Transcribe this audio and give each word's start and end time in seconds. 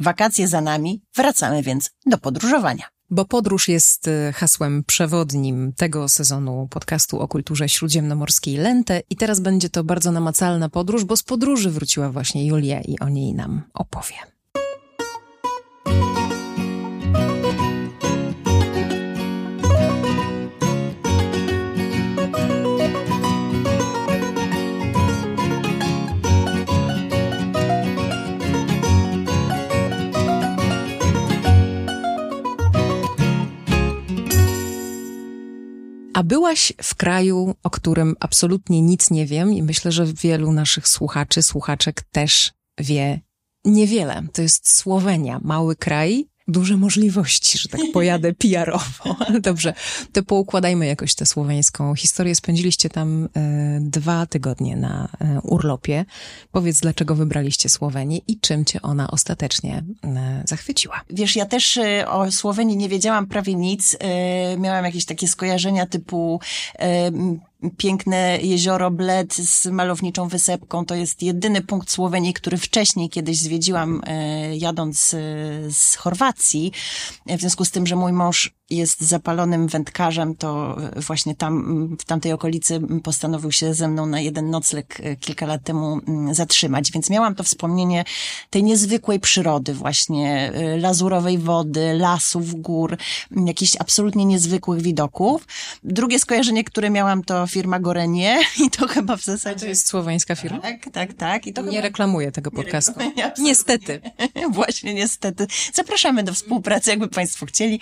Wakacje 0.00 0.48
za 0.48 0.60
nami, 0.60 1.02
wracamy 1.16 1.62
więc 1.62 1.90
do 2.06 2.18
podróżowania. 2.18 2.84
Bo 3.10 3.24
podróż 3.24 3.68
jest 3.68 4.08
y, 4.08 4.32
hasłem 4.32 4.84
przewodnim 4.86 5.72
tego 5.76 6.08
sezonu 6.08 6.68
podcastu 6.70 7.20
o 7.20 7.28
kulturze 7.28 7.68
śródziemnomorskiej 7.68 8.56
Lente 8.56 9.02
i 9.10 9.16
teraz 9.16 9.40
będzie 9.40 9.70
to 9.70 9.84
bardzo 9.84 10.12
namacalna 10.12 10.68
podróż, 10.68 11.04
bo 11.04 11.16
z 11.16 11.22
podróży 11.22 11.70
wróciła 11.70 12.10
właśnie 12.10 12.46
Julia 12.46 12.80
i 12.80 12.98
o 12.98 13.08
niej 13.08 13.34
nam 13.34 13.62
opowie. 13.74 14.14
A 36.20 36.22
byłaś 36.22 36.72
w 36.82 36.94
kraju, 36.94 37.54
o 37.62 37.70
którym 37.70 38.16
absolutnie 38.20 38.82
nic 38.82 39.10
nie 39.10 39.26
wiem 39.26 39.52
i 39.52 39.62
myślę, 39.62 39.92
że 39.92 40.06
wielu 40.06 40.52
naszych 40.52 40.88
słuchaczy, 40.88 41.42
słuchaczek 41.42 42.02
też 42.02 42.52
wie 42.78 43.20
niewiele. 43.64 44.22
To 44.32 44.42
jest 44.42 44.76
Słowenia, 44.76 45.40
mały 45.42 45.76
kraj, 45.76 46.26
duże 46.50 46.76
możliwości, 46.76 47.58
że 47.58 47.68
tak 47.68 47.80
pojadę 47.92 48.32
PR-owo. 48.42 49.16
Dobrze, 49.40 49.74
to 50.12 50.22
poukładajmy 50.22 50.86
jakoś 50.86 51.14
tę 51.14 51.26
słoweńską 51.26 51.94
historię. 51.94 52.34
Spędziliście 52.34 52.88
tam 52.88 53.28
e, 53.36 53.78
dwa 53.80 54.26
tygodnie 54.26 54.76
na 54.76 55.08
e, 55.20 55.40
urlopie. 55.40 56.04
Powiedz, 56.52 56.80
dlaczego 56.80 57.14
wybraliście 57.14 57.68
Słowenię 57.68 58.18
i 58.28 58.40
czym 58.40 58.64
cię 58.64 58.82
ona 58.82 59.10
ostatecznie 59.10 59.84
e, 60.04 60.42
zachwyciła? 60.46 61.00
Wiesz, 61.10 61.36
ja 61.36 61.46
też 61.46 61.78
o 62.06 62.30
Słowenii 62.30 62.76
nie 62.76 62.88
wiedziałam 62.88 63.26
prawie 63.26 63.54
nic. 63.54 63.96
Miałam 64.58 64.84
jakieś 64.84 65.04
takie 65.04 65.28
skojarzenia 65.28 65.86
typu 65.86 66.40
piękne 67.76 68.38
jezioro 68.42 68.90
Bled 68.90 69.34
z 69.34 69.66
malowniczą 69.66 70.28
wysepką. 70.28 70.86
To 70.86 70.94
jest 70.94 71.22
jedyny 71.22 71.62
punkt 71.62 71.90
Słowenii, 71.90 72.34
który 72.34 72.56
wcześniej 72.56 73.08
kiedyś 73.08 73.38
zwiedziłam 73.38 74.02
e, 74.06 74.56
jadąc 74.56 75.14
e, 75.14 75.18
z 75.70 75.94
Chorwacji. 75.94 76.72
E, 77.26 77.36
w 77.36 77.40
związku 77.40 77.64
z 77.64 77.70
tym, 77.70 77.86
że 77.86 77.96
mój 77.96 78.12
mąż 78.12 78.59
jest 78.70 79.00
zapalonym 79.00 79.66
wędkarzem, 79.66 80.34
to 80.34 80.76
właśnie 80.96 81.34
tam, 81.34 81.88
w 81.98 82.04
tamtej 82.04 82.32
okolicy 82.32 82.80
postanowił 83.02 83.52
się 83.52 83.74
ze 83.74 83.88
mną 83.88 84.06
na 84.06 84.20
jeden 84.20 84.50
nocleg 84.50 84.98
kilka 85.20 85.46
lat 85.46 85.62
temu 85.62 86.00
zatrzymać. 86.32 86.92
Więc 86.92 87.10
miałam 87.10 87.34
to 87.34 87.44
wspomnienie 87.44 88.04
tej 88.50 88.62
niezwykłej 88.62 89.20
przyrody, 89.20 89.74
właśnie 89.74 90.52
lazurowej 90.78 91.38
wody, 91.38 91.94
lasów, 91.94 92.54
gór, 92.54 92.96
jakichś 93.46 93.76
absolutnie 93.78 94.24
niezwykłych 94.24 94.82
widoków. 94.82 95.46
Drugie 95.84 96.18
skojarzenie, 96.18 96.64
które 96.64 96.90
miałam, 96.90 97.24
to 97.24 97.46
firma 97.46 97.80
Gorenie 97.80 98.38
i 98.66 98.70
to 98.70 98.88
chyba 98.88 99.16
w 99.16 99.24
zasadzie... 99.24 99.60
To 99.60 99.66
jest 99.66 99.86
słoweńska 99.86 100.36
firma? 100.36 100.58
Tak, 100.58 100.90
tak, 100.92 101.14
tak. 101.14 101.46
I 101.46 101.52
to 101.52 101.62
nie 101.62 101.70
chyba... 101.70 101.82
reklamuję 101.82 102.32
tego 102.32 102.50
podcastu. 102.50 102.92
Niestety. 103.38 104.00
Właśnie, 104.50 104.94
niestety. 104.94 105.46
Zapraszamy 105.72 106.22
do 106.22 106.34
współpracy, 106.34 106.90
jakby 106.90 107.08
Państwo 107.08 107.46
chcieli. 107.46 107.80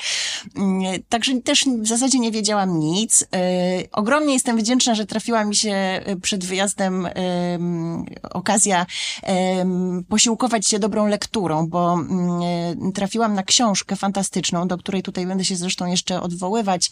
Także 1.09 1.41
też 1.41 1.65
w 1.83 1.87
zasadzie 1.87 2.19
nie 2.19 2.31
wiedziałam 2.31 2.79
nic. 2.79 3.25
Ogromnie 3.93 4.35
jestem 4.35 4.59
wdzięczna, 4.59 4.95
że 4.95 5.07
trafiła 5.07 5.45
mi 5.45 5.57
się 5.57 6.01
przed 6.23 6.45
wyjazdem 6.45 7.09
okazja 8.31 8.87
posiłkować 10.09 10.67
się 10.67 10.79
dobrą 10.79 11.07
lekturą, 11.07 11.67
bo 11.67 11.99
trafiłam 12.95 13.35
na 13.35 13.43
książkę 13.43 13.97
fantastyczną, 13.97 14.69
do 14.69 14.79
której 14.79 15.03
tutaj 15.03 15.27
będę 15.27 15.45
się 15.45 15.57
zresztą 15.57 15.87
jeszcze 15.87 16.23
odwoływać, 16.23 16.91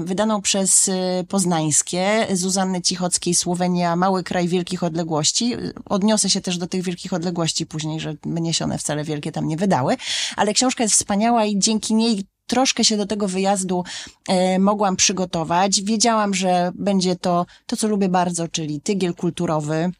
wydaną 0.00 0.42
przez 0.42 0.90
Poznańskie, 1.28 2.26
Zuzanny 2.32 2.82
Cichockiej, 2.82 3.34
Słowenia, 3.34 3.96
Mały 3.96 4.24
Kraj 4.24 4.48
Wielkich 4.48 4.82
Odległości. 4.82 5.56
Odniosę 5.84 6.30
się 6.30 6.40
też 6.40 6.58
do 6.58 6.66
tych 6.66 6.82
wielkich 6.82 7.12
odległości 7.12 7.66
później, 7.66 8.00
że 8.00 8.14
mnie 8.24 8.54
się 8.54 8.64
one 8.64 8.78
wcale 8.78 9.04
wielkie 9.04 9.32
tam 9.32 9.48
nie 9.48 9.56
wydały, 9.56 9.96
ale 10.36 10.54
książka 10.54 10.82
jest 10.82 10.94
wspaniała 10.94 11.44
i 11.44 11.58
dzięki 11.58 11.94
niej 11.94 12.24
troszkę 12.50 12.84
się 12.84 12.96
do 12.96 13.06
tego 13.06 13.28
wyjazdu 13.28 13.84
e, 14.28 14.58
mogłam 14.58 14.96
przygotować. 14.96 15.82
Wiedziałam, 15.82 16.34
że 16.34 16.72
będzie 16.74 17.16
to 17.16 17.46
to, 17.66 17.76
co 17.76 17.88
lubię 17.88 18.08
bardzo, 18.08 18.48
czyli 18.48 18.80
tygiel 18.80 19.14
kulturowy, 19.14 19.90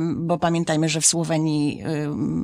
bo 0.00 0.38
pamiętajmy, 0.38 0.88
że 0.88 1.00
w 1.00 1.06
Słowenii 1.06 1.82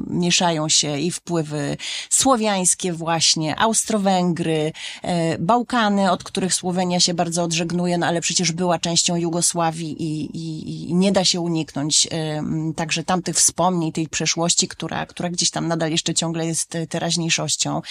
mieszają 0.07 0.69
się 0.69 0.99
i 0.99 1.11
wpływy 1.11 1.77
słowiańskie 2.11 2.93
właśnie, 2.93 3.61
Austro-Węgry, 3.61 4.73
e, 5.03 5.39
Bałkany, 5.39 6.11
od 6.11 6.25
których 6.25 6.55
Słowenia 6.55 7.01
się 7.01 7.15
bardzo 7.15 7.43
odżegnuje, 7.43 7.99
no 7.99 8.07
ale 8.07 8.21
przecież 8.21 8.53
była 8.53 8.79
częścią 8.79 9.17
Jugosławii 9.17 10.03
i, 10.03 10.37
i, 10.37 10.91
i 10.91 10.95
nie 10.95 11.13
da 11.13 11.25
się 11.25 11.41
uniknąć 11.41 12.09
także 12.77 13.05
tamtych 13.05 13.37
wspomnień, 13.37 13.93
tej 13.93 14.09
przeszłości, 14.09 14.69
która, 14.69 15.07
która 15.07 15.31
gdzieś 15.31 15.51
tam 15.51 15.69
nadal 15.69 15.91
jeszcze 15.91 16.15
ciągle 16.15 16.47
jest 16.47 16.79
teraźniejszością. 16.89 17.83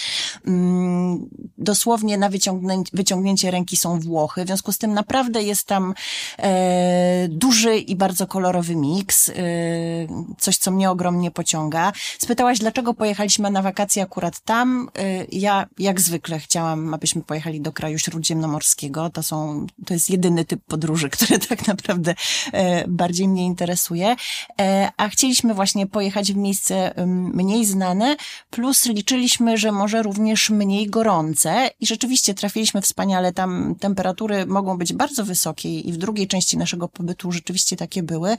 Dosłownie 1.57 2.17
na 2.17 2.29
wyciągnięcie, 2.29 2.91
wyciągnięcie 2.93 3.51
ręki 3.51 3.77
są 3.77 3.99
Włochy, 3.99 4.43
w 4.43 4.47
związku 4.47 4.71
z 4.71 4.77
tym 4.77 4.93
naprawdę 4.93 5.43
jest 5.43 5.67
tam 5.67 5.93
e, 6.37 7.27
duży 7.27 7.77
i 7.77 7.95
bardzo 7.95 8.27
kolorowy 8.27 8.75
mix. 8.75 9.06
Y, 9.29 10.07
coś, 10.37 10.57
co 10.57 10.71
mnie 10.71 10.89
ogromnie 10.89 11.31
pociąga. 11.31 11.93
Spytałaś, 12.19 12.59
dlaczego 12.59 12.93
pojechaliśmy 12.93 13.51
na 13.51 13.61
wakacje 13.61 14.03
akurat 14.03 14.39
tam. 14.39 14.89
Y, 14.99 15.27
ja, 15.31 15.65
jak 15.77 16.01
zwykle, 16.01 16.39
chciałam, 16.39 16.93
abyśmy 16.93 17.21
pojechali 17.21 17.61
do 17.61 17.71
kraju 17.71 17.99
śródziemnomorskiego. 17.99 19.09
To 19.09 19.23
są, 19.23 19.67
to 19.85 19.93
jest 19.93 20.09
jedyny 20.09 20.45
typ 20.45 20.61
podróży, 20.67 21.09
który 21.15 21.39
tak 21.39 21.67
naprawdę 21.67 22.15
e, 22.53 22.87
bardziej 22.87 23.27
mnie 23.27 23.45
interesuje. 23.45 24.15
E, 24.61 24.91
a 24.97 25.09
chcieliśmy 25.09 25.53
właśnie 25.53 25.87
pojechać 25.87 26.33
w 26.33 26.37
miejsce 26.37 26.93
mniej 27.33 27.65
znane, 27.65 28.15
plus 28.49 28.85
liczyliśmy, 28.85 29.57
że 29.57 29.71
może 29.71 30.03
również 30.03 30.49
mniej 30.49 30.87
gorące 30.89 31.69
i 31.79 31.87
rzeczywiście 31.87 32.33
trafiliśmy 32.33 32.81
wspaniale. 32.81 33.33
Tam 33.33 33.75
temperatury 33.79 34.45
mogą 34.45 34.77
być 34.77 34.93
bardzo 34.93 35.25
wysokie 35.25 35.79
i 35.79 35.93
w 35.93 35.97
drugiej 35.97 36.27
części 36.27 36.57
naszego 36.57 36.87
pobytu 36.87 37.31
rzeczywiście 37.31 37.75
takie 37.75 38.03
były, 38.03 38.37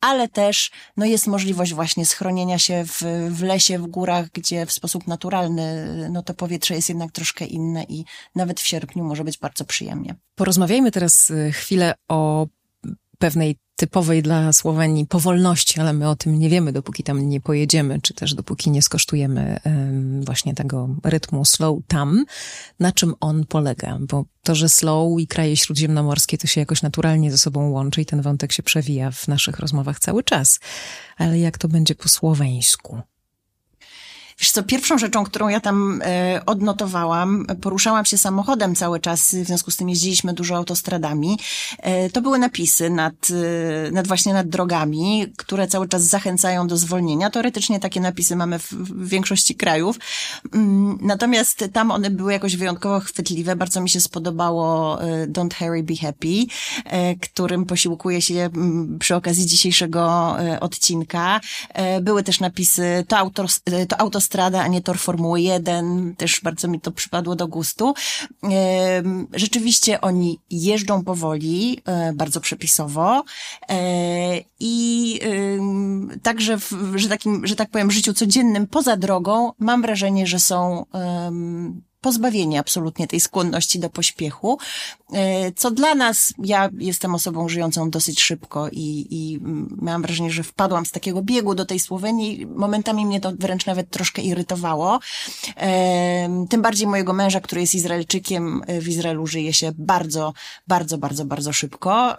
ale 0.00 0.28
też 0.28 0.70
no, 0.96 1.06
jest 1.06 1.26
możliwość 1.26 1.74
właśnie 1.74 2.06
schronienia 2.06 2.58
się 2.58 2.84
w, 2.84 3.02
w 3.30 3.42
lesie, 3.42 3.78
w 3.78 3.86
górach, 3.86 4.30
gdzie 4.30 4.66
w 4.66 4.72
sposób 4.72 5.06
naturalny 5.06 5.86
no, 6.10 6.22
to 6.22 6.34
powietrze 6.34 6.74
jest 6.74 6.88
jednak 6.88 7.12
troszkę 7.12 7.44
inne 7.44 7.84
i 7.88 8.04
nawet 8.34 8.60
w 8.60 8.66
sierpniu 8.66 9.04
może 9.04 9.24
być 9.24 9.38
bardzo 9.38 9.64
przyjemnie. 9.64 10.14
Porozmawiajmy 10.34 10.90
teraz 10.90 11.30
y, 11.30 11.52
chwilę 11.52 11.94
o 12.08 12.46
pewnej 13.20 13.56
typowej 13.76 14.22
dla 14.22 14.52
Słowenii 14.52 15.06
powolności, 15.06 15.80
ale 15.80 15.92
my 15.92 16.08
o 16.08 16.16
tym 16.16 16.38
nie 16.38 16.48
wiemy, 16.48 16.72
dopóki 16.72 17.02
tam 17.02 17.28
nie 17.28 17.40
pojedziemy, 17.40 18.00
czy 18.00 18.14
też 18.14 18.34
dopóki 18.34 18.70
nie 18.70 18.82
skosztujemy 18.82 19.60
właśnie 20.20 20.54
tego 20.54 20.88
rytmu 21.04 21.44
slow 21.44 21.78
tam, 21.86 22.24
na 22.80 22.92
czym 22.92 23.14
on 23.20 23.46
polega. 23.46 23.98
Bo 24.00 24.24
to, 24.42 24.54
że 24.54 24.68
slow 24.68 25.20
i 25.20 25.26
kraje 25.26 25.56
śródziemnomorskie 25.56 26.38
to 26.38 26.46
się 26.46 26.60
jakoś 26.60 26.82
naturalnie 26.82 27.30
ze 27.30 27.38
sobą 27.38 27.70
łączy 27.70 28.00
i 28.00 28.06
ten 28.06 28.22
wątek 28.22 28.52
się 28.52 28.62
przewija 28.62 29.10
w 29.10 29.28
naszych 29.28 29.58
rozmowach 29.58 30.00
cały 30.00 30.22
czas. 30.24 30.60
Ale 31.16 31.38
jak 31.38 31.58
to 31.58 31.68
będzie 31.68 31.94
po 31.94 32.08
słoweńsku? 32.08 33.00
Wiesz 34.40 34.50
co, 34.50 34.62
pierwszą 34.62 34.98
rzeczą, 34.98 35.24
którą 35.24 35.48
ja 35.48 35.60
tam 35.60 36.02
e, 36.04 36.40
odnotowałam, 36.46 37.46
poruszałam 37.60 38.04
się 38.04 38.18
samochodem 38.18 38.74
cały 38.74 39.00
czas, 39.00 39.34
w 39.34 39.46
związku 39.46 39.70
z 39.70 39.76
tym 39.76 39.88
jeździliśmy 39.88 40.34
dużo 40.34 40.56
autostradami, 40.56 41.38
e, 41.78 42.10
to 42.10 42.22
były 42.22 42.38
napisy 42.38 42.90
nad, 42.90 43.14
e, 43.88 43.90
nad 43.90 44.06
właśnie 44.06 44.32
nad 44.32 44.48
drogami, 44.48 45.26
które 45.36 45.68
cały 45.68 45.88
czas 45.88 46.02
zachęcają 46.02 46.66
do 46.66 46.76
zwolnienia. 46.76 47.30
Teoretycznie 47.30 47.80
takie 47.80 48.00
napisy 48.00 48.36
mamy 48.36 48.58
w, 48.58 48.72
w 48.72 49.08
większości 49.08 49.54
krajów. 49.54 49.96
Mm, 50.54 50.98
natomiast 51.02 51.64
tam 51.72 51.90
one 51.90 52.10
były 52.10 52.32
jakoś 52.32 52.56
wyjątkowo 52.56 53.00
chwytliwe. 53.00 53.56
Bardzo 53.56 53.80
mi 53.80 53.90
się 53.90 54.00
spodobało 54.00 55.02
e, 55.02 55.26
Don't 55.26 55.54
Hurry, 55.58 55.82
Be 55.82 55.96
Happy, 55.96 56.46
e, 56.84 57.14
którym 57.14 57.64
posiłkuję 57.64 58.22
się 58.22 58.34
mm, 58.34 58.98
przy 58.98 59.16
okazji 59.16 59.46
dzisiejszego 59.46 60.36
odcinka. 60.60 61.40
Były 62.02 62.22
też 62.22 62.40
napisy 62.40 63.04
to, 63.08 63.18
auto, 63.18 63.46
to 63.88 64.00
autostrada 64.00 64.29
autostrada, 64.30 64.62
a 64.62 64.68
nie 64.68 64.80
tor 64.80 64.98
Formuły 64.98 65.40
1. 65.40 66.14
Też 66.16 66.40
bardzo 66.40 66.68
mi 66.68 66.80
to 66.80 66.90
przypadło 66.92 67.36
do 67.36 67.48
gustu. 67.48 67.94
Rzeczywiście 69.32 70.00
oni 70.00 70.38
jeżdżą 70.50 71.04
powoli, 71.04 71.82
e, 71.86 72.12
bardzo 72.12 72.40
przepisowo 72.40 73.24
e, 73.68 74.40
i 74.60 75.20
także 76.22 76.58
w, 76.58 76.72
że 76.94 77.08
takim, 77.08 77.46
że 77.46 77.56
tak 77.56 77.70
powiem, 77.70 77.90
życiu 77.90 78.14
codziennym 78.14 78.66
poza 78.66 78.96
drogą 78.96 79.52
mam 79.58 79.82
wrażenie, 79.82 80.26
że 80.26 80.38
są 80.38 80.86
pozbawienie 82.00 82.60
absolutnie 82.60 83.06
tej 83.06 83.20
skłonności 83.20 83.78
do 83.78 83.90
pośpiechu, 83.90 84.58
e, 85.12 85.52
co 85.52 85.70
dla 85.70 85.94
nas, 85.94 86.34
ja 86.44 86.68
jestem 86.78 87.14
osobą 87.14 87.48
żyjącą 87.48 87.90
dosyć 87.90 88.20
szybko 88.20 88.68
i, 88.68 89.06
i 89.10 89.40
miałam 89.82 90.02
wrażenie, 90.02 90.30
że 90.30 90.42
wpadłam 90.42 90.86
z 90.86 90.90
takiego 90.90 91.22
biegu 91.22 91.54
do 91.54 91.66
tej 91.66 91.80
Słowenii, 91.80 92.46
momentami 92.46 93.06
mnie 93.06 93.20
to 93.20 93.32
wręcz 93.38 93.66
nawet 93.66 93.90
troszkę 93.90 94.22
irytowało, 94.22 95.00
e, 95.56 96.46
tym 96.50 96.62
bardziej 96.62 96.86
mojego 96.86 97.12
męża, 97.12 97.40
który 97.40 97.60
jest 97.60 97.74
Izraelczykiem, 97.74 98.62
w 98.80 98.88
Izraelu 98.88 99.26
żyje 99.26 99.52
się 99.52 99.72
bardzo, 99.78 100.32
bardzo, 100.68 100.98
bardzo, 100.98 101.24
bardzo 101.24 101.52
szybko, 101.52 102.16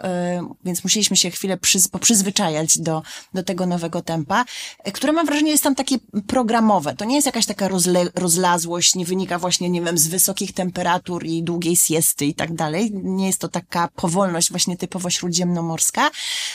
więc 0.64 0.84
musieliśmy 0.84 1.16
się 1.16 1.30
chwilę 1.30 1.56
przyz, 1.56 1.88
poprzyzwyczajać 1.88 2.78
do, 2.78 3.02
do 3.34 3.42
tego 3.42 3.66
nowego 3.66 4.02
tempa, 4.02 4.44
które 4.92 5.12
mam 5.12 5.26
wrażenie 5.26 5.50
jest 5.50 5.64
tam 5.64 5.74
takie 5.74 5.96
programowe. 6.26 6.94
To 6.96 7.04
nie 7.04 7.14
jest 7.14 7.26
jakaś 7.26 7.46
taka 7.46 7.68
rozle, 7.68 8.04
rozlazłość, 8.14 8.94
nie 8.94 9.04
wynika 9.04 9.38
właśnie, 9.38 9.70
nie 9.72 9.82
wiem, 9.82 9.98
z 9.98 10.08
wysokich 10.08 10.52
temperatur 10.52 11.24
i 11.24 11.42
długiej 11.42 11.76
siesty 11.76 12.26
i 12.26 12.34
tak 12.34 12.54
dalej. 12.54 12.90
Nie 12.94 13.26
jest 13.26 13.38
to 13.38 13.48
taka 13.48 13.88
powolność 13.96 14.50
właśnie 14.50 14.76
typowo 14.76 15.10
śródziemnomorska. 15.10 16.10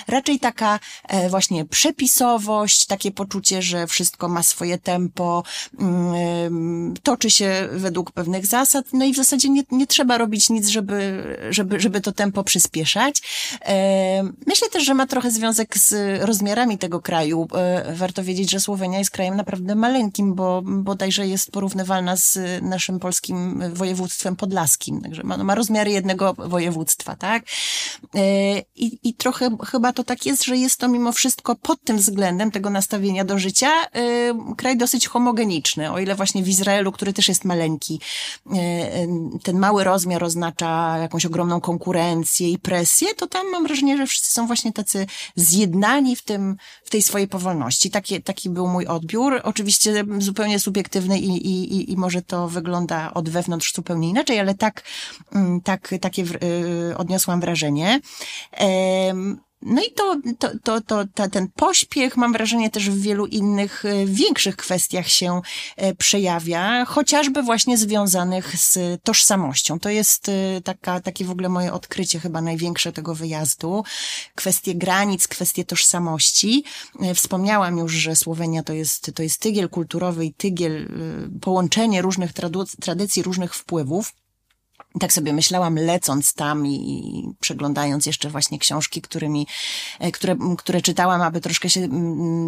Raczej 0.07 0.39
taka 0.39 0.79
e, 1.07 1.29
właśnie 1.29 1.65
przepisowość, 1.65 2.85
takie 2.85 3.11
poczucie, 3.11 3.61
że 3.61 3.87
wszystko 3.87 4.29
ma 4.29 4.43
swoje 4.43 4.77
tempo, 4.77 5.43
mm, 5.79 6.93
toczy 7.03 7.29
się 7.29 7.69
według 7.71 8.11
pewnych 8.11 8.45
zasad, 8.45 8.85
no 8.93 9.05
i 9.05 9.13
w 9.13 9.17
zasadzie 9.17 9.49
nie, 9.49 9.63
nie 9.71 9.87
trzeba 9.87 10.17
robić 10.17 10.49
nic, 10.49 10.67
żeby, 10.67 11.23
żeby, 11.49 11.79
żeby 11.79 12.01
to 12.01 12.11
tempo 12.11 12.43
przyspieszać. 12.43 13.21
E, 13.61 14.23
myślę 14.47 14.69
też, 14.69 14.85
że 14.85 14.93
ma 14.93 15.07
trochę 15.07 15.31
związek 15.31 15.77
z 15.77 16.21
rozmiarami 16.21 16.77
tego 16.77 17.01
kraju. 17.01 17.47
E, 17.55 17.95
warto 17.95 18.23
wiedzieć, 18.23 18.51
że 18.51 18.59
Słowenia 18.59 18.99
jest 18.99 19.11
krajem 19.11 19.35
naprawdę 19.35 19.75
maleńkim, 19.75 20.35
bo 20.35 20.61
bodajże 20.61 21.27
jest 21.27 21.51
porównywalna 21.51 22.15
z 22.15 22.39
naszym 22.61 22.99
polskim 23.07 23.63
województwem 23.73 24.35
podlaskim. 24.35 25.01
Także 25.01 25.23
ma, 25.23 25.37
ma 25.37 25.55
rozmiary 25.55 25.91
jednego 25.91 26.33
województwa, 26.33 27.15
tak? 27.15 27.43
E, 28.15 28.59
I, 28.75 28.99
I 29.03 29.13
trochę 29.13 29.57
chyba 29.71 29.93
to 29.93 30.03
tak 30.03 30.25
jest, 30.25 30.43
że 30.43 30.57
jest 30.57 30.77
to 30.79 30.87
mimo 30.87 31.11
wszystko 31.11 31.55
pod 31.55 31.83
tym 31.83 31.97
względem 31.97 32.51
tego 32.51 32.69
nastawienia 32.69 33.25
do 33.25 33.39
życia 33.39 33.71
kraj 34.57 34.77
dosyć 34.77 35.07
homogeniczny. 35.07 35.91
O 35.91 35.99
ile 35.99 36.15
właśnie 36.15 36.43
w 36.43 36.49
Izraelu, 36.49 36.91
który 36.91 37.13
też 37.13 37.27
jest 37.27 37.45
maleńki, 37.45 37.99
ten 39.43 39.59
mały 39.59 39.83
rozmiar 39.83 40.23
oznacza 40.23 40.97
jakąś 40.97 41.25
ogromną 41.25 41.61
konkurencję 41.61 42.51
i 42.51 42.59
presję, 42.59 43.15
to 43.15 43.27
tam 43.27 43.51
mam 43.51 43.63
wrażenie, 43.63 43.97
że 43.97 44.07
wszyscy 44.07 44.31
są 44.31 44.47
właśnie 44.47 44.73
tacy 44.73 45.05
zjednani 45.35 46.15
w 46.15 46.21
tym, 46.21 46.57
w 46.83 46.89
tej 46.89 47.01
swojej 47.01 47.27
powolności. 47.27 47.91
Taki, 47.91 48.23
taki 48.23 48.49
był 48.49 48.67
mój 48.67 48.85
odbiór. 48.85 49.41
Oczywiście 49.43 50.05
zupełnie 50.19 50.59
subiektywny 50.59 51.19
i, 51.19 51.47
i, 51.47 51.91
i 51.91 51.97
może 51.97 52.21
to 52.21 52.47
wygląda 52.47 52.96
od 53.13 53.29
wewnątrz 53.29 53.73
zupełnie 53.73 54.09
inaczej, 54.09 54.39
ale 54.39 54.55
tak, 54.55 54.83
mm, 55.33 55.61
tak, 55.61 55.95
takie 56.01 56.23
y, 56.91 56.97
odniosłam 56.97 57.41
wrażenie. 57.41 57.99
No 59.61 59.81
i 59.83 59.91
to, 59.91 60.15
to, 60.39 60.49
to, 60.63 60.81
to, 60.81 61.05
to, 61.13 61.29
ten 61.29 61.47
pośpiech, 61.47 62.17
mam 62.17 62.33
wrażenie, 62.33 62.69
też 62.69 62.89
w 62.89 63.01
wielu 63.01 63.25
innych 63.25 63.85
e, 63.85 64.05
większych 64.05 64.55
kwestiach 64.55 65.07
się 65.07 65.41
e, 65.75 65.95
przejawia, 65.95 66.85
chociażby 66.85 67.43
właśnie 67.43 67.77
związanych 67.77 68.57
z 68.57 69.01
tożsamością. 69.03 69.79
To 69.79 69.89
jest 69.89 70.29
e, 70.29 70.61
taka, 70.61 70.99
takie 70.99 71.25
w 71.25 71.31
ogóle 71.31 71.49
moje 71.49 71.73
odkrycie 71.73 72.19
chyba 72.19 72.41
największe 72.41 72.91
tego 72.91 73.15
wyjazdu. 73.15 73.83
Kwestie 74.35 74.75
granic, 74.75 75.27
kwestie 75.27 75.65
tożsamości. 75.65 76.63
Wspomniałam 77.15 77.77
już, 77.77 77.93
że 77.93 78.15
Słowenia 78.15 78.63
to 78.63 78.73
jest, 78.73 79.11
to 79.15 79.23
jest 79.23 79.41
tygiel 79.41 79.69
kulturowy 79.69 80.25
i 80.25 80.33
tygiel, 80.33 80.89
połączenie 81.41 82.01
różnych 82.01 82.33
tradycji, 82.79 83.23
różnych 83.23 83.55
wpływów 83.55 84.13
tak 84.99 85.13
sobie 85.13 85.33
myślałam, 85.33 85.75
lecąc 85.75 86.33
tam 86.33 86.67
i 86.67 87.23
przeglądając 87.39 88.05
jeszcze 88.05 88.29
właśnie 88.29 88.59
książki, 88.59 89.01
którymi, 89.01 89.47
e, 89.99 90.11
które, 90.11 90.35
które 90.57 90.81
czytałam, 90.81 91.21
aby 91.21 91.41
troszkę 91.41 91.69
się 91.69 91.87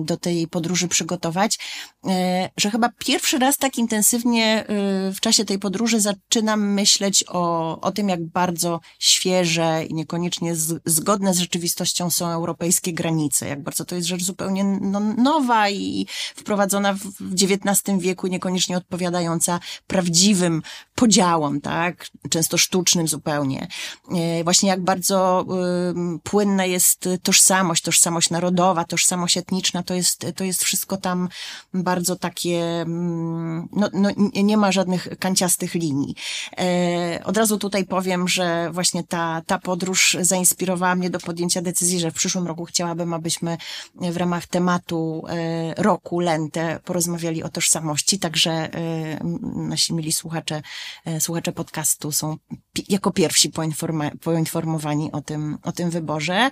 do 0.04 0.18
tej 0.18 0.48
podróży 0.48 0.88
przygotować, 0.88 1.60
e, 2.06 2.50
że 2.58 2.72
chyba 2.72 2.90
pierwszy 2.98 3.40
raz 3.40 3.58
tak 3.58 3.78
intensywnie 3.78 4.46
e, 4.46 4.66
w 5.12 5.20
czasie 5.20 5.46
tej 5.46 5.60
podróży 5.60 6.02
zaczynam 6.02 6.74
myśleć 6.74 7.24
o, 7.28 7.82
o 7.82 7.92
tym, 7.92 8.10
jak 8.10 8.26
bardzo 8.26 8.80
świeże 9.00 9.86
i 9.90 9.94
niekoniecznie 9.94 10.56
zgodne 10.86 11.34
z 11.34 11.40
rzeczywistością 11.40 12.10
są 12.10 12.28
europejskie 12.28 12.94
granice, 12.94 13.48
jak 13.48 13.64
bardzo 13.64 13.86
to 13.86 13.96
jest 13.96 14.08
rzecz 14.08 14.24
zupełnie 14.24 14.64
no, 14.64 15.00
nowa 15.00 15.70
i 15.70 16.08
wprowadzona 16.36 16.94
w 16.94 17.34
XIX 17.34 18.00
wieku, 18.00 18.28
niekoniecznie 18.28 18.78
odpowiadająca 18.78 19.60
prawdziwym 19.88 20.62
podziałom, 21.00 21.62
tak? 21.62 22.08
często 22.30 22.58
sztucznym 22.58 23.08
zupełnie. 23.08 23.68
E, 24.16 24.44
właśnie 24.44 24.70
jak 24.70 24.82
bardzo 24.82 25.46
płynna 26.24 26.66
jest 26.66 27.10
tożsamość, 27.24 27.84
tożsamość 27.84 28.30
narodowa, 28.30 28.84
tożsamość 28.84 29.38
etniczna, 29.38 29.84
to 29.84 29.94
jest, 29.94 30.26
to 30.36 30.44
jest 30.44 30.64
wszystko 30.64 30.98
tam 30.98 31.30
bardzo 31.74 32.16
takie, 32.16 32.86
no, 33.72 33.90
no 33.94 34.10
nie 34.34 34.58
ma 34.58 34.72
żadnych 34.72 35.08
kanciastych 35.20 35.74
linii. 35.74 36.16
E, 36.58 37.22
od 37.26 37.38
razu 37.38 37.58
tutaj 37.58 37.86
powiem, 37.86 38.28
że 38.28 38.70
właśnie 38.72 39.04
ta, 39.04 39.42
ta 39.46 39.60
podróż 39.60 40.18
zainspirowała 40.22 40.96
mnie 40.96 41.10
do 41.10 41.20
podjęcia 41.20 41.62
decyzji, 41.62 42.00
że 42.00 42.12
w 42.12 42.14
przyszłym 42.14 42.48
roku 42.48 42.66
chciałabym, 42.66 43.14
abyśmy 43.14 43.58
w 43.96 44.18
ramach 44.18 44.48
tematu 44.48 45.24
e, 45.30 45.84
roku 45.84 46.20
Lente 46.20 46.80
porozmawiali 46.86 47.44
o 47.44 47.50
tożsamości, 47.50 48.20
także 48.20 48.70
nasi 49.56 49.94
mili 49.94 50.12
słuchacze, 50.12 50.62
słuchacze 51.20 51.52
podcastu 51.52 52.12
są 52.12 52.38
jako 52.90 53.12
pierwsi 53.12 53.52
poinformowani 54.22 55.12
o 55.12 55.22
tym, 55.22 55.58
o 55.64 55.72
tym 55.72 55.90
wyborze. 55.90 56.50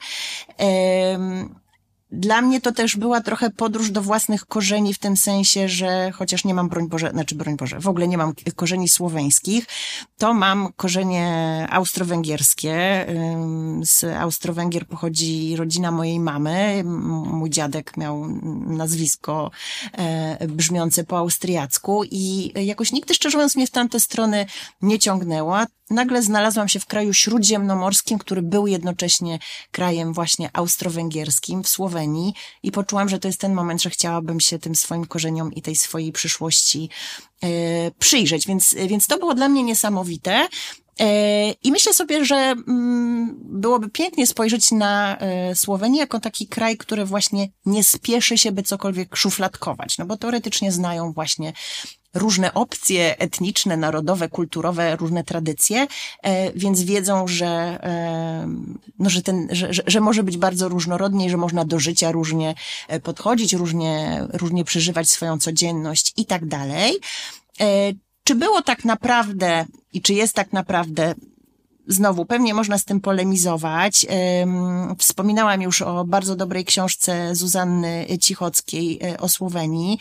Dla 2.11 2.41
mnie 2.41 2.61
to 2.61 2.71
też 2.71 2.95
była 2.95 3.21
trochę 3.21 3.49
podróż 3.49 3.91
do 3.91 4.01
własnych 4.01 4.45
korzeni 4.45 4.93
w 4.93 4.99
tym 4.99 5.17
sensie, 5.17 5.69
że 5.69 6.11
chociaż 6.11 6.45
nie 6.45 6.53
mam, 6.53 6.69
broń 6.69 6.87
Boże, 6.89 7.11
znaczy 7.11 7.35
broń 7.35 7.57
Boże, 7.57 7.79
w 7.79 7.87
ogóle 7.87 8.07
nie 8.07 8.17
mam 8.17 8.33
korzeni 8.55 8.89
słoweńskich, 8.89 9.65
to 10.17 10.33
mam 10.33 10.73
korzenie 10.75 11.67
austro-węgierskie. 11.69 13.05
Z 13.83 14.03
Austro-Węgier 14.03 14.87
pochodzi 14.87 15.55
rodzina 15.55 15.91
mojej 15.91 16.19
mamy. 16.19 16.83
Mój 16.83 17.49
dziadek 17.49 17.97
miał 17.97 18.27
nazwisko 18.67 19.51
e, 19.93 20.47
brzmiące 20.47 21.03
po 21.03 21.17
austriacku 21.17 22.03
i 22.11 22.51
jakoś 22.65 22.91
nigdy, 22.91 23.13
szczerze 23.13 23.37
mówiąc, 23.37 23.55
mnie 23.55 23.67
w 23.67 23.71
tamte 23.71 23.99
strony 23.99 24.45
nie 24.81 24.99
ciągnęła 24.99 25.67
nagle 25.89 26.23
znalazłam 26.23 26.67
się 26.67 26.79
w 26.79 26.85
kraju 26.85 27.13
śródziemnomorskim, 27.13 28.19
który 28.19 28.41
był 28.41 28.67
jednocześnie 28.67 29.39
krajem 29.71 30.13
właśnie 30.13 30.49
austro-węgierskim 30.53 31.63
w 31.63 31.69
Słowenii 31.69 31.96
i 32.63 32.71
poczułam, 32.71 33.09
że 33.09 33.19
to 33.19 33.27
jest 33.27 33.41
ten 33.41 33.53
moment, 33.53 33.81
że 33.81 33.89
chciałabym 33.89 34.39
się 34.39 34.59
tym 34.59 34.75
swoim 34.75 35.05
korzeniom 35.05 35.53
i 35.53 35.61
tej 35.61 35.75
swojej 35.75 36.11
przyszłości 36.11 36.89
e, 37.43 37.47
przyjrzeć. 37.91 38.47
Więc, 38.47 38.75
więc 38.87 39.07
to 39.07 39.19
było 39.19 39.33
dla 39.33 39.49
mnie 39.49 39.63
niesamowite. 39.63 40.47
E, 40.99 41.51
I 41.51 41.71
myślę 41.71 41.93
sobie, 41.93 42.25
że 42.25 42.35
mm, 42.35 43.35
byłoby 43.43 43.89
pięknie 43.89 44.27
spojrzeć 44.27 44.71
na 44.71 45.17
e, 45.17 45.55
Słowenię 45.55 45.99
jako 45.99 46.19
taki 46.19 46.47
kraj, 46.47 46.77
który 46.77 47.05
właśnie 47.05 47.49
nie 47.65 47.83
spieszy 47.83 48.37
się, 48.37 48.51
by 48.51 48.63
cokolwiek 48.63 49.15
szufladkować, 49.15 49.97
no 49.97 50.05
bo 50.05 50.17
teoretycznie 50.17 50.71
znają 50.71 51.13
właśnie 51.13 51.53
różne 52.17 52.53
opcje 52.53 53.19
etniczne, 53.19 53.77
narodowe, 53.77 54.29
kulturowe, 54.29 54.95
różne 54.95 55.23
tradycje, 55.23 55.87
e, 56.23 56.51
więc 56.53 56.81
wiedzą, 56.81 57.27
że, 57.27 57.79
no, 58.99 59.09
że, 59.09 59.21
ten, 59.21 59.47
że, 59.51 59.73
że, 59.73 59.83
że 59.87 60.01
może 60.01 60.23
być 60.23 60.37
bardzo 60.37 60.69
różnorodnie 60.69 61.25
i 61.25 61.29
że 61.29 61.37
można 61.37 61.65
do 61.65 61.79
życia 61.79 62.11
różnie 62.11 62.55
podchodzić, 63.03 63.53
różnie, 63.53 64.27
różnie 64.33 64.63
przeżywać 64.63 65.09
swoją 65.09 65.39
codzienność 65.39 66.13
i 66.17 66.25
tak 66.25 66.45
dalej. 66.45 66.99
Czy 68.23 68.35
było 68.35 68.61
tak 68.61 68.85
naprawdę 68.85 69.65
i 69.93 70.01
czy 70.01 70.13
jest 70.13 70.33
tak 70.33 70.53
naprawdę 70.53 71.13
znowu, 71.87 72.25
pewnie 72.25 72.53
można 72.53 72.77
z 72.77 72.85
tym 72.85 73.01
polemizować. 73.01 74.05
Wspominałam 74.97 75.61
już 75.61 75.81
o 75.81 76.05
bardzo 76.05 76.35
dobrej 76.35 76.65
książce 76.65 77.35
Zuzanny 77.35 78.07
Cichockiej 78.21 78.99
e, 79.03 79.17
o 79.17 79.29
Słowenii. 79.29 79.99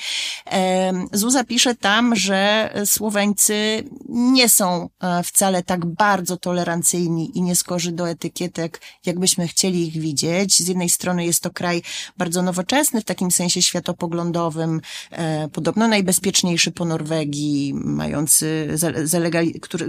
Zuza 1.12 1.44
pisze 1.44 1.74
tam, 1.74 2.16
że 2.16 2.70
Słoweńcy 2.84 3.84
nie 4.08 4.48
są 4.48 4.88
e, 5.00 5.22
wcale 5.22 5.62
tak 5.62 5.86
bardzo 5.86 6.36
tolerancyjni 6.36 7.38
i 7.38 7.42
nie 7.42 7.56
skorzy 7.56 7.92
do 7.92 8.08
etykietek, 8.08 8.80
jakbyśmy 9.06 9.48
chcieli 9.48 9.86
ich 9.86 10.00
widzieć. 10.00 10.56
Z 10.56 10.68
jednej 10.68 10.88
strony 10.88 11.24
jest 11.24 11.42
to 11.42 11.50
kraj 11.50 11.82
bardzo 12.16 12.42
nowoczesny, 12.42 13.00
w 13.00 13.04
takim 13.04 13.30
sensie 13.30 13.62
światopoglądowym, 13.62 14.80
e, 15.10 15.48
podobno 15.48 15.88
najbezpieczniejszy 15.88 16.70
po 16.70 16.84
Norwegii, 16.84 17.74
mający, 17.74 18.68
zalegali, 19.04 19.60
który, 19.60 19.88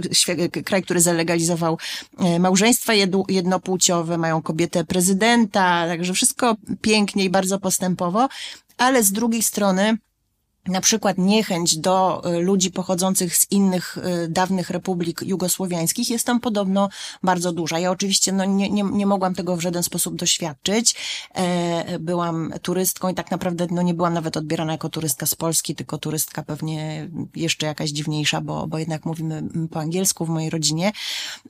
kraj, 0.64 0.82
który 0.82 1.00
zalegalizował 1.00 1.78
małżeństwa 2.38 2.92
jednopłciowe, 3.28 4.18
mają 4.18 4.42
kobietę 4.42 4.84
prezydenta, 4.84 5.86
także 5.86 6.14
wszystko 6.14 6.56
pięknie 6.80 7.24
i 7.24 7.30
bardzo 7.30 7.58
postępowo, 7.58 8.28
ale 8.78 9.02
z 9.02 9.12
drugiej 9.12 9.42
strony 9.42 9.98
na 10.68 10.80
przykład 10.80 11.18
niechęć 11.18 11.78
do 11.78 12.22
y, 12.30 12.40
ludzi 12.40 12.70
pochodzących 12.70 13.36
z 13.36 13.50
innych 13.50 13.98
y, 13.98 14.28
dawnych 14.28 14.70
republik 14.70 15.20
jugosłowiańskich 15.22 16.10
jest 16.10 16.26
tam 16.26 16.40
podobno 16.40 16.88
bardzo 17.22 17.52
duża. 17.52 17.78
Ja 17.78 17.90
oczywiście 17.90 18.32
no, 18.32 18.44
nie, 18.44 18.70
nie, 18.70 18.82
nie 18.82 19.06
mogłam 19.06 19.34
tego 19.34 19.56
w 19.56 19.60
żaden 19.60 19.82
sposób 19.82 20.16
doświadczyć. 20.16 20.94
E, 21.34 21.98
byłam 21.98 22.52
turystką 22.62 23.08
i 23.08 23.14
tak 23.14 23.30
naprawdę 23.30 23.66
no, 23.70 23.82
nie 23.82 23.94
byłam 23.94 24.14
nawet 24.14 24.36
odbierana 24.36 24.72
jako 24.72 24.88
turystka 24.88 25.26
z 25.26 25.34
Polski, 25.34 25.74
tylko 25.74 25.98
turystka 25.98 26.42
pewnie 26.42 27.08
jeszcze 27.36 27.66
jakaś 27.66 27.90
dziwniejsza, 27.90 28.40
bo, 28.40 28.66
bo 28.66 28.78
jednak 28.78 29.04
mówimy 29.04 29.42
po 29.70 29.80
angielsku 29.80 30.26
w 30.26 30.28
mojej 30.28 30.50
rodzinie. 30.50 30.92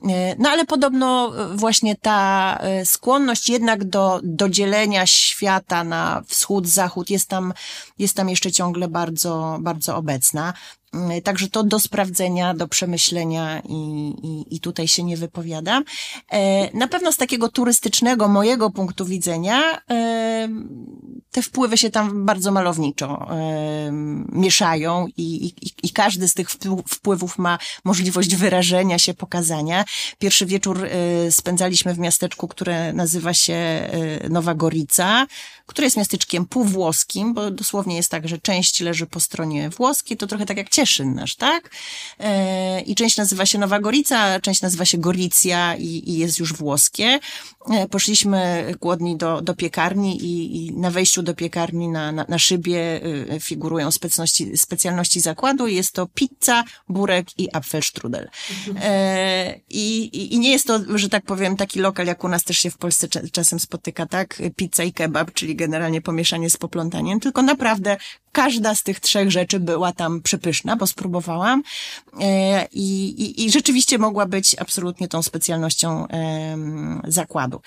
E, 0.09 0.35
no 0.39 0.49
ale 0.49 0.65
podobno 0.65 1.31
właśnie 1.55 1.95
ta 1.95 2.57
e, 2.61 2.85
skłonność 2.85 3.49
jednak 3.49 3.83
do, 3.83 4.19
do 4.23 4.49
dzielenia 4.49 5.05
świata 5.05 5.83
na 5.83 6.23
wschód, 6.27 6.67
zachód 6.67 7.09
jest 7.09 7.29
tam, 7.29 7.53
jest 7.99 8.15
tam 8.15 8.29
jeszcze 8.29 8.51
ciągle 8.51 8.87
bardzo 8.87 9.08
bardzo, 9.09 9.57
bardzo 9.61 9.95
obecna. 9.95 10.53
Mm, 10.93 11.21
także 11.21 11.47
to 11.47 11.63
do 11.63 11.79
sprawdzenia, 11.79 12.53
do 12.53 12.67
przemyślenia 12.67 13.61
i, 13.69 13.73
i, 14.23 14.55
i 14.55 14.59
tutaj 14.59 14.87
się 14.87 15.03
nie 15.03 15.17
wypowiadam. 15.17 15.83
E, 16.31 16.77
na 16.77 16.87
pewno 16.87 17.11
z 17.11 17.17
takiego 17.17 17.49
turystycznego 17.49 18.27
mojego 18.27 18.69
punktu 18.69 19.05
widzenia 19.05 19.81
e, 19.89 20.49
te 21.31 21.41
wpływy 21.41 21.77
się 21.77 21.89
tam 21.89 22.25
bardzo 22.25 22.51
malowniczo 22.51 23.27
mieszają 24.31 25.07
i, 25.17 25.45
i, 25.45 25.53
i 25.83 25.89
każdy 25.89 26.27
z 26.27 26.33
tych 26.33 26.49
wpływów 26.87 27.37
ma 27.37 27.57
możliwość 27.83 28.35
wyrażenia 28.35 28.99
się, 28.99 29.13
pokazania. 29.13 29.85
Pierwszy 30.19 30.45
wieczór 30.45 30.87
spędzaliśmy 31.29 31.93
w 31.93 31.99
miasteczku, 31.99 32.47
które 32.47 32.93
nazywa 32.93 33.33
się 33.33 33.89
Nowa 34.29 34.55
Gorica, 34.55 35.27
które 35.65 35.85
jest 35.85 35.97
miasteczkiem 35.97 36.45
półwłoskim, 36.45 37.33
bo 37.33 37.51
dosłownie 37.51 37.95
jest 37.95 38.11
tak, 38.11 38.27
że 38.27 38.37
część 38.37 38.81
leży 38.81 39.05
po 39.05 39.19
stronie 39.19 39.69
włoskiej, 39.69 40.17
to 40.17 40.27
trochę 40.27 40.45
tak 40.45 40.57
jak 40.57 40.69
Cieszyn 40.79 41.15
nasz, 41.15 41.35
tak? 41.35 41.71
E, 42.19 42.81
I 42.81 42.95
część 42.95 43.17
nazywa 43.17 43.45
się 43.45 43.57
Nowa 43.57 43.79
Gorica, 43.79 44.39
część 44.39 44.61
nazywa 44.61 44.85
się 44.85 44.97
Goricja 44.97 45.75
i, 45.75 46.09
i 46.09 46.17
jest 46.17 46.39
już 46.39 46.53
włoskie. 46.53 47.19
E, 47.69 47.87
poszliśmy 47.87 48.65
głodni 48.81 49.17
do, 49.17 49.41
do 49.41 49.55
piekarni 49.55 50.17
i, 50.17 50.65
i 50.65 50.73
na 50.73 50.91
wejściu 50.91 51.21
do 51.21 51.33
piekarni 51.33 51.87
na, 51.87 52.11
na, 52.11 52.25
na 52.29 52.39
szybie 52.39 53.01
e, 53.29 53.39
figurują 53.39 53.91
specjalności, 53.91 54.57
specjalności 54.57 55.19
zakładu 55.19 55.67
jest 55.67 55.91
to 55.91 56.07
pizza, 56.07 56.63
burek 56.89 57.27
i 57.37 57.49
apfelstrudel. 57.53 58.29
I, 59.69 60.01
i, 60.13 60.33
I 60.33 60.39
nie 60.39 60.51
jest 60.51 60.67
to, 60.67 60.79
że 60.95 61.09
tak 61.09 61.25
powiem, 61.25 61.57
taki 61.57 61.79
lokal, 61.79 62.05
jak 62.07 62.23
u 62.23 62.27
nas 62.27 62.43
też 62.43 62.57
się 62.57 62.71
w 62.71 62.77
Polsce 62.77 63.07
czasem 63.31 63.59
spotyka, 63.59 64.05
tak? 64.05 64.41
Pizza 64.55 64.83
i 64.83 64.93
kebab, 64.93 65.33
czyli 65.33 65.55
generalnie 65.55 66.01
pomieszanie 66.01 66.49
z 66.49 66.57
poplątaniem, 66.57 67.19
tylko 67.19 67.41
naprawdę 67.41 67.97
każda 68.31 68.75
z 68.75 68.83
tych 68.83 68.99
trzech 68.99 69.31
rzeczy 69.31 69.59
była 69.59 69.91
tam 69.91 70.21
przepyszna, 70.21 70.68
bo 70.75 70.87
spróbowałam 70.87 71.63
e, 72.21 72.67
i, 72.71 73.09
i, 73.09 73.45
i 73.45 73.51
rzeczywiście 73.51 73.97
mogła 73.97 74.25
być 74.25 74.55
absolutnie 74.59 75.07
tą 75.07 75.21
specjalnością 75.21 76.07
zakładu. 77.07 77.61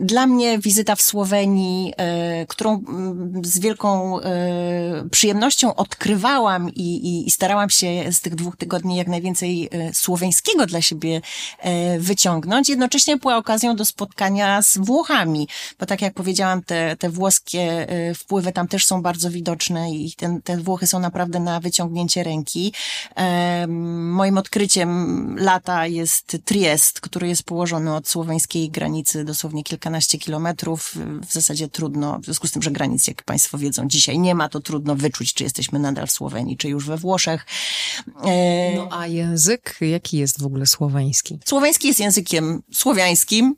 Dla 0.00 0.26
mnie 0.26 0.58
wizyta 0.58 0.96
w 0.96 1.02
Słowenii, 1.02 1.92
e, 1.96 2.46
którą 2.46 2.84
mm, 2.88 3.44
z 3.44 3.58
wielką 3.58 4.20
e, 4.20 5.08
przyjemnością 5.10 5.74
odkrywałam 5.74 6.74
i, 6.74 6.80
i, 6.80 7.26
i 7.26 7.30
starałam 7.30 7.70
się 7.70 8.12
z 8.12 8.20
tych 8.20 8.34
dwóch 8.34 8.56
tygodni 8.56 8.96
jak 8.96 9.08
najwięcej 9.08 9.70
słoweńskiego 9.92 10.66
dla 10.66 10.82
siebie 10.82 11.20
wyciągnąć, 11.98 12.68
jednocześnie 12.68 13.16
była 13.16 13.36
okazją 13.36 13.76
do 13.76 13.84
spotkania 13.84 14.62
z 14.62 14.78
Włochami, 14.78 15.48
bo 15.80 15.86
tak 15.86 16.02
jak 16.02 16.14
powiedziałam, 16.14 16.62
te, 16.62 16.96
te 16.96 17.10
włoskie 17.10 17.86
wpływy 18.14 18.52
tam 18.52 18.68
też 18.68 18.86
są 18.86 19.02
bardzo 19.02 19.30
widoczne 19.30 19.90
i 19.90 20.12
ten, 20.12 20.42
te 20.42 20.56
Włochy 20.56 20.86
są 20.86 21.00
naprawdę 21.00 21.40
na 21.40 21.60
wyciągnięcie 21.60 22.22
ręki. 22.22 22.39
Moim 23.68 24.38
odkryciem 24.38 25.36
lata 25.38 25.86
jest 25.86 26.36
Triest, 26.44 27.00
który 27.00 27.28
jest 27.28 27.42
położony 27.42 27.94
od 27.94 28.08
słoweńskiej 28.08 28.70
granicy 28.70 29.24
dosłownie 29.24 29.64
kilkanaście 29.64 30.18
kilometrów. 30.18 30.94
W 31.28 31.32
zasadzie 31.32 31.68
trudno, 31.68 32.18
w 32.18 32.24
związku 32.24 32.48
z 32.48 32.52
tym, 32.52 32.62
że 32.62 32.70
granic, 32.70 33.06
jak 33.06 33.22
Państwo 33.22 33.58
wiedzą, 33.58 33.88
dzisiaj 33.88 34.18
nie 34.18 34.34
ma, 34.34 34.48
to 34.48 34.60
trudno 34.60 34.96
wyczuć, 34.96 35.34
czy 35.34 35.44
jesteśmy 35.44 35.78
nadal 35.78 36.06
w 36.06 36.12
Słowenii, 36.12 36.56
czy 36.56 36.68
już 36.68 36.86
we 36.86 36.96
Włoszech. 36.96 37.46
E, 38.24 38.74
no 38.76 38.88
a 38.90 39.06
język, 39.06 39.76
jaki 39.80 40.18
jest 40.18 40.40
w 40.40 40.46
ogóle 40.46 40.66
słoweński? 40.66 41.38
Słoweński 41.44 41.88
jest 41.88 42.00
językiem 42.00 42.62
słowiańskim. 42.72 43.54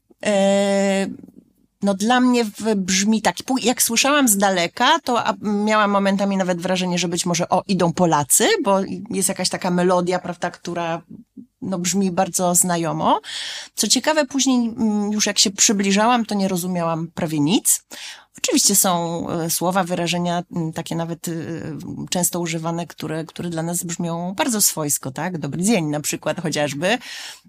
No 1.83 1.95
dla 1.95 2.21
mnie 2.21 2.45
brzmi 2.77 3.23
tak, 3.23 3.37
jak 3.63 3.83
słyszałam 3.83 4.29
z 4.29 4.37
daleka, 4.37 4.99
to 5.05 5.25
miałam 5.41 5.91
momentami 5.91 6.37
nawet 6.37 6.61
wrażenie, 6.61 6.99
że 6.99 7.09
być 7.09 7.27
może 7.27 7.49
o, 7.49 7.63
idą 7.69 7.93
Polacy, 7.93 8.49
bo 8.65 8.81
jest 9.11 9.29
jakaś 9.29 9.49
taka 9.49 9.71
melodia, 9.71 10.19
prawda, 10.19 10.51
która 10.51 11.03
no, 11.63 11.79
brzmi 11.79 12.11
bardzo 12.11 12.55
znajomo. 12.55 13.21
Co 13.75 13.89
ciekawe, 13.89 14.27
później 14.27 14.69
mm, 14.69 15.13
już 15.13 15.27
jak 15.27 15.39
się 15.39 15.51
przybliżałam, 15.51 16.27
to 16.27 16.35
nie 16.35 16.49
rozumiałam 16.49 17.09
prawie 17.15 17.41
nic. 17.41 17.85
Oczywiście 18.39 18.75
są 18.75 19.27
e, 19.31 19.51
słowa, 19.51 19.85
wyrażenia 19.85 20.43
takie 20.75 20.97
nawet 20.97 21.29
e, 21.29 21.33
często 22.11 22.41
używane, 22.41 22.87
które, 22.87 23.25
które 23.25 23.51
dla 23.51 23.63
nas 23.63 23.85
brzmią 23.85 24.35
bardzo 24.37 24.61
swojsko, 24.61 25.11
tak? 25.11 25.39
Dobry 25.39 25.63
dzień 25.63 25.85
na 25.85 26.01
przykład 26.01 26.41
chociażby. 26.41 26.99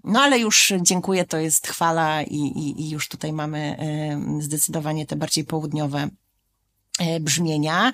No 0.04 0.20
ale 0.20 0.38
już 0.38 0.72
dziękuję, 0.82 1.24
to 1.24 1.38
jest 1.38 1.68
chwala 1.68 2.22
i, 2.22 2.36
i, 2.36 2.82
i 2.82 2.90
już 2.90 3.08
tutaj 3.08 3.32
mamy 3.32 3.76
e, 3.78 4.42
zdecydowanie 4.42 5.06
te 5.06 5.16
bardziej 5.16 5.44
południowe 5.44 6.08
brzmienia. 7.20 7.92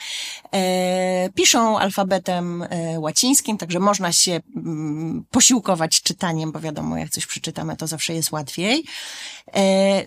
E, 0.52 1.28
piszą 1.34 1.78
alfabetem 1.78 2.62
e, 2.62 3.00
łacińskim, 3.00 3.58
także 3.58 3.78
można 3.78 4.12
się 4.12 4.40
mm, 4.56 5.24
posiłkować 5.30 6.02
czytaniem, 6.02 6.52
bo 6.52 6.60
wiadomo, 6.60 6.96
jak 6.96 7.10
coś 7.10 7.26
przeczytamy, 7.26 7.76
to 7.76 7.86
zawsze 7.86 8.14
jest 8.14 8.32
łatwiej. 8.32 8.84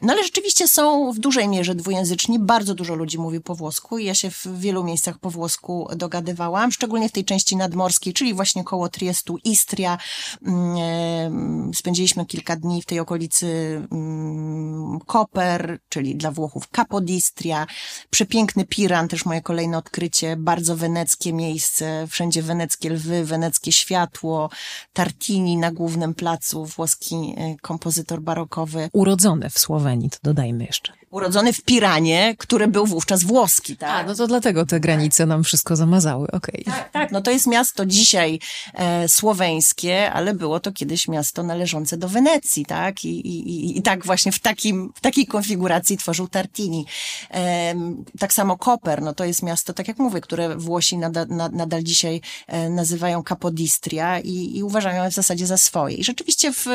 No 0.01 0.13
ale 0.13 0.23
rzeczywiście 0.23 0.67
są 0.67 1.12
w 1.12 1.19
dużej 1.19 1.47
mierze 1.47 1.75
dwujęzyczni. 1.75 2.39
Bardzo 2.39 2.75
dużo 2.75 2.95
ludzi 2.95 3.17
mówi 3.17 3.41
po 3.41 3.55
włosku 3.55 3.97
i 3.97 4.05
ja 4.05 4.13
się 4.13 4.31
w 4.31 4.47
wielu 4.59 4.83
miejscach 4.83 5.19
po 5.19 5.29
włosku 5.29 5.88
dogadywałam, 5.95 6.71
szczególnie 6.71 7.09
w 7.09 7.12
tej 7.12 7.25
części 7.25 7.55
nadmorskiej, 7.55 8.13
czyli 8.13 8.33
właśnie 8.33 8.63
koło 8.63 8.89
Triestu, 8.89 9.38
Istria. 9.43 9.97
Mm, 10.45 11.73
spędziliśmy 11.73 12.25
kilka 12.25 12.55
dni 12.55 12.81
w 12.81 12.85
tej 12.85 13.00
okolicy 13.00 13.47
mm, 13.91 15.00
Koper, 15.00 15.79
czyli 15.89 16.15
dla 16.15 16.31
Włochów 16.31 16.67
Capodistria. 16.75 17.67
Przepiękny 18.09 18.65
pir 18.65 18.82
Piran, 18.83 19.07
też 19.07 19.25
moje 19.25 19.41
kolejne 19.41 19.77
odkrycie, 19.77 20.35
bardzo 20.37 20.75
weneckie 20.75 21.33
miejsce, 21.33 22.07
wszędzie 22.09 22.41
weneckie 22.41 22.89
lwy, 22.89 23.25
weneckie 23.25 23.71
światło, 23.71 24.49
Tartini 24.93 25.57
na 25.57 25.71
głównym 25.71 26.13
placu, 26.13 26.65
włoski 26.65 27.15
e, 27.37 27.55
kompozytor 27.61 28.21
barokowy. 28.21 28.89
Urodzony 28.93 29.49
w 29.49 29.59
Słowenii, 29.59 30.09
to 30.09 30.17
dodajmy 30.23 30.65
jeszcze 30.65 30.93
urodzony 31.13 31.53
w 31.53 31.62
Piranie, 31.62 32.36
który 32.38 32.67
był 32.67 32.86
wówczas 32.86 33.24
włoski, 33.24 33.77
tak? 33.77 33.89
A, 33.89 34.03
no 34.03 34.15
to 34.15 34.27
dlatego 34.27 34.65
te 34.65 34.79
granice 34.79 35.25
nam 35.25 35.43
wszystko 35.43 35.75
zamazały, 35.75 36.27
okej. 36.32 36.62
Okay. 36.62 36.74
Tak, 36.74 36.91
tak, 36.91 37.12
no 37.12 37.22
to 37.22 37.32
jest 37.32 37.48
miasto 37.48 37.86
dzisiaj 37.86 38.39
e, 38.74 39.08
słoweńskie, 39.08 40.12
ale 40.12 40.34
było 40.34 40.60
to 40.60 40.72
kiedyś 40.72 41.08
miasto 41.08 41.43
należące 41.43 41.98
do 41.98 42.10
Wenecji, 42.10 42.65
tak? 42.65 43.05
I, 43.05 43.27
i, 43.27 43.77
i 43.77 43.82
tak 43.82 44.05
właśnie 44.05 44.32
w, 44.32 44.39
takim, 44.39 44.93
w 44.96 45.01
takiej 45.01 45.25
konfiguracji 45.25 45.98
tworzył 45.98 46.27
Tartini. 46.27 46.86
E, 47.32 47.75
tak 48.20 48.34
samo 48.34 48.58
Koper, 48.58 49.01
no 49.01 49.13
to 49.13 49.25
jest 49.25 49.43
miasto, 49.43 49.74
tak 49.74 49.88
jak 49.88 50.00
mówię, 50.00 50.22
które 50.22 50.58
Włosi 50.58 50.98
nadal, 50.98 51.27
nadal 51.51 51.84
dzisiaj 51.84 52.22
e, 52.48 52.70
nazywają 52.70 53.24
Capodistria 53.24 54.20
i, 54.20 54.58
i 54.58 54.63
uważają 54.63 55.03
je 55.03 55.12
w 55.12 55.13
zasadzie 55.13 55.48
za 55.48 55.58
swoje. 55.58 55.96
I 55.96 56.03
rzeczywiście 56.03 56.53
w, 56.53 56.65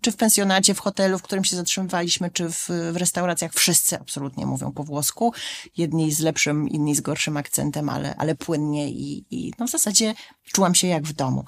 czy 0.00 0.12
w 0.12 0.16
pensjonacie, 0.16 0.74
w 0.74 0.80
hotelu, 0.80 1.18
w 1.18 1.22
którym 1.22 1.44
się 1.44 1.56
zatrzymywaliśmy, 1.56 2.30
czy 2.30 2.48
w, 2.48 2.68
w 2.92 2.96
restauracjach, 2.96 3.52
wszyscy 3.52 3.71
wszyscy 3.72 3.98
absolutnie 3.98 4.46
mówią 4.46 4.72
po 4.72 4.84
włosku. 4.84 5.32
Jedni 5.76 6.12
z 6.12 6.20
lepszym, 6.20 6.68
inni 6.68 6.94
z 6.94 7.00
gorszym 7.00 7.36
akcentem, 7.36 7.88
ale, 7.88 8.16
ale 8.16 8.34
płynnie 8.34 8.90
i, 8.90 9.24
i 9.30 9.52
no 9.58 9.66
w 9.66 9.70
zasadzie 9.70 10.14
czułam 10.52 10.74
się 10.74 10.86
jak 10.86 11.04
w 11.04 11.12
domu. 11.12 11.44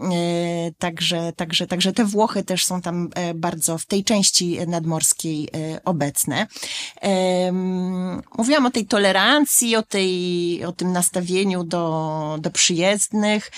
E, 0.00 0.06
także, 0.78 1.32
także, 1.36 1.66
także 1.66 1.92
te 1.92 2.04
Włochy 2.04 2.44
też 2.44 2.64
są 2.64 2.80
tam 2.82 3.08
e, 3.14 3.34
bardzo 3.34 3.78
w 3.78 3.86
tej 3.86 4.04
części 4.04 4.58
nadmorskiej 4.66 5.48
e, 5.54 5.84
obecne. 5.84 6.46
Mówiłam 8.38 8.66
o 8.66 8.70
tej 8.70 8.86
tolerancji, 8.86 9.76
o 9.76 9.82
tej, 9.82 10.64
o 10.64 10.72
tym 10.72 10.92
nastawieniu 10.92 11.64
do, 11.64 12.36
do 12.40 12.50
przyjezdnych. 12.50 13.50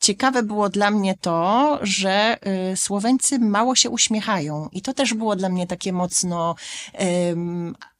Ciekawe 0.00 0.42
było 0.42 0.68
dla 0.68 0.90
mnie 0.90 1.14
to, 1.20 1.78
że 1.82 2.38
Słoweńcy 2.76 3.38
mało 3.38 3.74
się 3.74 3.90
uśmiechają 3.90 4.68
i 4.72 4.82
to 4.82 4.94
też 4.94 5.14
było 5.14 5.36
dla 5.36 5.48
mnie 5.48 5.66
takie 5.66 5.92
mocno 5.92 6.54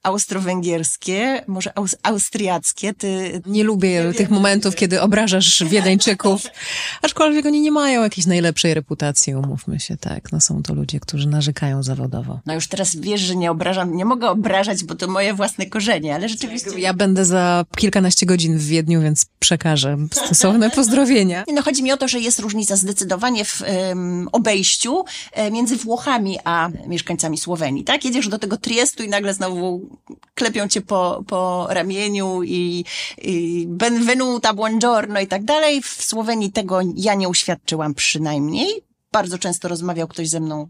austro-węgierskie, 0.09 1.45
może 1.47 1.79
aus 1.79 1.97
austriackie. 2.03 2.95
Ty... 2.95 3.43
Nie 3.47 3.65
lubię 3.65 4.05
nie 4.05 4.13
tych 4.13 4.29
wiem, 4.29 4.35
momentów, 4.35 4.75
kiedy 4.75 5.01
obrażasz 5.01 5.65
Wiedeńczyków, 5.65 6.43
aczkolwiek 7.03 7.47
oni 7.47 7.61
nie 7.61 7.73
mają 7.73 8.03
jakiejś 8.03 8.27
najlepszej 8.27 8.75
reputacji, 8.75 9.35
umówmy 9.35 9.81
się, 9.81 9.97
tak. 9.97 10.33
No 10.33 10.41
są 10.41 10.63
to 10.63 10.75
ludzie, 10.75 11.01
którzy 11.01 11.29
narzekają 11.29 11.83
zawodowo. 11.83 12.41
No 12.47 12.55
już 12.55 12.67
teraz 12.69 12.97
wiesz, 12.97 13.21
że 13.21 13.37
nie 13.37 13.51
obrażam, 13.51 13.97
nie 13.97 14.05
mogę 14.05 14.31
obrażać, 14.31 14.85
bo 14.85 14.95
to 14.95 15.09
moje 15.09 15.35
własne 15.35 15.67
korzenie, 15.67 16.15
ale 16.15 16.29
rzeczywiście... 16.29 16.79
Ja 16.79 16.95
będę 16.95 17.25
za 17.25 17.65
kilkanaście 17.77 18.27
godzin 18.27 18.59
w 18.59 18.65
Wiedniu, 18.65 19.03
więc 19.03 19.27
przekażę 19.39 19.97
stosowne 20.13 20.71
pozdrowienia. 20.79 21.45
No 21.53 21.63
chodzi 21.63 21.83
mi 21.83 21.93
o 21.93 21.97
to, 21.97 22.09
że 22.09 22.21
jest 22.21 22.39
różnica 22.39 22.77
zdecydowanie 22.77 23.45
w 23.45 23.63
um, 23.63 24.29
obejściu 24.33 25.05
e, 25.33 25.51
między 25.51 25.77
Włochami 25.77 26.39
a 26.45 26.69
mieszkańcami 26.87 27.39
Słowenii, 27.39 27.85
tak? 27.85 28.05
Jedziesz 28.05 28.29
do 28.29 28.39
tego 28.39 28.57
Triestu 28.57 29.03
i 29.03 29.09
nagle 29.09 29.35
znowu 29.35 29.98
klepią 30.35 30.69
cię 30.69 30.81
po, 30.81 31.25
po 31.27 31.67
ramieniu 31.71 32.43
i, 32.43 32.85
i 33.19 33.65
benvenuta, 33.69 34.55
buongiorno 34.55 35.21
i 35.21 35.27
tak 35.27 35.45
dalej. 35.45 35.83
W 35.83 36.03
Słowenii 36.03 36.53
tego 36.53 36.81
ja 36.97 37.15
nie 37.15 37.29
uświadczyłam 37.29 37.95
przynajmniej. 37.95 38.69
Bardzo 39.13 39.39
często 39.39 39.69
rozmawiał 39.69 40.09
ktoś 40.09 40.29
ze 40.29 40.41
mną 40.41 40.69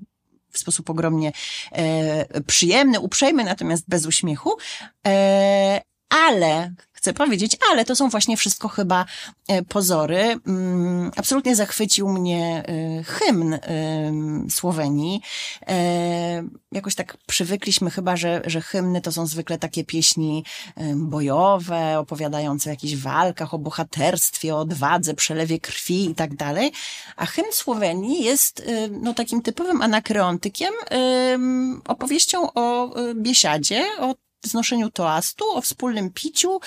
w 0.51 0.59
sposób 0.59 0.91
ogromnie 0.91 1.33
e, 1.73 2.43
przyjemny, 2.43 3.01
uprzejmy, 3.01 3.45
natomiast 3.45 3.85
bez 3.89 4.07
uśmiechu. 4.07 4.57
E, 5.07 5.81
ale 6.09 6.75
chcę 6.99 7.13
powiedzieć, 7.13 7.57
ale 7.71 7.85
to 7.85 7.97
są 7.97 8.09
właśnie 8.09 8.37
wszystko 8.37 8.69
chyba 8.69 9.05
e, 9.49 9.63
pozory. 9.63 10.37
Mm, 10.47 11.11
absolutnie 11.17 11.57
zachwycił 11.57 12.09
mnie 12.09 12.63
e, 12.69 13.03
hymn 13.03 13.59
Słowenii. 14.51 15.21
E, 15.69 16.43
jakoś 16.73 16.95
tak 16.95 17.17
przywykliśmy 17.27 17.91
chyba, 17.91 18.17
że, 18.17 18.43
że 18.47 18.61
hymny 18.61 19.01
to 19.01 19.13
są 19.13 19.27
zwykle 19.27 19.59
takie 19.59 19.85
pieśni 19.85 20.45
bojowe, 20.95 21.99
opowiadające 21.99 22.71
o 22.71 22.73
jakichś 22.73 22.95
walkach, 22.95 23.55
o 23.55 23.59
bohaterstwie, 23.59 24.55
o 24.55 24.59
odwadze, 24.59 25.15
przelewie 25.15 25.61
krwi 25.61 26.11
i 26.11 26.15
tak 26.15 26.37
dalej. 26.37 26.73
A 27.17 27.27
hymn 27.27 27.53
Słowenii 27.53 28.25
jest 28.25 28.63
no, 28.91 29.15
takim 29.15 29.43
typowym 29.43 29.83
anakreontykiem, 29.83 30.75
opowieścią 31.89 32.53
o 32.55 32.95
biesiadzie, 33.15 33.87
o 34.01 34.15
znoszeniu 34.45 34.91
toastu, 34.91 35.45
o 35.55 35.61
wspólnym 35.61 36.11
piciu 36.11 36.61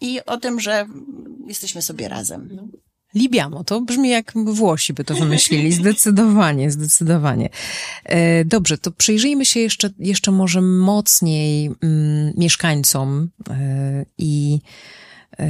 i 0.00 0.20
o 0.26 0.36
tym, 0.36 0.60
że 0.60 0.86
jesteśmy 1.46 1.82
sobie 1.82 2.08
razem. 2.08 2.70
Libiamo, 3.14 3.64
to 3.64 3.80
brzmi 3.80 4.08
jak 4.08 4.32
Włosi 4.36 4.92
by 4.92 5.04
to 5.04 5.14
wymyślili. 5.14 5.72
Zdecydowanie, 5.82 6.70
zdecydowanie. 6.70 7.48
E, 8.04 8.44
dobrze, 8.44 8.78
to 8.78 8.90
przyjrzyjmy 8.90 9.46
się 9.46 9.60
jeszcze, 9.60 9.90
jeszcze 9.98 10.30
może 10.30 10.60
mocniej 10.60 11.66
mm, 11.66 12.32
mieszkańcom 12.36 13.30
e, 13.50 14.04
i 14.18 14.60
e, 15.38 15.46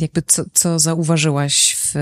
jakby 0.00 0.22
co, 0.26 0.44
co 0.52 0.78
zauważyłaś 0.78 1.76
w, 1.76 1.92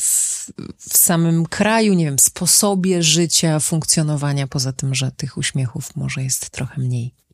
w, 0.00 0.50
w 0.78 0.98
samym 0.98 1.46
kraju, 1.46 1.94
nie 1.94 2.04
wiem, 2.04 2.18
sposobie 2.18 3.02
życia, 3.02 3.60
funkcjonowania, 3.60 4.46
poza 4.46 4.72
tym, 4.72 4.94
że 4.94 5.10
tych 5.16 5.36
uśmiechów 5.36 5.96
może 5.96 6.22
jest 6.22 6.50
trochę 6.50 6.80
mniej. 6.80 7.25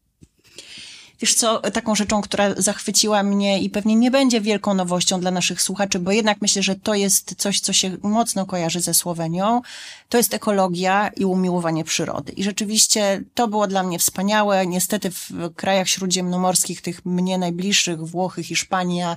Wiesz 1.22 1.34
co, 1.34 1.58
taką 1.58 1.94
rzeczą, 1.94 2.22
która 2.22 2.54
zachwyciła 2.56 3.22
mnie 3.22 3.60
i 3.60 3.70
pewnie 3.70 3.96
nie 3.96 4.10
będzie 4.10 4.40
wielką 4.40 4.74
nowością 4.74 5.20
dla 5.20 5.30
naszych 5.30 5.62
słuchaczy, 5.62 5.98
bo 5.98 6.12
jednak 6.12 6.38
myślę, 6.40 6.62
że 6.62 6.74
to 6.74 6.94
jest 6.94 7.34
coś, 7.38 7.60
co 7.60 7.72
się 7.72 7.96
mocno 8.02 8.46
kojarzy 8.46 8.80
ze 8.80 8.94
Słowenią, 8.94 9.62
to 10.08 10.16
jest 10.16 10.34
ekologia 10.34 11.08
i 11.16 11.24
umiłowanie 11.24 11.84
przyrody. 11.84 12.32
I 12.32 12.44
rzeczywiście 12.44 13.22
to 13.34 13.48
było 13.48 13.66
dla 13.66 13.82
mnie 13.82 13.98
wspaniałe. 13.98 14.66
Niestety 14.66 15.10
w 15.10 15.30
krajach 15.56 15.88
śródziemnomorskich, 15.88 16.82
tych 16.82 17.06
mnie 17.06 17.38
najbliższych, 17.38 18.00
Włochy, 18.00 18.42
Hiszpania, 18.42 19.16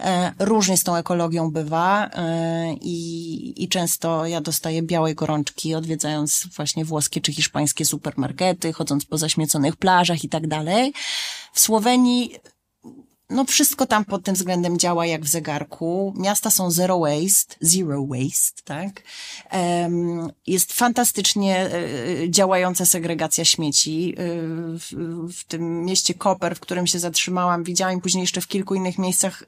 e, 0.00 0.32
różnie 0.38 0.76
z 0.76 0.82
tą 0.82 0.96
ekologią 0.96 1.50
bywa 1.50 2.10
e, 2.12 2.74
i, 2.80 3.64
i 3.64 3.68
często 3.68 4.26
ja 4.26 4.40
dostaję 4.40 4.82
białej 4.82 5.14
gorączki, 5.14 5.74
odwiedzając 5.74 6.46
właśnie 6.56 6.84
włoskie 6.84 7.20
czy 7.20 7.32
hiszpańskie 7.32 7.84
supermarkety, 7.84 8.72
chodząc 8.72 9.04
po 9.04 9.18
zaśmieconych 9.18 9.76
plażach 9.76 10.24
i 10.24 10.28
tak 10.28 10.46
dalej. 10.46 10.92
W 11.56 11.60
Słowenii 11.60 12.34
no 13.30 13.44
wszystko 13.44 13.86
tam 13.86 14.04
pod 14.04 14.24
tym 14.24 14.34
względem 14.34 14.78
działa 14.78 15.06
jak 15.06 15.24
w 15.24 15.28
zegarku. 15.28 16.14
Miasta 16.16 16.50
są 16.50 16.70
zero 16.70 16.98
waste, 16.98 17.54
zero 17.60 18.06
waste, 18.06 18.62
tak? 18.64 19.02
Jest 20.46 20.72
fantastycznie 20.72 21.56
e, 21.56 21.72
e, 22.22 22.30
działająca 22.30 22.86
segregacja 22.86 23.44
śmieci. 23.44 24.14
E, 24.18 24.22
w, 25.28 25.44
tym 25.48 25.84
mieście 25.84 26.14
Koper, 26.14 26.56
w 26.56 26.60
którym 26.60 26.86
się 26.86 26.98
zatrzymałam, 26.98 27.64
widziałam 27.64 28.00
później 28.00 28.20
jeszcze 28.20 28.40
w 28.40 28.48
kilku 28.48 28.74
innych 28.74 28.98
miejscach 28.98 29.44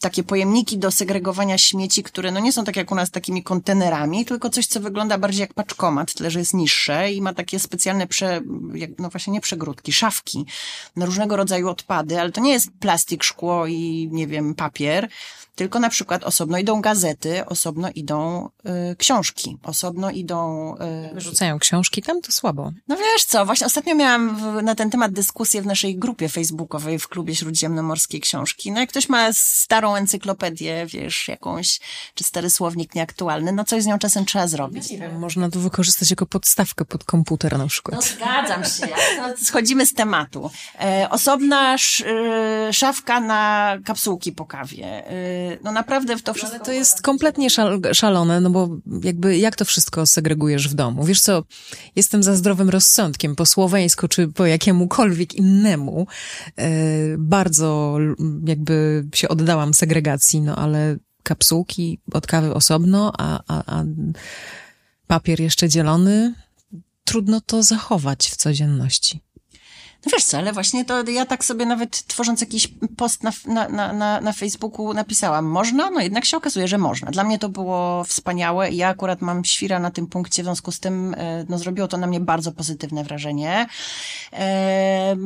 takie 0.00 0.22
pojemniki 0.22 0.78
do 0.78 0.90
segregowania 0.90 1.58
śmieci, 1.58 2.02
które 2.02 2.32
no 2.32 2.40
nie 2.40 2.52
są 2.52 2.64
tak 2.64 2.76
jak 2.76 2.92
u 2.92 2.94
nas 2.94 3.10
takimi 3.10 3.42
kontenerami, 3.42 4.24
tylko 4.24 4.50
coś, 4.50 4.66
co 4.66 4.80
wygląda 4.80 5.18
bardziej 5.18 5.40
jak 5.40 5.54
paczkomat, 5.54 6.14
tyle 6.14 6.30
że 6.30 6.38
jest 6.38 6.54
niższe 6.54 7.12
i 7.12 7.22
ma 7.22 7.34
takie 7.34 7.58
specjalne 7.58 8.06
prze, 8.06 8.40
no 8.98 9.10
właśnie 9.10 9.32
nie 9.32 9.40
przegródki, 9.40 9.92
szafki 9.92 10.46
na 10.96 11.06
różnego 11.06 11.36
rodzaju 11.36 11.68
odpady, 11.68 12.20
ale 12.20 12.32
to 12.32 12.40
nie 12.40 12.52
jest 12.52 12.70
plastik, 12.80 13.24
szkło 13.24 13.66
i 13.66 14.08
nie 14.12 14.26
wiem, 14.26 14.54
papier, 14.54 15.08
tylko 15.60 15.80
na 15.80 15.88
przykład 15.88 16.24
osobno 16.24 16.58
idą 16.58 16.80
gazety, 16.80 17.46
osobno 17.46 17.90
idą 17.94 18.48
y, 18.92 18.96
książki, 18.96 19.58
osobno 19.62 20.10
idą... 20.10 20.74
Y, 21.10 21.14
Wyrzucają 21.14 21.58
książki 21.58 22.02
tam, 22.02 22.20
to 22.20 22.32
słabo. 22.32 22.72
No 22.88 22.96
wiesz 22.96 23.24
co, 23.24 23.46
właśnie 23.46 23.66
ostatnio 23.66 23.94
miałam 23.94 24.36
w, 24.36 24.62
na 24.62 24.74
ten 24.74 24.90
temat 24.90 25.12
dyskusję 25.12 25.62
w 25.62 25.66
naszej 25.66 25.96
grupie 25.96 26.28
facebookowej 26.28 26.98
w 26.98 27.08
klubie 27.08 27.34
Śródziemnomorskiej 27.36 28.20
Książki. 28.20 28.72
No 28.72 28.80
jak 28.80 28.88
ktoś 28.88 29.08
ma 29.08 29.32
starą 29.32 29.94
encyklopedię, 29.94 30.86
wiesz, 30.86 31.28
jakąś, 31.28 31.80
czy 32.14 32.24
stary 32.24 32.50
słownik 32.50 32.94
nieaktualny, 32.94 33.52
no 33.52 33.64
coś 33.64 33.82
z 33.82 33.86
nią 33.86 33.98
czasem 33.98 34.24
trzeba 34.24 34.46
zrobić. 34.46 34.90
Nie 34.90 34.98
wiem, 34.98 35.18
można 35.18 35.50
to 35.50 35.58
wykorzystać 35.58 36.10
jako 36.10 36.26
podstawkę 36.26 36.84
pod 36.84 37.04
komputer 37.04 37.58
na 37.58 37.66
przykład. 37.66 37.96
No 37.96 38.02
zgadzam 38.02 38.64
się, 38.64 38.88
no, 39.16 39.28
schodzimy 39.42 39.86
z 39.86 39.94
tematu. 39.94 40.50
E, 40.80 41.08
osobna 41.10 41.74
sz, 41.74 42.06
e, 42.06 42.72
szafka 42.72 43.20
na 43.20 43.76
kapsułki 43.84 44.32
po 44.32 44.46
kawie. 44.46 44.86
E, 44.86 45.49
no 45.64 45.72
naprawdę 45.72 46.16
w 46.16 46.22
to 46.22 46.34
wszystko... 46.34 46.56
Ale 46.56 46.64
to 46.64 46.72
jest 46.72 47.02
kompletnie 47.02 47.50
szal, 47.50 47.80
szalone, 47.92 48.40
no 48.40 48.50
bo 48.50 48.68
jakby 49.02 49.38
jak 49.38 49.56
to 49.56 49.64
wszystko 49.64 50.06
segregujesz 50.06 50.68
w 50.68 50.74
domu? 50.74 51.04
Wiesz 51.04 51.20
co, 51.20 51.44
jestem 51.96 52.22
za 52.22 52.36
zdrowym 52.36 52.68
rozsądkiem, 52.68 53.36
po 53.36 53.46
słoweńsku 53.46 54.08
czy 54.08 54.28
po 54.28 54.46
jakiemukolwiek 54.46 55.34
innemu. 55.34 56.06
E, 56.56 56.68
bardzo 57.18 57.98
jakby 58.46 59.06
się 59.14 59.28
oddałam 59.28 59.74
segregacji, 59.74 60.40
no 60.40 60.56
ale 60.56 60.96
kapsułki 61.22 62.00
od 62.12 62.26
kawy 62.26 62.54
osobno, 62.54 63.12
a, 63.18 63.40
a, 63.48 63.78
a 63.78 63.84
papier 65.06 65.40
jeszcze 65.40 65.68
dzielony, 65.68 66.34
trudno 67.04 67.40
to 67.40 67.62
zachować 67.62 68.30
w 68.30 68.36
codzienności. 68.36 69.20
No 70.06 70.12
wiesz 70.12 70.24
co, 70.24 70.38
ale 70.38 70.52
właśnie 70.52 70.84
to 70.84 71.02
ja 71.10 71.26
tak 71.26 71.44
sobie 71.44 71.66
nawet 71.66 72.06
tworząc 72.06 72.40
jakiś 72.40 72.68
post 72.96 73.22
na, 73.22 73.32
na, 73.68 73.92
na, 73.92 74.20
na 74.20 74.32
Facebooku 74.32 74.94
napisałam, 74.94 75.44
można? 75.44 75.90
No 75.90 76.00
jednak 76.00 76.24
się 76.24 76.36
okazuje, 76.36 76.68
że 76.68 76.78
można. 76.78 77.10
Dla 77.10 77.24
mnie 77.24 77.38
to 77.38 77.48
było 77.48 78.04
wspaniałe 78.04 78.70
i 78.70 78.76
ja 78.76 78.88
akurat 78.88 79.20
mam 79.20 79.44
świra 79.44 79.78
na 79.78 79.90
tym 79.90 80.06
punkcie, 80.06 80.42
w 80.42 80.46
związku 80.46 80.72
z 80.72 80.80
tym 80.80 81.14
e, 81.18 81.44
no, 81.48 81.58
zrobiło 81.58 81.88
to 81.88 81.96
na 81.96 82.06
mnie 82.06 82.20
bardzo 82.20 82.52
pozytywne 82.52 83.04
wrażenie. 83.04 83.66
E, 84.32 85.16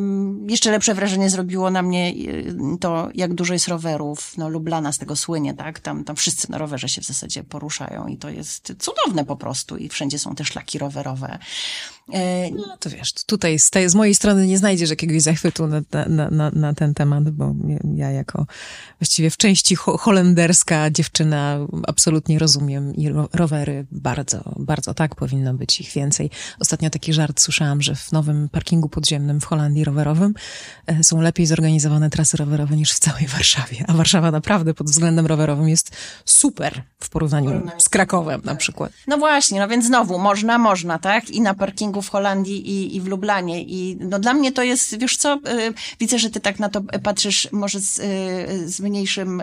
jeszcze 0.48 0.70
lepsze 0.70 0.94
wrażenie 0.94 1.30
zrobiło 1.30 1.70
na 1.70 1.82
mnie 1.82 2.08
e, 2.08 2.78
to, 2.78 3.08
jak 3.14 3.34
dużo 3.34 3.52
jest 3.52 3.68
rowerów. 3.68 4.32
No 4.38 4.48
Lublana 4.48 4.92
z 4.92 4.98
tego 4.98 5.16
słynie, 5.16 5.54
tak? 5.54 5.80
Tam, 5.80 6.04
tam 6.04 6.16
wszyscy 6.16 6.50
na 6.50 6.58
rowerze 6.58 6.88
się 6.88 7.00
w 7.00 7.04
zasadzie 7.04 7.44
poruszają 7.44 8.06
i 8.06 8.16
to 8.16 8.28
jest 8.28 8.72
cudowne 8.78 9.24
po 9.24 9.36
prostu 9.36 9.76
i 9.76 9.88
wszędzie 9.88 10.18
są 10.18 10.34
te 10.34 10.44
szlaki 10.44 10.78
rowerowe. 10.78 11.38
E, 12.12 12.50
no 12.50 12.76
to 12.80 12.90
wiesz, 12.90 13.12
tutaj 13.12 13.58
z, 13.58 13.70
tej, 13.70 13.88
z 13.88 13.94
mojej 13.94 14.14
strony 14.14 14.46
nie 14.46 14.58
znajdziesz 14.64 14.90
jakiegoś 14.90 15.22
zachwytu 15.22 15.66
na, 15.66 15.80
na, 16.08 16.30
na, 16.30 16.50
na 16.50 16.74
ten 16.74 16.94
temat, 16.94 17.30
bo 17.30 17.54
ja 17.94 18.10
jako 18.10 18.46
właściwie 19.00 19.30
w 19.30 19.36
części 19.36 19.76
ho 19.76 19.98
holenderska 19.98 20.90
dziewczyna 20.90 21.58
absolutnie 21.86 22.38
rozumiem 22.38 22.94
i 22.94 23.10
rowery 23.32 23.86
bardzo, 23.92 24.42
bardzo 24.56 24.94
tak, 24.94 25.14
powinno 25.14 25.54
być 25.54 25.80
ich 25.80 25.92
więcej. 25.92 26.30
Ostatnio 26.60 26.90
taki 26.90 27.12
żart 27.12 27.40
słyszałam, 27.40 27.82
że 27.82 27.94
w 27.94 28.12
nowym 28.12 28.48
parkingu 28.48 28.88
podziemnym 28.88 29.40
w 29.40 29.44
Holandii 29.44 29.84
rowerowym 29.84 30.34
e, 30.86 31.04
są 31.04 31.20
lepiej 31.20 31.46
zorganizowane 31.46 32.10
trasy 32.10 32.36
rowerowe 32.36 32.76
niż 32.76 32.92
w 32.92 32.98
całej 32.98 33.26
Warszawie, 33.26 33.84
a 33.88 33.92
Warszawa 33.92 34.30
naprawdę 34.30 34.74
pod 34.74 34.86
względem 34.86 35.26
rowerowym 35.26 35.68
jest 35.68 35.96
super 36.24 36.82
w 37.00 37.08
porównaniu 37.10 37.62
z 37.78 37.88
Krakowem 37.88 38.40
na 38.44 38.54
przykład. 38.54 38.92
No 39.06 39.18
właśnie, 39.18 39.60
no 39.60 39.68
więc 39.68 39.86
znowu, 39.86 40.18
można, 40.18 40.58
można, 40.58 40.98
tak? 40.98 41.30
I 41.30 41.40
na 41.40 41.54
parkingu 41.54 42.02
w 42.02 42.08
Holandii 42.08 42.70
i, 42.70 42.96
i 42.96 43.00
w 43.00 43.06
Lublanie 43.06 43.62
i 43.62 43.96
no 44.00 44.18
dla 44.18 44.34
mnie 44.34 44.52
to 44.54 44.62
jest, 44.62 44.98
wiesz 44.98 45.16
co, 45.16 45.38
widzę, 46.00 46.18
że 46.18 46.30
ty 46.30 46.40
tak 46.40 46.58
na 46.58 46.68
to 46.68 46.80
patrzysz 47.02 47.48
może 47.52 47.80
z, 47.80 47.94
z 48.74 48.80
mniejszym 48.80 49.42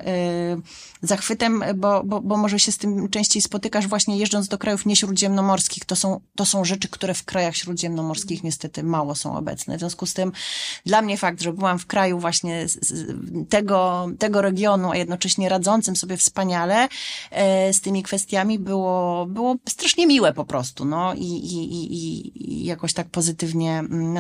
zachwytem, 1.02 1.64
bo, 1.76 2.04
bo, 2.04 2.22
bo 2.22 2.38
może 2.38 2.60
się 2.60 2.72
z 2.72 2.78
tym 2.78 3.10
częściej 3.10 3.42
spotykasz 3.42 3.88
właśnie 3.88 4.18
jeżdżąc 4.18 4.48
do 4.48 4.58
krajów 4.58 4.86
nieśródziemnomorskich. 4.86 5.86
To 5.86 5.96
są, 5.96 6.22
to 6.36 6.46
są 6.46 6.66
rzeczy, 6.66 6.88
które 6.88 7.14
w 7.14 7.24
krajach 7.24 7.56
śródziemnomorskich 7.56 8.44
niestety 8.44 8.84
mało 8.84 9.16
są 9.16 9.38
obecne. 9.38 9.78
W 9.78 9.80
związku 9.80 10.06
z 10.06 10.14
tym 10.14 10.32
dla 10.86 11.02
mnie 11.02 11.18
fakt, 11.18 11.42
że 11.42 11.54
byłam 11.54 11.80
w 11.80 11.86
kraju 11.86 12.20
właśnie 12.20 12.66
tego, 13.50 14.08
tego 14.20 14.42
regionu, 14.42 14.92
a 14.92 14.98
jednocześnie 14.98 15.50
radzącym 15.50 15.96
sobie 15.96 16.18
wspaniale 16.18 16.88
e, 17.32 17.74
z 17.74 17.82
tymi 17.82 18.04
kwestiami 18.04 18.60
było, 18.60 19.26
było 19.26 19.56
strasznie 19.70 20.08
miłe 20.08 20.34
po 20.34 20.46
prostu, 20.46 20.86
no 20.86 21.14
i, 21.14 21.26
i, 21.26 21.74
i, 21.74 22.62
i 22.62 22.66
jakoś 22.66 22.94
tak 22.94 23.10
pozytywnie 23.10 23.80
mm, 23.80 24.14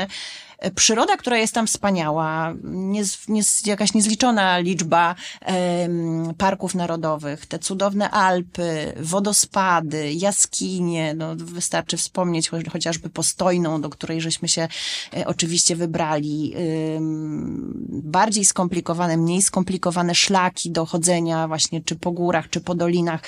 nastrajające 0.00 0.49
przyroda, 0.74 1.16
która 1.16 1.38
jest 1.38 1.54
tam 1.54 1.66
wspaniała, 1.66 2.54
nie, 2.64 3.02
nie, 3.28 3.42
jakaś 3.66 3.94
niezliczona 3.94 4.58
liczba 4.58 5.14
um, 5.46 6.34
parków 6.38 6.74
narodowych, 6.74 7.46
te 7.46 7.58
cudowne 7.58 8.10
Alpy, 8.10 8.92
wodospady, 8.96 10.12
jaskinie, 10.12 11.14
no 11.14 11.36
wystarczy 11.36 11.96
wspomnieć 11.96 12.50
chociażby 12.72 13.10
postojną, 13.10 13.80
do 13.80 13.90
której 13.90 14.20
żeśmy 14.20 14.48
się 14.48 14.68
e, 15.16 15.26
oczywiście 15.26 15.76
wybrali, 15.76 16.54
um, 16.94 17.72
bardziej 17.88 18.44
skomplikowane, 18.44 19.16
mniej 19.16 19.42
skomplikowane 19.42 20.14
szlaki 20.14 20.70
do 20.70 20.86
chodzenia 20.86 21.48
właśnie 21.48 21.80
czy 21.80 21.96
po 21.96 22.12
górach, 22.12 22.50
czy 22.50 22.60
po 22.60 22.74
dolinach, 22.74 23.22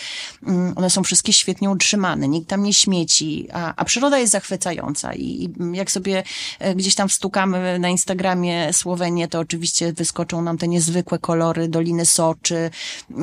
um, 0.47 0.73
one 0.77 0.90
są 0.90 1.03
wszystkie 1.03 1.33
świetnie 1.33 1.71
utrzymane, 1.71 2.29
nikt 2.29 2.49
tam 2.49 2.62
nie 2.62 2.75
śmieci, 2.75 3.49
a, 3.53 3.75
a 3.77 3.85
przyroda 3.85 4.18
jest 4.18 4.33
zachwycająca 4.33 5.14
i, 5.14 5.23
i 5.23 5.51
jak 5.73 5.90
sobie 5.90 6.23
e, 6.59 6.75
gdzieś 6.75 6.95
tam 6.95 7.09
w 7.09 7.12
stukamy 7.23 7.79
na 7.79 7.89
Instagramie 7.89 8.73
Słowenię, 8.73 9.29
to 9.29 9.39
oczywiście 9.39 9.93
wyskoczą 9.93 10.43
nam 10.43 10.59
te 10.59 10.69
niezwykłe 10.69 11.19
kolory 11.19 11.69
Doliny 11.69 12.07
Soczy, 12.07 12.71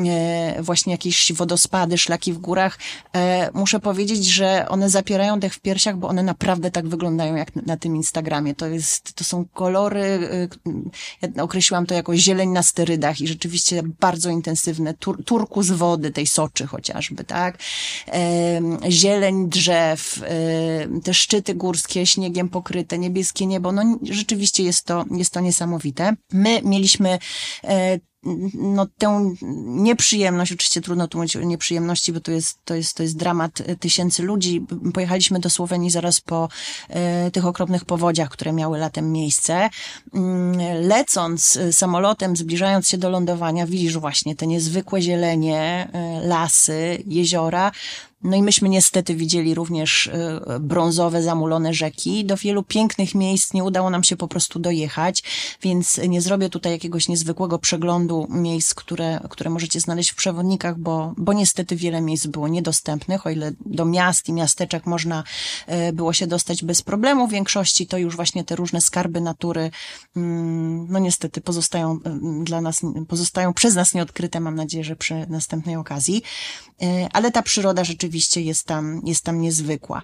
e, 0.06 0.64
właśnie 0.64 0.92
jakieś 0.92 1.34
wodospady, 1.34 1.98
szlaki 1.98 2.34
w 2.34 2.38
górach. 2.38 2.80
E, 3.16 3.50
muszę 3.54 3.80
powiedzieć, 3.80 4.26
że 4.26 4.66
one 4.70 4.90
zapierają 4.90 5.40
dech 5.40 5.54
w 5.54 5.60
piersiach, 5.60 5.98
bo 5.98 6.08
one 6.08 6.24
naprawdę 6.24 6.72
tak 6.72 6.88
wyglądają 6.88 7.36
jak 7.36 7.56
na 7.56 7.78
tym 7.78 7.96
Instagramie. 7.96 8.56
To 8.56 8.68
jest, 8.68 9.14
to 9.14 9.24
są 9.24 9.46
kolory, 9.54 10.02
e, 10.02 11.28
ja 11.36 11.44
określiłam 11.44 11.86
to 11.86 11.94
jako 11.94 12.16
zieleń 12.16 12.50
na 12.50 12.64
sterydach 12.64 13.22
i 13.22 13.28
rzeczywiście 13.28 13.82
bardzo 14.00 14.30
intensywne, 14.30 14.94
tur, 14.94 15.48
z 15.62 15.72
wody, 15.72 16.12
tej 16.12 16.28
Soczy 16.28 16.68
chociażby, 16.68 17.24
tak? 17.24 17.58
Zieleń 18.90 19.50
drzew, 19.50 20.22
te 21.04 21.14
szczyty 21.14 21.56
górskie, 21.56 22.06
śniegiem 22.06 22.50
pokryte, 22.50 22.98
niebieskie 22.98 23.46
niebo, 23.46 23.72
no 23.72 23.89
rzeczywiście 24.04 24.64
jest 24.64 24.84
to, 24.86 25.06
jest 25.12 25.34
to 25.34 25.40
niesamowite. 25.40 26.16
My 26.34 26.62
mieliśmy 26.64 27.20
e, 27.64 28.00
no 28.54 28.88
tę 28.98 29.36
nieprzyjemność, 29.66 30.52
oczywiście 30.52 30.82
trudno 30.82 31.08
tu 31.08 31.18
mówić 31.18 31.36
o 31.36 31.42
nieprzyjemności, 31.42 32.14
bo 32.14 32.20
to 32.20 32.32
jest, 32.32 32.60
to 32.66 32.76
jest, 32.76 32.98
to 32.98 33.04
jest 33.04 33.18
dramat 33.18 33.62
tysięcy 33.80 34.24
ludzi. 34.24 34.66
Pojechaliśmy 34.94 35.40
do 35.40 35.50
Słowenii 35.50 35.90
zaraz 35.90 36.22
po 36.22 36.50
e, 36.90 37.32
tych 37.32 37.46
okropnych 37.46 37.86
powodziach, 37.86 38.30
które 38.30 38.54
miały 38.54 38.78
latem 38.78 39.12
miejsce. 39.12 39.70
Mm, 40.14 40.58
lecąc 40.88 41.60
samolotem, 41.72 42.36
zbliżając 42.36 42.90
się 42.90 42.98
do 42.98 43.10
lądowania, 43.10 43.66
widzisz 43.68 43.98
właśnie 43.98 44.36
te 44.36 44.48
niezwykłe 44.48 45.02
zielenie, 45.02 45.90
e, 45.94 46.28
lasy, 46.28 47.04
jeziora. 47.08 47.72
No 48.24 48.38
i 48.38 48.44
myśmy 48.44 48.70
niestety 48.70 49.16
widzieli 49.16 49.56
również 49.56 50.08
y, 50.08 50.12
brązowe, 50.60 51.24
zamulone 51.24 51.74
rzeki. 51.74 52.26
Do 52.26 52.38
wielu 52.38 52.64
pięknych 52.64 53.16
miejsc 53.16 53.54
nie 53.54 53.64
udało 53.64 53.90
nam 53.90 54.04
się 54.04 54.16
po 54.16 54.28
prostu 54.28 54.60
dojechać, 54.60 55.24
więc 55.62 55.98
nie 56.08 56.22
zrobię 56.22 56.50
tutaj 56.50 56.72
jakiegoś 56.72 57.08
niezwykłego 57.08 57.60
przeglądu 57.60 58.28
miejsc, 58.30 58.74
które, 58.74 59.20
które 59.30 59.50
możecie 59.50 59.80
znaleźć 59.80 60.10
w 60.10 60.16
przewodnikach, 60.16 60.80
bo, 60.80 61.14
bo 61.18 61.34
niestety 61.34 61.76
wiele 61.76 62.02
miejsc 62.02 62.28
było 62.28 62.48
niedostępnych, 62.48 63.26
o 63.26 63.30
ile 63.30 63.52
do 63.66 63.86
miast 63.86 64.30
i 64.30 64.34
miasteczek 64.34 64.86
można 64.86 65.24
y, 65.90 65.94
było 65.94 66.14
się 66.14 66.28
dostać 66.28 66.64
bez 66.64 66.82
problemu. 66.82 67.28
W 67.28 67.32
większości 67.32 67.88
to 67.88 67.98
już 67.98 68.16
właśnie 68.16 68.44
te 68.44 68.56
różne 68.56 68.82
skarby 68.82 69.22
natury, 69.22 69.72
mm, 70.16 70.88
no 70.90 71.00
niestety 71.00 71.42
pozostają 71.42 71.96
y, 71.96 72.00
dla 72.44 72.62
nas, 72.62 72.82
pozostają 73.08 73.54
przez 73.54 73.76
nas 73.76 73.94
nieodkryte, 73.94 74.40
mam 74.40 74.56
nadzieję, 74.56 74.84
że 74.84 74.96
przy 74.96 75.26
następnej 75.30 75.76
okazji. 75.76 76.24
Ale 77.14 77.32
ta 77.32 77.42
przyroda 77.42 77.84
rzeczywiście 77.84 78.00
rzeczywiście 78.10 78.42
jest 78.42 78.64
tam, 78.64 79.02
jest 79.06 79.24
tam 79.24 79.42
niezwykła. 79.42 80.02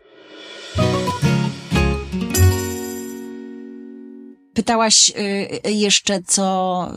Pytałaś 4.56 5.12
y, 5.66 5.72
jeszcze, 5.72 6.24
co, 6.24 6.92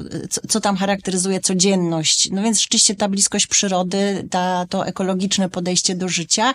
co, 0.48 0.60
tam 0.60 0.76
charakteryzuje 0.76 1.40
codzienność. 1.40 2.30
No 2.30 2.42
więc 2.42 2.60
rzeczywiście 2.60 2.94
ta 2.94 3.08
bliskość 3.08 3.46
przyrody, 3.46 4.28
ta, 4.30 4.66
to 4.70 4.86
ekologiczne 4.86 5.48
podejście 5.48 5.94
do 5.94 6.08
życia. 6.08 6.54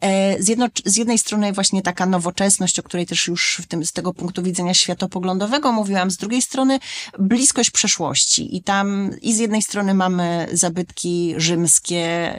E, 0.00 0.42
z, 0.42 0.48
jedno, 0.48 0.68
z 0.84 0.96
jednej 0.96 1.18
strony 1.18 1.52
właśnie 1.52 1.82
taka 1.82 2.06
nowoczesność, 2.06 2.78
o 2.78 2.82
której 2.82 3.06
też 3.06 3.26
już 3.26 3.60
w 3.62 3.66
tym, 3.66 3.84
z 3.84 3.92
tego 3.92 4.14
punktu 4.14 4.42
widzenia 4.42 4.74
światopoglądowego 4.74 5.72
mówiłam, 5.72 6.10
z 6.10 6.16
drugiej 6.16 6.42
strony 6.42 6.78
bliskość 7.18 7.70
przeszłości. 7.70 8.56
I 8.56 8.62
tam 8.62 9.10
i 9.22 9.34
z 9.34 9.38
jednej 9.38 9.62
strony 9.62 9.94
mamy 9.94 10.48
zabytki 10.52 11.34
rzymskie, 11.36 12.34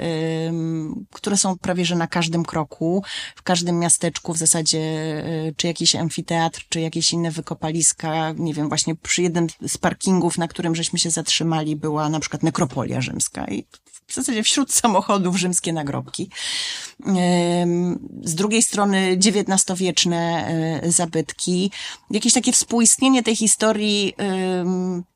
które 1.11 1.37
są 1.37 1.57
prawie 1.57 1.85
że 1.85 1.95
na 1.95 2.07
każdym 2.07 2.45
kroku, 2.45 3.03
w 3.35 3.43
każdym 3.43 3.79
miasteczku 3.79 4.33
w 4.33 4.37
zasadzie, 4.37 4.79
y, 5.47 5.53
czy 5.57 5.67
jakiś 5.67 5.95
amfiteatr, 5.95 6.65
czy 6.69 6.81
jakieś 6.81 7.11
inne 7.11 7.31
wykopaliska, 7.31 8.04
nie 8.35 8.53
wiem, 8.53 8.67
właśnie 8.67 8.95
przy 8.95 9.21
jednym 9.21 9.47
z 9.67 9.77
parkingów, 9.77 10.37
na 10.37 10.47
którym 10.47 10.75
żeśmy 10.75 10.99
się 10.99 11.09
zatrzymali, 11.09 11.75
była 11.75 12.09
na 12.09 12.19
przykład 12.19 12.43
nekropolia 12.43 13.01
rzymska 13.01 13.45
i 13.45 13.65
w 14.07 14.13
zasadzie 14.13 14.43
wśród 14.43 14.73
samochodów 14.73 15.37
rzymskie 15.37 15.73
nagrobki. 15.73 16.29
Z 18.23 18.35
drugiej 18.35 18.63
strony 18.63 19.17
XIX-wieczne 19.25 20.47
e, 20.47 20.91
zabytki, 20.91 21.71
jakieś 22.11 22.33
takie 22.33 22.51
współistnienie 22.51 23.23
tej 23.23 23.35
historii, 23.35 24.13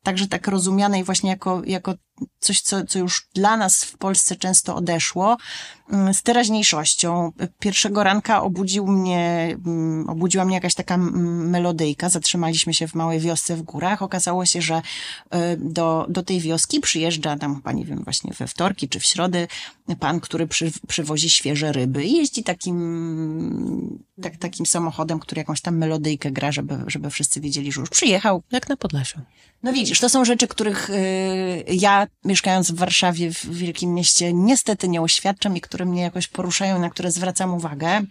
także 0.04 0.28
tak 0.28 0.48
rozumianej 0.48 1.04
właśnie 1.04 1.30
jako, 1.30 1.62
jako 1.66 1.94
coś, 2.40 2.62
co, 2.62 2.86
co 2.86 3.00
już 3.00 3.28
dla 3.34 3.58
nas 3.58 3.84
w 3.84 3.98
Polsce 3.98 4.36
często 4.36 4.76
odeszło, 4.76 5.38
mm, 5.92 6.14
z 6.14 6.22
teraźniejszością. 6.22 7.32
Pierwszego 7.60 8.04
ranka 8.04 8.44
obudził 8.44 8.88
mnie, 8.88 9.58
mm, 9.66 10.10
obudziła 10.10 10.46
mnie 10.46 10.56
jakaś 10.56 10.76
taka 10.76 10.98
melodyjka. 10.98 12.10
Zatrzymaliśmy 12.10 12.74
się 12.74 12.88
w 12.88 12.96
małej 12.96 13.20
wiosce 13.20 13.56
w 13.56 13.62
górach. 13.62 14.02
Okazało 14.02 14.46
się, 14.46 14.62
że 14.62 14.82
e, 15.30 15.58
do, 15.58 16.06
do 16.10 16.24
tej 16.24 16.40
wioski 16.40 16.80
przyjeżdża 16.80 17.38
tam 17.38 17.56
chyba, 17.56 17.72
nie 17.72 17.86
wiem, 17.86 18.04
właśnie 18.04 18.34
we 18.40 18.48
wtorki 18.48 18.90
czy 18.90 19.00
w 19.00 19.06
środę 19.06 19.48
pan, 19.96 20.20
który 20.20 20.48
przy, 20.48 20.72
przywozi 20.88 21.30
świeże 21.30 21.72
ryby 21.72 22.06
i 22.06 22.18
jeździ 22.18 22.44
takim, 22.44 24.04
tak, 24.22 24.38
takim 24.38 24.66
samochodem, 24.66 25.20
który 25.20 25.40
jakąś 25.40 25.62
tam 25.62 25.78
melodyjkę 25.78 26.32
gra, 26.32 26.52
żeby, 26.52 26.78
żeby 26.88 27.10
wszyscy 27.10 27.42
wiedzieli, 27.42 27.72
że 27.72 27.82
już 27.82 27.90
przyjechał. 27.90 28.44
Jak 28.52 28.70
na 28.70 28.78
Podlasiu. 28.78 29.20
No 29.64 29.74
widzisz, 29.74 30.00
to 30.00 30.10
są 30.10 30.26
rzeczy, 30.26 30.48
których 30.48 30.90
y, 30.90 31.64
ja, 31.68 32.08
mieszkając 32.26 32.72
w 32.72 32.76
Warszawie, 32.76 33.34
w 33.34 33.46
wielkim 33.46 33.94
mieście, 33.94 34.34
niestety 34.34 34.88
nie 34.88 35.02
oświadczam 35.02 35.58
i 35.58 35.62
które 35.62 35.86
mnie 35.86 36.02
jakoś 36.02 36.28
poruszają, 36.28 36.80
na 36.80 36.90
które 36.90 37.12
zwracam 37.12 37.54
uwagę. 37.54 38.02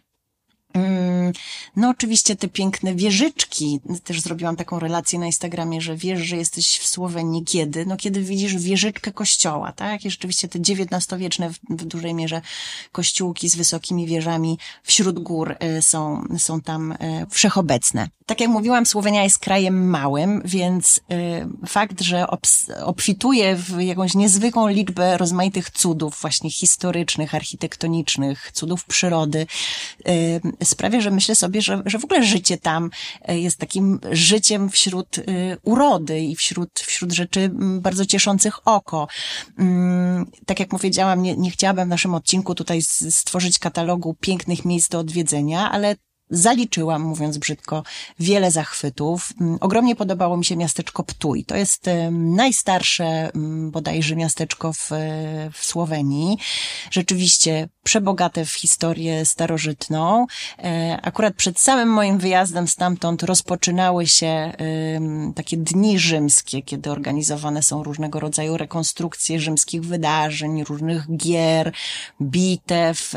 Mm, 0.75 1.33
no 1.77 1.89
oczywiście 1.89 2.37
te 2.37 2.49
piękne 2.49 2.95
wieżyczki. 2.95 3.81
Też 4.05 4.21
zrobiłam 4.21 4.57
taką 4.57 4.79
relację 4.79 5.19
na 5.19 5.27
Instagramie, 5.27 5.81
że 5.81 5.97
wiesz, 5.97 6.21
że 6.21 6.37
jesteś 6.37 6.79
w 6.79 6.87
Słowenii 6.87 7.45
kiedy? 7.45 7.87
No 7.87 7.97
kiedy 7.97 8.23
widzisz 8.23 8.57
wieżyczkę 8.57 9.13
kościoła, 9.13 9.73
tak? 9.73 10.05
I 10.05 10.11
rzeczywiście 10.11 10.49
te 10.49 10.59
XIX-wieczne 10.59 11.51
w, 11.51 11.59
w 11.71 11.85
dużej 11.85 12.15
mierze 12.15 12.41
kościółki 12.93 13.49
z 13.49 13.57
wysokimi 13.57 14.07
wieżami 14.07 14.59
wśród 14.83 15.19
gór 15.19 15.57
y, 15.79 15.83
są, 15.83 16.25
są 16.39 16.61
tam 16.61 16.93
y, 16.93 16.97
wszechobecne. 17.31 18.09
Tak 18.27 18.41
jak 18.41 18.51
mówiłam, 18.51 18.87
Słowenia 18.87 19.25
jest 19.25 19.39
krajem 19.39 19.91
małym, 19.91 20.43
więc 20.45 20.97
y, 20.99 21.03
fakt, 21.67 22.01
że 22.01 22.27
obfituje 22.85 23.57
w 23.57 23.81
jakąś 23.81 24.15
niezwykłą 24.15 24.69
liczbę 24.69 25.17
rozmaitych 25.17 25.71
cudów, 25.71 26.19
właśnie 26.21 26.51
historycznych, 26.51 27.35
architektonicznych, 27.35 28.51
cudów 28.53 28.85
przyrody, 28.85 29.47
sprawia, 30.65 31.01
że 31.01 31.11
myślę 31.11 31.35
sobie, 31.35 31.63
że, 31.63 31.83
że 31.87 31.99
w 31.99 32.05
ogóle 32.05 32.25
życie 32.25 32.59
tam 32.59 32.91
e, 33.23 33.39
jest 33.39 33.59
takim 33.59 34.01
życiem 34.11 34.71
wśród 34.71 35.19
e, 35.19 35.23
urody 35.63 36.21
i 36.21 36.37
wśród, 36.37 36.81
wśród 36.81 37.13
rzeczy 37.13 37.51
bardzo 37.81 38.07
cieszących 38.07 38.69
oko. 38.69 39.09
Mm, 39.59 40.31
tak 40.47 40.61
jak 40.61 40.69
powiedziałam, 40.69 41.23
nie, 41.23 41.37
nie 41.37 41.51
chciałabym 41.51 41.85
w 41.85 41.89
naszym 41.89 42.15
odcinku 42.15 42.55
tutaj 42.55 42.83
stworzyć 43.11 43.59
katalogu 43.59 44.17
pięknych 44.21 44.65
miejsc 44.65 44.89
do 44.89 44.99
odwiedzenia, 44.99 45.71
ale 45.71 45.97
zaliczyłam, 46.31 47.03
mówiąc 47.03 47.39
brzydko, 47.39 47.83
wiele 48.21 48.51
zachwytów. 48.51 49.33
Mm, 49.41 49.59
ogromnie 49.61 49.97
podobało 49.97 50.37
mi 50.37 50.45
się 50.45 50.57
miasteczko 50.57 51.05
Ptuj. 51.05 51.45
To 51.45 51.57
jest 51.57 51.87
najstarsze 52.13 53.05
mm, 53.35 53.71
bodajże 53.71 54.17
miasteczko 54.17 54.73
w, 54.73 54.91
w 55.53 55.65
Słowenii. 55.65 56.39
Rzeczywiście 56.91 57.69
przebogate 57.83 58.45
w 58.45 58.53
historię 58.53 59.27
starożytną. 59.27 60.27
E, 60.59 60.99
akurat 61.03 61.35
przed 61.35 61.61
samym 61.61 61.89
moim 61.89 62.19
wyjazdem 62.19 62.69
stamtąd 62.69 63.23
rozpoczynały 63.23 64.07
się 64.07 64.53
takie 65.35 65.57
dni 65.57 65.99
rzymskie, 65.99 66.63
kiedy 66.63 66.91
organizowane 66.91 67.63
są 67.63 67.83
różnego 67.83 68.21
rodzaju 68.21 68.57
rekonstrukcje 68.57 69.41
rzymskich 69.41 69.83
wydarzeń, 69.83 70.65
różnych 70.65 71.17
gier, 71.17 71.73
bitew. 72.21 73.15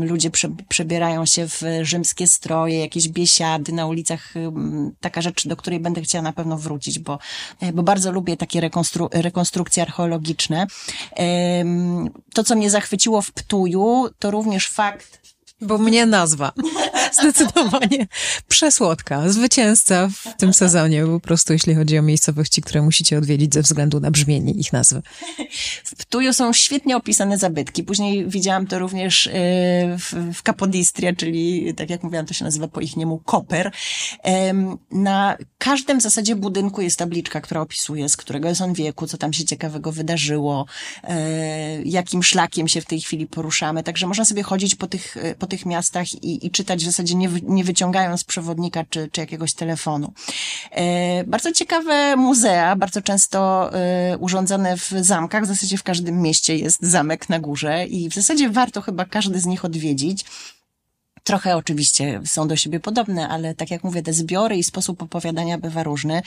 Ludzie 0.00 0.30
przebierają 0.68 1.26
się 1.26 1.48
w 1.48 1.62
rzymskie 1.82 2.26
stroje, 2.44 2.78
jakieś 2.78 3.08
biesiady 3.08 3.72
na 3.72 3.86
ulicach. 3.86 4.34
Taka 5.00 5.20
rzecz, 5.20 5.48
do 5.48 5.56
której 5.56 5.80
będę 5.80 6.02
chciała 6.02 6.22
na 6.22 6.32
pewno 6.32 6.58
wrócić, 6.58 6.98
bo, 6.98 7.18
e, 7.60 7.72
bo 7.72 7.82
bardzo 7.82 8.12
lubię 8.12 8.36
takie 8.36 8.60
rekonstru 8.60 9.08
rekonstrukcje 9.12 9.82
archeologiczne. 9.82 10.66
To, 12.34 12.44
co 12.44 12.56
mnie 12.56 12.70
zachwyciło 12.70 13.22
w 13.22 13.32
Ptuju, 13.32 14.08
to 14.18 14.30
również 14.30 14.68
fakt, 14.68 15.20
bo 15.60 15.78
mnie 15.78 16.06
nazwa. 16.06 16.52
Zdecydowanie 17.14 18.06
przesłodka. 18.48 19.28
Zwycięzca 19.28 20.08
w 20.08 20.36
tym 20.36 20.54
sezonie, 20.54 21.06
po 21.06 21.20
prostu 21.20 21.52
jeśli 21.52 21.74
chodzi 21.74 21.98
o 21.98 22.02
miejscowości, 22.02 22.62
które 22.62 22.82
musicie 22.82 23.18
odwiedzić 23.18 23.54
ze 23.54 23.62
względu 23.62 24.00
na 24.00 24.10
brzmienie 24.10 24.52
ich 24.52 24.72
nazwy. 24.72 25.02
W 25.84 25.96
Ptuju 25.96 26.32
są 26.32 26.52
świetnie 26.52 26.96
opisane 26.96 27.38
zabytki. 27.38 27.84
Później 27.84 28.28
widziałam 28.28 28.66
to 28.66 28.78
również 28.78 29.26
y, 29.26 29.30
w, 29.98 30.12
w 30.34 30.42
Kapodistria, 30.42 31.12
czyli 31.12 31.74
tak 31.74 31.90
jak 31.90 32.02
mówiłam, 32.02 32.26
to 32.26 32.34
się 32.34 32.44
nazywa 32.44 32.68
po 32.68 32.80
ich 32.80 32.96
niemu 32.96 33.18
Koper. 33.18 33.72
Na 34.90 35.36
każdym 35.58 36.00
w 36.00 36.02
zasadzie 36.02 36.36
budynku 36.36 36.82
jest 36.82 36.98
tabliczka, 36.98 37.40
która 37.40 37.60
opisuje, 37.60 38.08
z 38.08 38.16
którego 38.16 38.48
jest 38.48 38.60
on 38.60 38.72
wieku, 38.72 39.06
co 39.06 39.18
tam 39.18 39.32
się 39.32 39.44
ciekawego 39.44 39.92
wydarzyło, 39.92 40.66
e, 41.04 41.82
jakim 41.82 42.22
szlakiem 42.22 42.68
się 42.68 42.80
w 42.80 42.84
tej 42.84 43.00
chwili 43.00 43.26
poruszamy. 43.26 43.82
Także 43.82 44.06
można 44.06 44.24
sobie 44.24 44.42
chodzić 44.42 44.74
po 44.74 44.86
tych, 44.86 45.16
po 45.38 45.46
tych 45.46 45.66
miastach 45.66 46.14
i, 46.14 46.46
i 46.46 46.50
czytać 46.50 46.82
w 46.82 46.86
zasadzie 46.86 47.03
nie, 47.12 47.28
nie 47.42 47.64
wyciągając 47.64 48.24
przewodnika 48.24 48.84
czy, 48.90 49.08
czy 49.12 49.20
jakiegoś 49.20 49.54
telefonu. 49.54 50.12
E, 50.70 51.24
bardzo 51.24 51.52
ciekawe 51.52 52.16
muzea, 52.16 52.76
bardzo 52.76 53.02
często 53.02 53.70
e, 53.72 54.18
urządzone 54.18 54.76
w 54.76 54.90
zamkach. 55.00 55.44
W 55.44 55.46
zasadzie 55.46 55.78
w 55.78 55.82
każdym 55.82 56.22
mieście 56.22 56.56
jest 56.56 56.82
zamek 56.82 57.28
na 57.28 57.40
górze 57.40 57.86
i 57.86 58.10
w 58.10 58.14
zasadzie 58.14 58.50
warto 58.50 58.80
chyba 58.80 59.04
każdy 59.04 59.40
z 59.40 59.46
nich 59.46 59.64
odwiedzić. 59.64 60.24
Trochę 61.24 61.56
oczywiście 61.56 62.20
są 62.24 62.48
do 62.48 62.56
siebie 62.56 62.80
podobne, 62.80 63.28
ale 63.28 63.54
tak 63.54 63.70
jak 63.70 63.84
mówię, 63.84 64.02
te 64.02 64.12
zbiory 64.12 64.56
i 64.56 64.64
sposób 64.64 65.02
opowiadania 65.02 65.58
bywa 65.58 65.82
różny. 65.82 66.22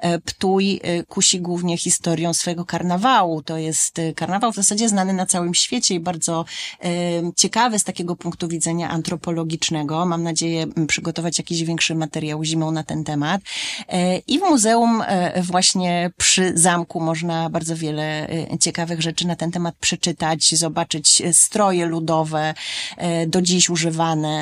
E, 0.00 0.18
Ptuj 0.18 0.80
e, 0.82 1.02
kusi 1.02 1.40
głównie 1.40 1.78
historią 1.78 2.34
swojego 2.34 2.64
karnawału. 2.64 3.42
To 3.42 3.56
jest 3.56 3.98
e, 3.98 4.14
karnawał 4.14 4.52
w 4.52 4.54
zasadzie 4.54 4.88
znany 4.88 5.12
na 5.12 5.26
całym 5.26 5.54
świecie 5.54 5.94
i 5.94 6.00
bardzo 6.00 6.44
ciekawy 7.36 7.78
z 7.78 7.84
takiego 7.84 8.16
punktu 8.16 8.48
widzenia 8.48 8.90
antropologicznego. 8.90 10.06
Mam 10.06 10.22
nadzieję 10.22 10.66
przygotować 10.88 11.38
jakiś 11.38 11.64
większy 11.64 11.94
materiał 11.94 12.44
zimą 12.44 12.70
na 12.70 12.82
ten 12.82 13.04
temat. 13.04 13.40
I 14.26 14.38
w 14.38 14.42
muzeum 14.42 15.02
właśnie 15.42 16.10
przy 16.16 16.52
zamku 16.54 17.00
można 17.00 17.50
bardzo 17.50 17.76
wiele 17.76 18.28
ciekawych 18.60 19.02
rzeczy 19.02 19.26
na 19.26 19.36
ten 19.36 19.50
temat 19.50 19.74
przeczytać, 19.80 20.54
zobaczyć 20.54 21.22
stroje 21.32 21.86
ludowe, 21.86 22.54
do 23.26 23.42
dziś 23.42 23.70
używane, 23.70 24.39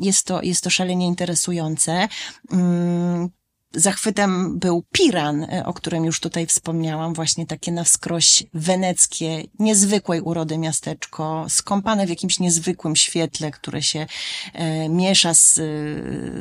jest 0.00 0.26
to, 0.26 0.42
jest 0.42 0.64
to 0.64 0.70
szalenie 0.70 1.06
interesujące. 1.06 2.08
Zachwytem 3.74 4.58
był 4.58 4.84
Piran, 4.92 5.44
e, 5.44 5.66
o 5.66 5.72
którym 5.72 6.04
już 6.04 6.20
tutaj 6.20 6.46
wspomniałam, 6.46 7.14
właśnie 7.14 7.46
takie 7.46 7.72
na 7.72 7.84
wskroś 7.84 8.44
weneckie, 8.54 9.42
niezwykłej 9.58 10.20
urody 10.20 10.58
miasteczko, 10.58 11.46
skąpane 11.48 12.06
w 12.06 12.08
jakimś 12.08 12.40
niezwykłym 12.40 12.96
świetle, 12.96 13.50
które 13.50 13.82
się 13.82 14.06
e, 14.52 14.88
miesza 14.88 15.34
z, 15.34 15.54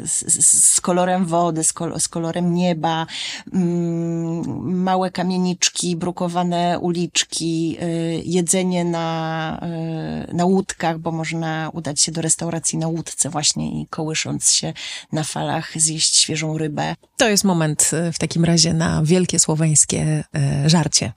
z, 0.04 0.46
z, 0.74 0.82
kolorem 0.82 1.26
wody, 1.26 1.64
z, 1.64 1.74
kol, 1.74 2.00
z 2.00 2.08
kolorem 2.08 2.54
nieba, 2.54 3.08
mm, 3.54 4.84
małe 4.84 5.12
kamieniczki, 5.12 5.96
brukowane 5.96 6.80
uliczki, 6.80 7.78
e, 7.80 7.86
jedzenie 8.24 8.86
na, 8.86 9.60
e, 9.62 10.34
na 10.34 10.46
łódkach, 10.46 11.00
bo 11.00 11.12
można 11.12 11.70
udać 11.74 12.02
się 12.02 12.12
do 12.12 12.22
restauracji 12.22 12.78
na 12.78 12.88
łódce 12.88 13.30
właśnie 13.30 13.82
i 13.82 13.88
kołysząc 13.88 14.52
się 14.52 14.74
na 15.12 15.24
falach 15.24 15.72
zjeść 15.76 16.18
świeżą 16.18 16.58
rybę. 16.58 16.96
To 17.26 17.30
jest 17.30 17.44
moment 17.44 17.92
e, 17.94 18.12
w 18.12 18.20
takim 18.20 18.46
razie 18.46 18.74
na 18.74 19.04
wielkie 19.04 19.40
słoweńskie 19.40 20.24
e, 20.36 20.70
żarcie. 20.70 21.14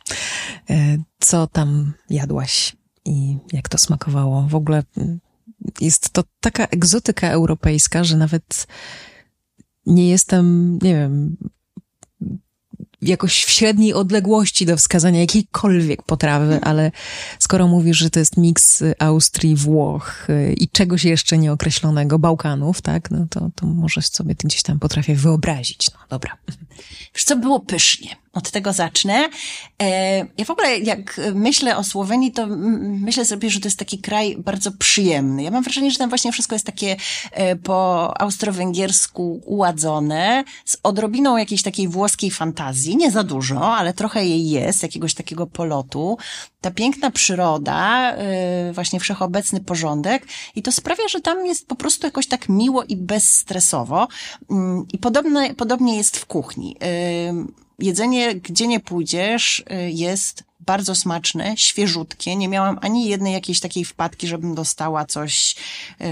E, 0.71 0.99
co 1.21 1.47
tam 1.47 1.92
jadłaś 2.11 2.77
i 3.05 3.37
jak 3.53 3.68
to 3.68 3.79
smakowało? 3.79 4.47
W 4.49 4.55
ogóle 4.55 4.83
jest 5.81 6.11
to 6.11 6.25
taka 6.40 6.66
egzotyka 6.66 7.31
europejska, 7.31 8.05
że 8.05 8.16
nawet 8.16 8.66
nie 9.87 10.09
jestem, 10.09 10.79
nie 10.83 10.94
wiem, 10.94 11.37
jakoś 13.03 13.45
w 13.45 13.51
średniej 13.51 13.95
odległości 13.95 14.67
do 14.67 14.77
wskazania 14.77 15.21
jakiejkolwiek 15.21 16.03
potrawy, 16.03 16.61
ale 16.63 16.91
skoro 17.39 17.69
mówisz, 17.69 17.99
że 17.99 18.11
to 18.11 18.19
jest 18.19 18.37
miks 18.37 18.85
Austrii, 18.99 19.57
Włoch 19.57 20.31
y, 20.31 20.53
i 20.53 20.69
czegoś 20.69 21.05
jeszcze 21.05 21.39
nieokreślonego, 21.39 22.19
Bałkanów, 22.19 22.83
tak, 22.83 23.11
no 23.11 23.27
to, 23.31 23.51
to 23.55 23.67
może 23.67 24.03
sobie 24.03 24.35
gdzieś 24.45 24.63
tam 24.63 24.79
potrafię 24.79 25.15
wyobrazić. 25.15 25.91
No 25.93 25.99
dobra. 26.09 26.37
Wiesz 27.15 27.25
co, 27.25 27.37
było 27.37 27.61
pysznie. 27.61 28.17
Od 28.38 28.51
tego 28.51 28.72
zacznę. 28.72 29.29
E, 29.83 30.18
ja 30.18 30.44
w 30.44 30.51
ogóle, 30.51 30.79
jak 30.79 31.20
myślę 31.35 31.77
o 31.77 31.85
Słowenii, 31.85 32.33
to 32.33 32.46
myślę 32.81 33.24
sobie, 33.24 33.51
że 33.51 33.61
to 33.61 33.66
jest 33.66 33.79
taki 33.79 33.98
kraj 33.98 34.37
bardzo 34.37 34.72
przyjemny. 34.72 35.42
Ja 35.42 35.51
mam 35.51 35.62
wrażenie, 35.62 35.90
że 35.90 35.98
tam 35.98 36.09
właśnie 36.09 36.33
wszystko 36.33 36.55
jest 36.55 36.66
takie 36.66 36.96
e, 37.33 37.57
po 37.57 38.12
austro-węgiersku 38.20 39.40
uładzone, 39.44 40.44
z 40.64 40.77
odrobiną 40.83 41.37
jakiejś 41.37 41.62
takiej 41.62 41.88
włoskiej 41.88 42.31
fantazji. 42.31 42.96
Nie 42.96 43.11
za 43.11 43.22
dużo, 43.22 43.77
ale 43.77 43.92
trochę 43.92 44.27
jej 44.27 44.51
jest, 44.51 44.83
jakiegoś 44.83 45.14
takiego 45.14 45.46
polotu. 45.46 46.18
Ta 46.61 46.70
piękna 46.70 47.11
przyroda, 47.11 48.12
e, 48.12 48.72
właśnie 48.72 49.01
wszechobecny 49.01 49.61
porządek 49.61 50.27
i 50.55 50.62
to 50.62 50.72
sprawia, 50.72 51.09
że 51.09 51.20
tam 51.20 51.46
jest 51.46 51.66
po 51.66 51.74
prostu 51.74 52.07
jakoś 52.07 52.27
tak 52.27 52.48
miło 52.48 52.85
i 52.85 52.96
bezstresowo. 52.96 54.09
Mm, 54.51 54.87
I 54.92 54.98
podobne, 54.98 55.55
podobnie 55.55 55.96
jest 55.96 56.16
w 56.16 56.27
kuchni 56.27 56.77
jedzenie, 57.79 58.35
gdzie 58.35 58.67
nie 58.67 58.81
pójdziesz, 58.81 59.64
y, 59.73 59.91
jest 59.91 60.48
bardzo 60.69 60.95
smaczne, 60.95 61.57
świeżutkie. 61.57 62.37
Nie 62.37 62.49
miałam 62.49 62.79
ani 62.83 63.09
jednej 63.09 63.33
jakiejś 63.33 63.61
takiej 63.61 63.85
wpadki, 63.85 64.27
żebym 64.27 64.55
dostała 64.55 65.05
coś, 65.05 65.57
yy, 66.01 66.07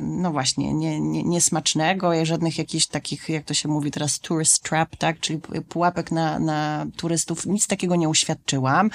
no 0.00 0.30
właśnie, 0.30 0.74
nie, 0.74 1.00
nie, 1.00 1.22
niesmacznego, 1.22 2.24
żadnych 2.24 2.58
jakichś 2.58 2.86
takich, 2.86 3.28
jak 3.28 3.44
to 3.44 3.54
się 3.54 3.68
mówi 3.68 3.90
teraz, 3.90 4.20
tourist 4.20 4.62
trap, 4.62 4.96
tak, 4.96 5.20
czyli 5.20 5.38
pułapek 5.68 6.10
na, 6.10 6.38
na 6.38 6.86
turystów. 6.96 7.46
Nic 7.46 7.66
takiego 7.66 7.96
nie 7.96 8.08
uświadczyłam, 8.08 8.90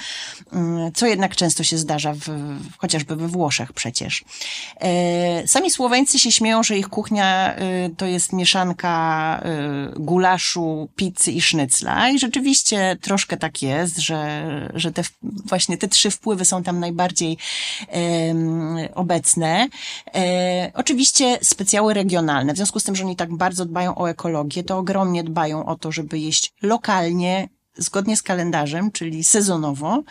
yy, 0.52 0.58
co 0.94 1.06
jednak 1.06 1.36
często 1.36 1.64
się 1.64 1.78
zdarza 1.78 2.12
w, 2.12 2.26
chociażby 2.78 3.16
we 3.16 3.28
Włoszech 3.28 3.72
przecież. 3.72 4.24
Yy, 5.40 5.48
sami 5.48 5.70
Słoweńcy 5.70 6.18
się 6.18 6.32
śmieją, 6.32 6.62
że 6.62 6.78
ich 6.78 6.88
kuchnia 6.88 7.54
yy, 7.54 7.94
to 7.96 8.06
jest 8.06 8.32
mieszanka 8.32 8.94
yy, 9.44 10.04
gulaszu, 10.04 10.88
pizzy 10.96 11.32
i 11.32 11.40
sznycla 11.40 12.10
i 12.10 12.18
rzeczywiście 12.18 12.96
troszkę 13.00 13.36
tak 13.36 13.62
jest, 13.62 13.98
że, 13.98 14.70
że 14.74 14.92
te 14.92 15.05
właśnie 15.22 15.78
te 15.78 15.88
trzy 15.88 16.10
wpływy 16.10 16.44
są 16.44 16.62
tam 16.62 16.80
najbardziej 16.80 17.38
obecne. 18.94 19.68
E, 20.14 20.70
oczywiście 20.74 21.38
specjały 21.42 21.94
regionalne. 21.94 22.52
W 22.52 22.56
związku 22.56 22.80
z 22.80 22.84
tym, 22.84 22.96
że 22.96 23.04
oni 23.04 23.16
tak 23.16 23.36
bardzo 23.36 23.64
dbają 23.64 23.94
o 23.94 24.10
ekologię, 24.10 24.64
to 24.64 24.78
ogromnie 24.78 25.24
dbają 25.24 25.66
o 25.66 25.76
to, 25.76 25.92
żeby 25.92 26.18
jeść 26.18 26.52
lokalnie, 26.62 27.48
zgodnie 27.76 28.16
z 28.16 28.22
kalendarzem, 28.22 28.92
czyli 28.92 29.24
sezonowo. 29.24 30.02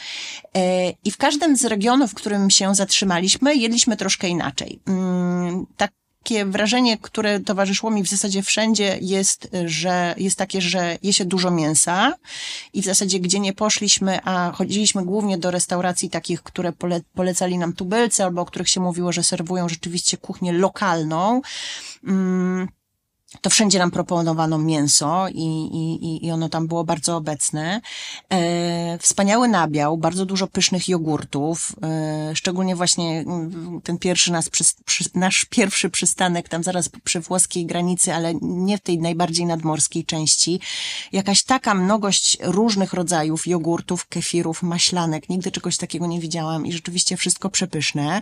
E, 0.57 0.89
I 0.89 1.11
w 1.11 1.17
każdym 1.17 1.57
z 1.57 1.65
regionów, 1.65 2.11
w 2.11 2.15
którym 2.15 2.49
się 2.49 2.75
zatrzymaliśmy, 2.75 3.55
jedliśmy 3.55 3.97
troszkę 3.97 4.27
inaczej. 4.27 4.79
Mm, 4.87 5.65
tak 5.77 5.91
takie 6.25 6.45
wrażenie, 6.45 6.97
które 6.97 7.39
towarzyszyło 7.39 7.91
mi 7.91 8.03
w 8.03 8.09
zasadzie 8.09 8.43
wszędzie 8.43 8.97
jest, 9.01 9.49
że 9.65 10.15
jest 10.17 10.37
takie, 10.37 10.61
że 10.61 10.97
je 11.03 11.13
się 11.13 11.25
dużo 11.25 11.51
mięsa 11.51 12.13
i 12.73 12.81
w 12.81 12.85
zasadzie 12.85 13.19
gdzie 13.19 13.39
nie 13.39 13.53
poszliśmy, 13.53 14.19
a 14.23 14.51
chodziliśmy 14.55 15.05
głównie 15.05 15.37
do 15.37 15.51
restauracji 15.51 16.09
takich, 16.09 16.43
które 16.43 16.73
pole, 16.73 17.01
polecali 17.13 17.57
nam 17.57 17.73
tubylcy 17.73 18.23
albo 18.23 18.41
o 18.41 18.45
których 18.45 18.69
się 18.69 18.81
mówiło, 18.81 19.11
że 19.11 19.23
serwują 19.23 19.69
rzeczywiście 19.69 20.17
kuchnię 20.17 20.53
lokalną. 20.53 21.41
Mm 22.03 22.67
to 23.41 23.49
wszędzie 23.49 23.79
nam 23.79 23.91
proponowano 23.91 24.57
mięso 24.57 25.27
i, 25.29 25.45
i, 25.73 26.25
i 26.25 26.31
ono 26.31 26.49
tam 26.49 26.67
było 26.67 26.83
bardzo 26.83 27.17
obecne. 27.17 27.81
E, 28.29 28.97
wspaniały 28.97 29.47
nabiał, 29.47 29.97
bardzo 29.97 30.25
dużo 30.25 30.47
pysznych 30.47 30.89
jogurtów, 30.89 31.75
e, 31.83 32.35
szczególnie 32.35 32.75
właśnie 32.75 33.19
mm, 33.19 33.81
ten 33.81 33.97
pierwszy 33.97 34.31
nas, 34.31 34.49
przy, 34.49 34.63
przy, 34.85 35.03
nasz 35.13 35.45
pierwszy 35.45 35.89
przystanek 35.89 36.49
tam 36.49 36.63
zaraz 36.63 36.89
przy 37.03 37.19
włoskiej 37.19 37.65
granicy, 37.65 38.13
ale 38.13 38.33
nie 38.41 38.77
w 38.77 38.81
tej 38.81 38.99
najbardziej 38.99 39.45
nadmorskiej 39.45 40.05
części. 40.05 40.59
Jakaś 41.11 41.43
taka 41.43 41.73
mnogość 41.73 42.37
różnych 42.41 42.93
rodzajów 42.93 43.47
jogurtów, 43.47 44.07
kefirów, 44.07 44.63
maślanek. 44.63 45.29
Nigdy 45.29 45.51
czegoś 45.51 45.77
takiego 45.77 46.07
nie 46.07 46.19
widziałam 46.19 46.65
i 46.65 46.73
rzeczywiście 46.73 47.17
wszystko 47.17 47.49
przepyszne. 47.49 48.21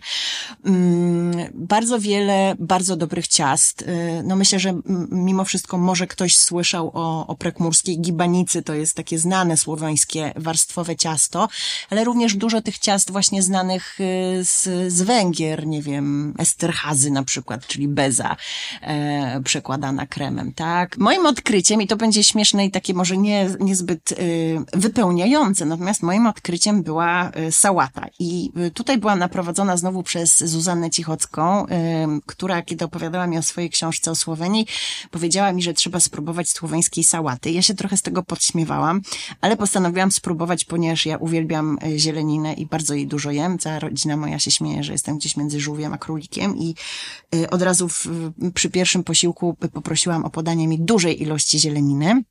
Mm, 0.65 1.31
bardzo 1.53 1.99
wiele 1.99 2.55
bardzo 2.59 2.95
dobrych 2.95 3.27
ciast. 3.27 3.81
E, 3.87 4.23
no 4.23 4.35
myślę, 4.35 4.59
że 4.59 4.73
mimo 5.11 5.45
wszystko 5.45 5.77
może 5.77 6.07
ktoś 6.07 6.37
słyszał 6.37 6.91
o, 6.93 7.27
o 7.27 7.35
prekmurskiej 7.35 7.99
gibanicy, 7.99 8.63
to 8.63 8.73
jest 8.73 8.95
takie 8.95 9.19
znane 9.19 9.57
słoweńskie 9.57 10.33
warstwowe 10.35 10.95
ciasto, 10.95 11.47
ale 11.89 12.03
również 12.03 12.35
dużo 12.35 12.61
tych 12.61 12.77
ciast 12.77 13.11
właśnie 13.11 13.41
znanych 13.41 13.99
y, 13.99 14.03
z, 14.43 14.93
z 14.93 15.01
Węgier, 15.01 15.67
nie 15.67 15.81
wiem, 15.81 16.33
Esterhazy 16.37 17.11
na 17.11 17.23
przykład, 17.23 17.67
czyli 17.67 17.87
beza 17.87 18.35
e, 18.81 19.41
przekładana 19.43 20.07
kremem, 20.07 20.53
tak? 20.53 20.97
Moim 20.97 21.25
odkryciem, 21.25 21.81
i 21.81 21.87
to 21.87 21.95
będzie 21.95 22.23
śmieszne 22.23 22.65
i 22.65 22.71
takie 22.71 22.93
może 22.93 23.17
nie, 23.17 23.49
niezbyt 23.59 24.11
y, 24.11 24.15
wypełniające, 24.73 25.65
natomiast 25.65 26.03
moim 26.03 26.27
odkryciem 26.27 26.83
była 26.83 27.31
y, 27.47 27.51
sałata 27.51 28.05
i 28.19 28.51
tutaj 28.73 28.97
byłam 28.97 29.19
naprowadzona 29.19 29.77
znowu 29.77 30.03
przez 30.03 30.37
Zuzannę 30.43 30.89
Cichocką, 30.89 31.65
y, 31.65 31.69
która 32.25 32.61
kiedy 32.61 32.85
opowiadała 32.85 33.27
mi 33.27 33.37
o 33.37 33.41
swojej 33.41 33.69
książce 33.69 34.11
o 34.11 34.15
Słowenii, 34.15 34.67
powiedziała 35.11 35.53
mi, 35.53 35.61
że 35.61 35.73
trzeba 35.73 35.99
spróbować 35.99 36.49
słoweńskiej 36.49 37.03
sałaty. 37.03 37.51
Ja 37.51 37.61
się 37.61 37.73
trochę 37.73 37.97
z 37.97 38.01
tego 38.01 38.23
podśmiewałam, 38.23 39.01
ale 39.41 39.57
postanowiłam 39.57 40.11
spróbować, 40.11 40.65
ponieważ 40.65 41.05
ja 41.05 41.17
uwielbiam 41.17 41.77
e, 41.83 41.99
zieleninę 41.99 42.53
i 42.53 42.65
bardzo 42.65 42.93
jej 42.93 43.07
dużo 43.07 43.31
jem. 43.31 43.59
Cała 43.59 43.79
rodzina 43.79 44.17
moja 44.17 44.39
się 44.39 44.51
śmieje, 44.51 44.83
że 44.83 44.91
jestem 44.91 45.17
gdzieś 45.17 45.37
między 45.37 45.59
żółwiem 45.59 45.93
a 45.93 45.97
królikiem 45.97 46.57
i 46.57 46.75
e, 47.35 47.49
od 47.49 47.61
razu 47.61 47.89
w, 47.89 48.07
przy 48.53 48.69
pierwszym 48.69 49.03
posiłku 49.03 49.57
poprosiłam 49.73 50.25
o 50.25 50.29
podanie 50.29 50.67
mi 50.67 50.79
dużej 50.79 51.21
ilości 51.21 51.59
zieleniny. 51.59 52.23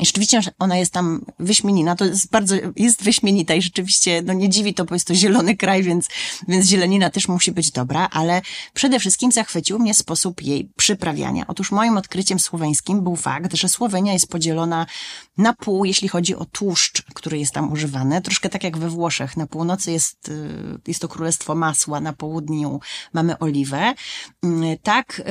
I 0.00 0.06
rzeczywiście 0.06 0.40
ona 0.58 0.76
jest 0.76 0.92
tam 0.92 1.24
wyśmienina, 1.38 1.96
to 1.96 2.04
jest 2.04 2.30
bardzo, 2.30 2.54
jest 2.76 3.02
wyśmienita 3.02 3.54
i 3.54 3.62
rzeczywiście, 3.62 4.22
no 4.22 4.32
nie 4.32 4.48
dziwi 4.48 4.74
to, 4.74 4.84
bo 4.84 4.94
jest 4.94 5.06
to 5.06 5.14
zielony 5.14 5.56
kraj, 5.56 5.82
więc, 5.82 6.08
więc 6.48 6.66
zielenina 6.66 7.10
też 7.10 7.28
musi 7.28 7.52
być 7.52 7.70
dobra, 7.70 8.08
ale 8.12 8.42
przede 8.74 9.00
wszystkim 9.00 9.32
zachwycił 9.32 9.78
mnie 9.78 9.94
sposób 9.94 10.42
jej 10.42 10.70
przyprawiania. 10.76 11.44
Otóż 11.48 11.72
moim 11.72 11.96
odkryciem 11.96 12.38
słoweńskim 12.38 13.02
był 13.02 13.16
fakt, 13.16 13.54
że 13.54 13.68
Słowenia 13.68 14.12
jest 14.12 14.28
podzielona 14.28 14.86
na 15.38 15.52
pół, 15.52 15.84
jeśli 15.84 16.08
chodzi 16.08 16.36
o 16.36 16.44
tłuszcz, 16.44 17.02
który 17.14 17.38
jest 17.38 17.52
tam 17.52 17.72
używany. 17.72 18.22
Troszkę 18.22 18.48
tak 18.48 18.64
jak 18.64 18.78
we 18.78 18.88
Włoszech. 18.88 19.36
Na 19.36 19.46
północy 19.46 19.92
jest, 19.92 20.28
y, 20.28 20.78
jest 20.86 21.00
to 21.00 21.08
królestwo 21.08 21.54
masła, 21.54 22.00
na 22.00 22.12
południu 22.12 22.80
mamy 23.12 23.38
oliwę. 23.38 23.94
Mm, 24.42 24.78
tak, 24.82 25.20
y, 25.20 25.22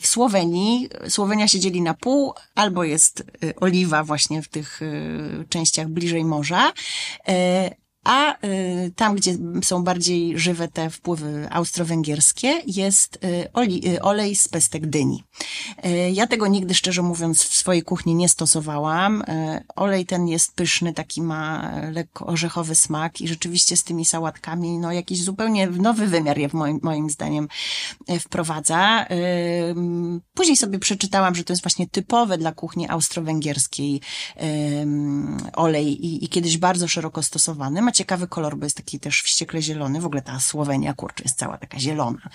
w 0.00 0.06
Słowenii, 0.06 0.88
Słowenia 1.08 1.48
się 1.48 1.60
dzieli 1.60 1.82
na 1.82 1.94
pół, 1.94 2.34
albo 2.54 2.84
jest 2.84 3.20
y, 3.44 3.54
oliwa, 3.56 3.83
właśnie 4.04 4.42
w 4.42 4.48
tych 4.48 4.82
y, 4.82 5.44
częściach 5.48 5.88
bliżej 5.88 6.24
morza, 6.24 6.72
y, 7.28 7.83
a 8.04 8.46
y, 8.46 8.92
tam, 8.96 9.14
gdzie 9.16 9.36
są 9.62 9.84
bardziej 9.84 10.38
żywe 10.38 10.68
te 10.68 10.90
wpływy 10.90 11.48
austro-węgierskie, 11.50 12.62
jest 12.66 13.24
y, 13.24 13.52
oli, 13.52 13.88
y, 13.88 14.02
olej 14.02 14.36
z 14.36 14.48
pestek 14.48 14.86
dyni. 14.86 15.24
Ja 16.12 16.26
tego 16.26 16.46
nigdy, 16.46 16.74
szczerze 16.74 17.02
mówiąc, 17.02 17.42
w 17.42 17.54
swojej 17.54 17.82
kuchni 17.82 18.14
nie 18.14 18.28
stosowałam. 18.28 19.24
Olej 19.76 20.06
ten 20.06 20.28
jest 20.28 20.54
pyszny, 20.54 20.92
taki 20.92 21.22
ma 21.22 21.72
lekko 21.92 22.26
orzechowy 22.26 22.74
smak 22.74 23.20
i 23.20 23.28
rzeczywiście 23.28 23.76
z 23.76 23.84
tymi 23.84 24.04
sałatkami, 24.04 24.78
no 24.78 24.92
jakiś 24.92 25.22
zupełnie 25.22 25.66
nowy 25.66 26.06
wymiar 26.06 26.38
je 26.38 26.48
moim, 26.52 26.80
moim 26.82 27.10
zdaniem 27.10 27.48
wprowadza. 28.20 29.06
Później 30.34 30.56
sobie 30.56 30.78
przeczytałam, 30.78 31.34
że 31.34 31.44
to 31.44 31.52
jest 31.52 31.62
właśnie 31.62 31.88
typowe 31.88 32.38
dla 32.38 32.52
kuchni 32.52 32.88
austro-węgierskiej 32.88 34.00
olej 35.56 36.06
i, 36.06 36.24
i 36.24 36.28
kiedyś 36.28 36.58
bardzo 36.58 36.88
szeroko 36.88 37.22
stosowany 37.22 37.82
ciekawy 37.94 38.28
kolor, 38.28 38.56
bo 38.56 38.66
jest 38.66 38.76
taki 38.76 39.00
też 39.00 39.22
wściekle 39.22 39.62
zielony. 39.62 40.00
W 40.00 40.06
ogóle 40.06 40.22
ta 40.22 40.40
Słowenia, 40.40 40.94
kurczę, 40.94 41.22
jest 41.24 41.38
cała 41.38 41.58
taka 41.58 41.78
zielona. 41.78 42.28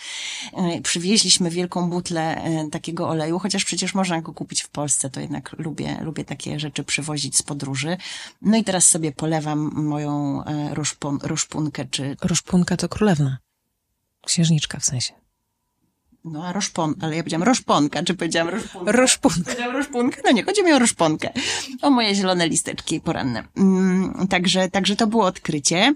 E, 0.53 0.81
przywieźliśmy 0.81 1.49
wielką 1.49 1.89
butlę 1.89 2.43
e, 2.43 2.69
takiego 2.69 3.09
oleju, 3.09 3.39
chociaż 3.39 3.65
przecież 3.65 3.93
można 3.93 4.21
go 4.21 4.33
kupić 4.33 4.61
w 4.61 4.69
Polsce, 4.69 5.09
to 5.09 5.19
jednak 5.19 5.55
lubię, 5.57 5.97
lubię 6.01 6.25
takie 6.25 6.59
rzeczy 6.59 6.83
przywozić 6.83 7.37
z 7.37 7.41
podróży. 7.41 7.97
No 8.41 8.57
i 8.57 8.63
teraz 8.63 8.87
sobie 8.87 9.11
polewam 9.11 9.71
moją 9.75 10.43
e, 10.43 10.73
ruszpun, 10.73 11.19
ruszpunkę, 11.23 11.85
czy... 11.85 12.17
Ruszpunka 12.21 12.77
to 12.77 12.89
królewna. 12.89 13.37
Księżniczka 14.25 14.79
w 14.79 14.85
sensie. 14.85 15.28
No, 16.25 16.45
a 16.45 16.53
roszpon, 16.53 16.95
ale 17.01 17.15
ja 17.15 17.23
powiedziałam 17.23 17.43
roszponka, 17.43 18.03
czy 18.03 18.13
powiedziałam 18.13 18.49
roszpunka? 18.49 18.91
Roszpunka. 18.91 19.39
Powiedziałam 19.43 19.75
roszpunkę? 19.75 20.21
No 20.25 20.31
nie, 20.31 20.43
chodzi 20.43 20.63
mi 20.63 20.73
o 20.73 20.79
roszponkę. 20.79 21.29
O 21.81 21.89
moje 21.89 22.15
zielone 22.15 22.47
listeczki 22.47 23.01
poranne. 23.01 23.43
Mm, 23.57 24.27
także, 24.29 24.69
także 24.69 24.95
to 24.95 25.07
było 25.07 25.25
odkrycie. 25.25 25.93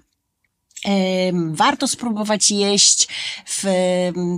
Warto 1.52 1.88
spróbować 1.88 2.52
jeść 2.52 3.08
w 3.46 3.64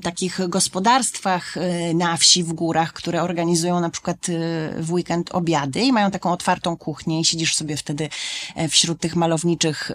takich 0.03 0.39
gospodarstwach 0.49 1.57
e, 1.57 1.93
na 1.93 2.17
wsi, 2.17 2.43
w 2.43 2.53
górach, 2.53 2.93
które 2.93 3.23
organizują 3.23 3.79
na 3.79 3.89
przykład 3.89 4.17
e, 4.29 4.31
w 4.83 4.91
weekend 4.91 5.35
obiady 5.35 5.81
i 5.81 5.91
mają 5.91 6.11
taką 6.11 6.31
otwartą 6.31 6.77
kuchnię 6.77 7.19
i 7.19 7.25
siedzisz 7.25 7.55
sobie 7.55 7.77
wtedy 7.77 8.09
e, 8.55 8.67
wśród 8.67 8.99
tych 8.99 9.15
malowniczych 9.15 9.91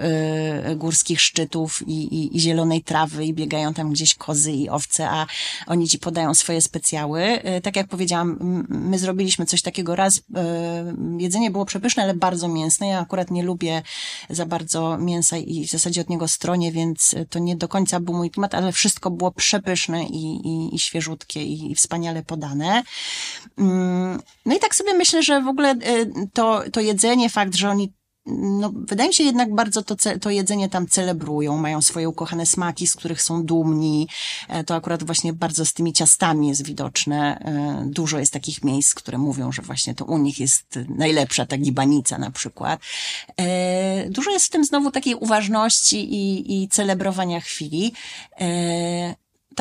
górskich 0.76 1.20
szczytów 1.20 1.82
i, 1.88 1.92
i, 1.92 2.36
i 2.36 2.40
zielonej 2.40 2.82
trawy 2.82 3.24
i 3.24 3.34
biegają 3.34 3.74
tam 3.74 3.90
gdzieś 3.92 4.14
kozy 4.14 4.52
i 4.52 4.68
owce, 4.68 5.10
a 5.10 5.26
oni 5.66 5.88
ci 5.88 5.98
podają 5.98 6.34
swoje 6.34 6.60
specjały. 6.60 7.42
Tak 7.62 7.76
jak 7.76 7.88
powiedziałam, 7.88 8.36
my 8.68 8.98
zrobiliśmy 8.98 9.46
coś 9.46 9.62
takiego 9.62 9.96
raz. 9.96 10.22
Jedzenie 11.18 11.50
było 11.50 11.64
przepyszne, 11.64 12.02
ale 12.02 12.14
bardzo 12.14 12.48
mięsne. 12.48 12.86
Ja 12.86 12.98
akurat 12.98 13.30
nie 13.30 13.42
lubię 13.42 13.82
za 14.30 14.46
bardzo 14.46 14.98
mięsa 14.98 15.36
i 15.36 15.66
w 15.66 15.70
zasadzie 15.70 16.00
od 16.00 16.08
niego 16.08 16.28
stronie, 16.40 16.72
więc 16.72 17.14
to 17.30 17.38
nie 17.38 17.56
do 17.56 17.68
końca 17.68 18.00
był 18.00 18.14
mój 18.14 18.30
klimat, 18.30 18.54
ale 18.54 18.72
wszystko 18.72 19.10
było 19.10 19.30
przepyszne 19.30 20.04
i, 20.04 20.48
i, 20.48 20.74
i 20.74 20.78
świeżutkie 20.78 21.42
i, 21.42 21.72
i 21.72 21.74
wspaniale 21.74 22.22
podane. 22.22 22.82
Mm, 23.58 24.20
no 24.46 24.56
i 24.56 24.58
tak 24.58 24.74
sobie 24.74 24.94
myślę, 24.94 25.22
że 25.22 25.42
w 25.42 25.48
ogóle 25.48 25.74
y, 25.74 26.28
to, 26.32 26.62
to 26.72 26.80
jedzenie, 26.80 27.30
fakt, 27.30 27.54
że 27.54 27.70
oni 27.70 27.92
no, 28.38 28.72
wydaje 28.74 29.08
mi 29.08 29.14
się 29.14 29.24
jednak 29.24 29.54
bardzo 29.54 29.82
to, 29.82 29.96
to 30.20 30.30
jedzenie 30.30 30.68
tam 30.68 30.86
celebrują, 30.86 31.56
mają 31.56 31.82
swoje 31.82 32.08
ukochane 32.08 32.46
smaki, 32.46 32.86
z 32.86 32.96
których 32.96 33.22
są 33.22 33.44
dumni. 33.44 34.08
E, 34.48 34.64
to 34.64 34.74
akurat 34.74 35.02
właśnie 35.02 35.32
bardzo 35.32 35.64
z 35.64 35.72
tymi 35.72 35.92
ciastami 35.92 36.48
jest 36.48 36.64
widoczne. 36.64 37.38
E, 37.38 37.84
dużo 37.86 38.18
jest 38.18 38.32
takich 38.32 38.64
miejsc, 38.64 38.94
które 38.94 39.18
mówią, 39.18 39.52
że 39.52 39.62
właśnie 39.62 39.94
to 39.94 40.04
u 40.04 40.18
nich 40.18 40.40
jest 40.40 40.78
najlepsza 40.88 41.46
ta 41.46 41.58
gibanica 41.58 42.18
na 42.18 42.30
przykład. 42.30 42.80
E, 43.36 44.10
dużo 44.10 44.30
jest 44.30 44.46
w 44.46 44.50
tym 44.50 44.64
znowu 44.64 44.90
takiej 44.90 45.14
uważności 45.14 46.14
i, 46.14 46.62
i 46.62 46.68
celebrowania 46.68 47.40
chwili 47.40 47.92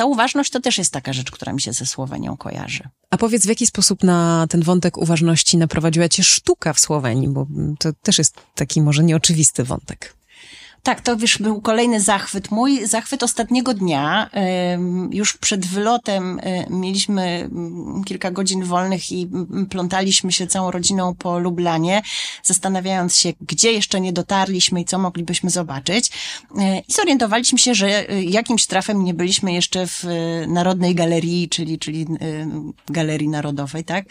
ta 0.00 0.06
uważność 0.06 0.50
to 0.50 0.60
też 0.60 0.78
jest 0.78 0.92
taka 0.92 1.12
rzecz, 1.12 1.30
która 1.30 1.52
mi 1.52 1.60
się 1.60 1.72
ze 1.72 1.86
Słowenią 1.86 2.36
kojarzy. 2.36 2.88
A 3.10 3.16
powiedz, 3.16 3.46
w 3.46 3.48
jaki 3.48 3.66
sposób 3.66 4.04
na 4.04 4.46
ten 4.50 4.62
wątek 4.62 4.98
uważności 4.98 5.56
naprowadziła 5.56 6.08
cię 6.08 6.22
sztuka 6.22 6.72
w 6.72 6.80
Słowenii, 6.80 7.28
bo 7.28 7.46
to 7.78 7.92
też 7.92 8.18
jest 8.18 8.34
taki 8.54 8.82
może 8.82 9.04
nieoczywisty 9.04 9.64
wątek. 9.64 10.16
Tak, 10.82 11.00
to 11.00 11.14
już 11.14 11.38
był 11.38 11.60
kolejny 11.60 12.00
zachwyt 12.00 12.50
mój. 12.50 12.86
Zachwyt 12.86 13.22
ostatniego 13.22 13.74
dnia. 13.74 14.30
Już 15.10 15.36
przed 15.36 15.66
wylotem 15.66 16.40
mieliśmy 16.70 17.22
mm, 17.22 18.04
kilka 18.04 18.30
godzin 18.30 18.64
wolnych 18.64 19.12
i 19.12 19.22
mm, 19.22 19.66
plątaliśmy 19.66 20.32
się 20.32 20.46
całą 20.46 20.70
rodziną 20.70 21.14
po 21.14 21.38
Lublanie, 21.38 22.02
zastanawiając 22.42 23.16
się, 23.16 23.32
gdzie 23.40 23.72
jeszcze 23.72 24.00
nie 24.00 24.12
dotarliśmy 24.12 24.80
i 24.80 24.84
co 24.84 24.98
moglibyśmy 24.98 25.50
zobaczyć. 25.50 26.10
E, 26.58 26.78
I 26.78 26.92
zorientowaliśmy 26.92 27.58
się, 27.58 27.74
że 27.74 28.10
e, 28.10 28.22
jakimś 28.22 28.66
trafem 28.66 29.04
nie 29.04 29.14
byliśmy 29.14 29.52
jeszcze 29.52 29.86
w 29.86 30.04
e, 30.04 30.46
Narodnej 30.46 30.94
Galerii, 30.94 31.48
czyli, 31.48 31.78
czyli 31.78 32.06
Galerii 32.86 33.28
Narodowej, 33.28 33.84
tak? 33.84 34.04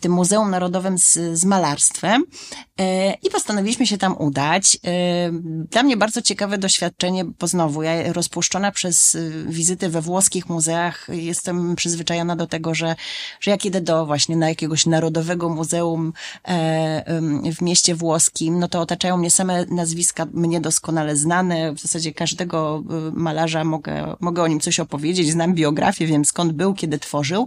Tym 0.00 0.12
Muzeum 0.12 0.50
Narodowym 0.50 0.98
z, 0.98 1.18
z 1.32 1.44
malarstwem. 1.44 2.24
I 3.22 3.30
postanowiliśmy 3.30 3.86
się 3.86 3.98
tam 3.98 4.16
udać. 4.18 4.78
Dla 5.70 5.82
mnie 5.82 5.91
mnie 5.92 5.96
bardzo 5.96 6.22
ciekawe 6.22 6.58
doświadczenie, 6.58 7.24
bo 7.24 7.46
znowu 7.46 7.82
ja 7.82 8.12
rozpuszczona 8.12 8.72
przez 8.72 9.14
y, 9.14 9.44
wizyty 9.48 9.88
we 9.88 10.00
włoskich 10.00 10.48
muzeach 10.48 11.06
jestem 11.08 11.76
przyzwyczajona 11.76 12.36
do 12.36 12.46
tego, 12.46 12.74
że, 12.74 12.96
że 13.40 13.50
jak 13.50 13.64
idę 13.64 13.80
do 13.80 14.06
właśnie 14.06 14.36
na 14.36 14.48
jakiegoś 14.48 14.86
narodowego 14.86 15.48
muzeum 15.48 16.12
e, 16.48 17.52
w 17.56 17.62
mieście 17.62 17.94
włoskim, 17.94 18.58
no 18.58 18.68
to 18.68 18.80
otaczają 18.80 19.16
mnie 19.16 19.30
same 19.30 19.66
nazwiska 19.66 20.26
mnie 20.32 20.60
doskonale 20.60 21.16
znane, 21.16 21.72
w 21.72 21.80
zasadzie 21.80 22.14
każdego 22.14 22.82
y, 23.08 23.12
malarza 23.12 23.64
mogę, 23.64 24.16
mogę 24.20 24.42
o 24.42 24.46
nim 24.46 24.60
coś 24.60 24.80
opowiedzieć, 24.80 25.32
znam 25.32 25.54
biografię, 25.54 26.06
wiem 26.06 26.24
skąd 26.24 26.52
był, 26.52 26.74
kiedy 26.74 26.98
tworzył. 26.98 27.46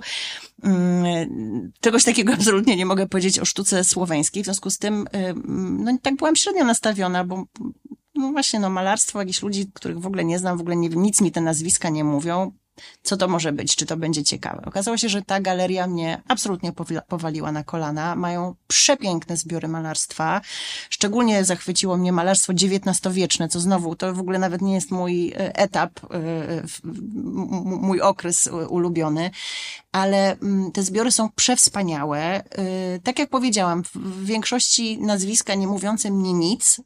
Mm, 0.63 1.71
czegoś 1.79 2.03
takiego 2.03 2.33
absolutnie 2.33 2.75
nie 2.75 2.85
mogę 2.85 3.07
powiedzieć 3.07 3.39
o 3.39 3.45
sztuce 3.45 3.83
słoweńskiej, 3.83 4.43
w 4.43 4.45
związku 4.45 4.69
z 4.69 4.77
tym, 4.77 5.07
y, 5.15 5.33
no 5.83 5.97
tak 6.01 6.15
byłam 6.15 6.35
średnio 6.35 6.65
nastawiona, 6.65 7.23
bo 7.23 7.45
no 8.15 8.31
właśnie, 8.31 8.59
no 8.59 8.69
malarstwo 8.69 9.19
jakichś 9.19 9.41
ludzi, 9.41 9.71
których 9.73 9.99
w 9.99 10.07
ogóle 10.07 10.25
nie 10.25 10.39
znam, 10.39 10.57
w 10.57 10.61
ogóle 10.61 10.75
nie, 10.75 10.89
nic 10.89 11.21
mi 11.21 11.31
te 11.31 11.41
nazwiska 11.41 11.89
nie 11.89 12.03
mówią 12.03 12.51
co 13.03 13.17
to 13.17 13.27
może 13.27 13.51
być, 13.51 13.75
czy 13.75 13.85
to 13.85 13.97
będzie 13.97 14.23
ciekawe. 14.23 14.61
Okazało 14.65 14.97
się, 14.97 15.09
że 15.09 15.21
ta 15.21 15.41
galeria 15.41 15.87
mnie 15.87 16.21
absolutnie 16.27 16.71
powaliła 17.07 17.51
na 17.51 17.63
kolana. 17.63 18.15
Mają 18.15 18.55
przepiękne 18.67 19.37
zbiory 19.37 19.67
malarstwa. 19.67 20.41
Szczególnie 20.89 21.43
zachwyciło 21.43 21.97
mnie 21.97 22.11
malarstwo 22.11 22.53
XIX-wieczne, 22.53 23.49
co 23.49 23.59
znowu, 23.59 23.95
to 23.95 24.13
w 24.13 24.19
ogóle 24.19 24.39
nawet 24.39 24.61
nie 24.61 24.73
jest 24.73 24.91
mój 24.91 25.29
e, 25.29 25.55
etap, 25.55 25.99
e, 26.03 26.63
mój 27.63 28.01
okres 28.01 28.49
ulubiony, 28.69 29.31
ale 29.95 30.37
mm, 30.39 30.71
te 30.71 30.83
zbiory 30.83 31.11
są 31.11 31.29
przewspaniałe. 31.29 32.19
E, 32.19 32.43
tak 33.03 33.19
jak 33.19 33.29
powiedziałam, 33.29 33.83
w 33.95 34.25
większości 34.25 35.01
nazwiska 35.01 35.55
nie 35.55 35.67
mówiące 35.67 36.11
mnie 36.11 36.33
nic, 36.33 36.81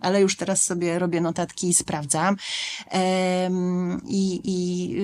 ale 0.00 0.20
już 0.20 0.36
teraz 0.36 0.64
sobie 0.64 0.98
robię 0.98 1.20
notatki 1.20 1.68
i 1.68 1.74
sprawdzam. 1.74 2.36
I, 4.06 4.40
i 4.44 4.96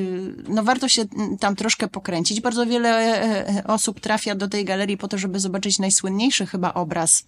no 0.48 0.62
warto 0.62 0.88
się 0.88 1.04
tam 1.40 1.56
troszkę 1.56 1.88
pokręcić. 1.88 2.40
Bardzo 2.40 2.66
wiele 2.66 2.88
e, 2.88 3.48
e, 3.48 3.64
osób 3.64 4.00
trafia 4.00 4.34
do 4.34 4.48
tej 4.48 4.64
galerii 4.64 4.96
po 4.96 5.08
to, 5.08 5.18
żeby 5.18 5.40
zobaczyć 5.40 5.78
najsłynniejszy 5.78 6.46
chyba 6.46 6.74
obraz 6.74 7.22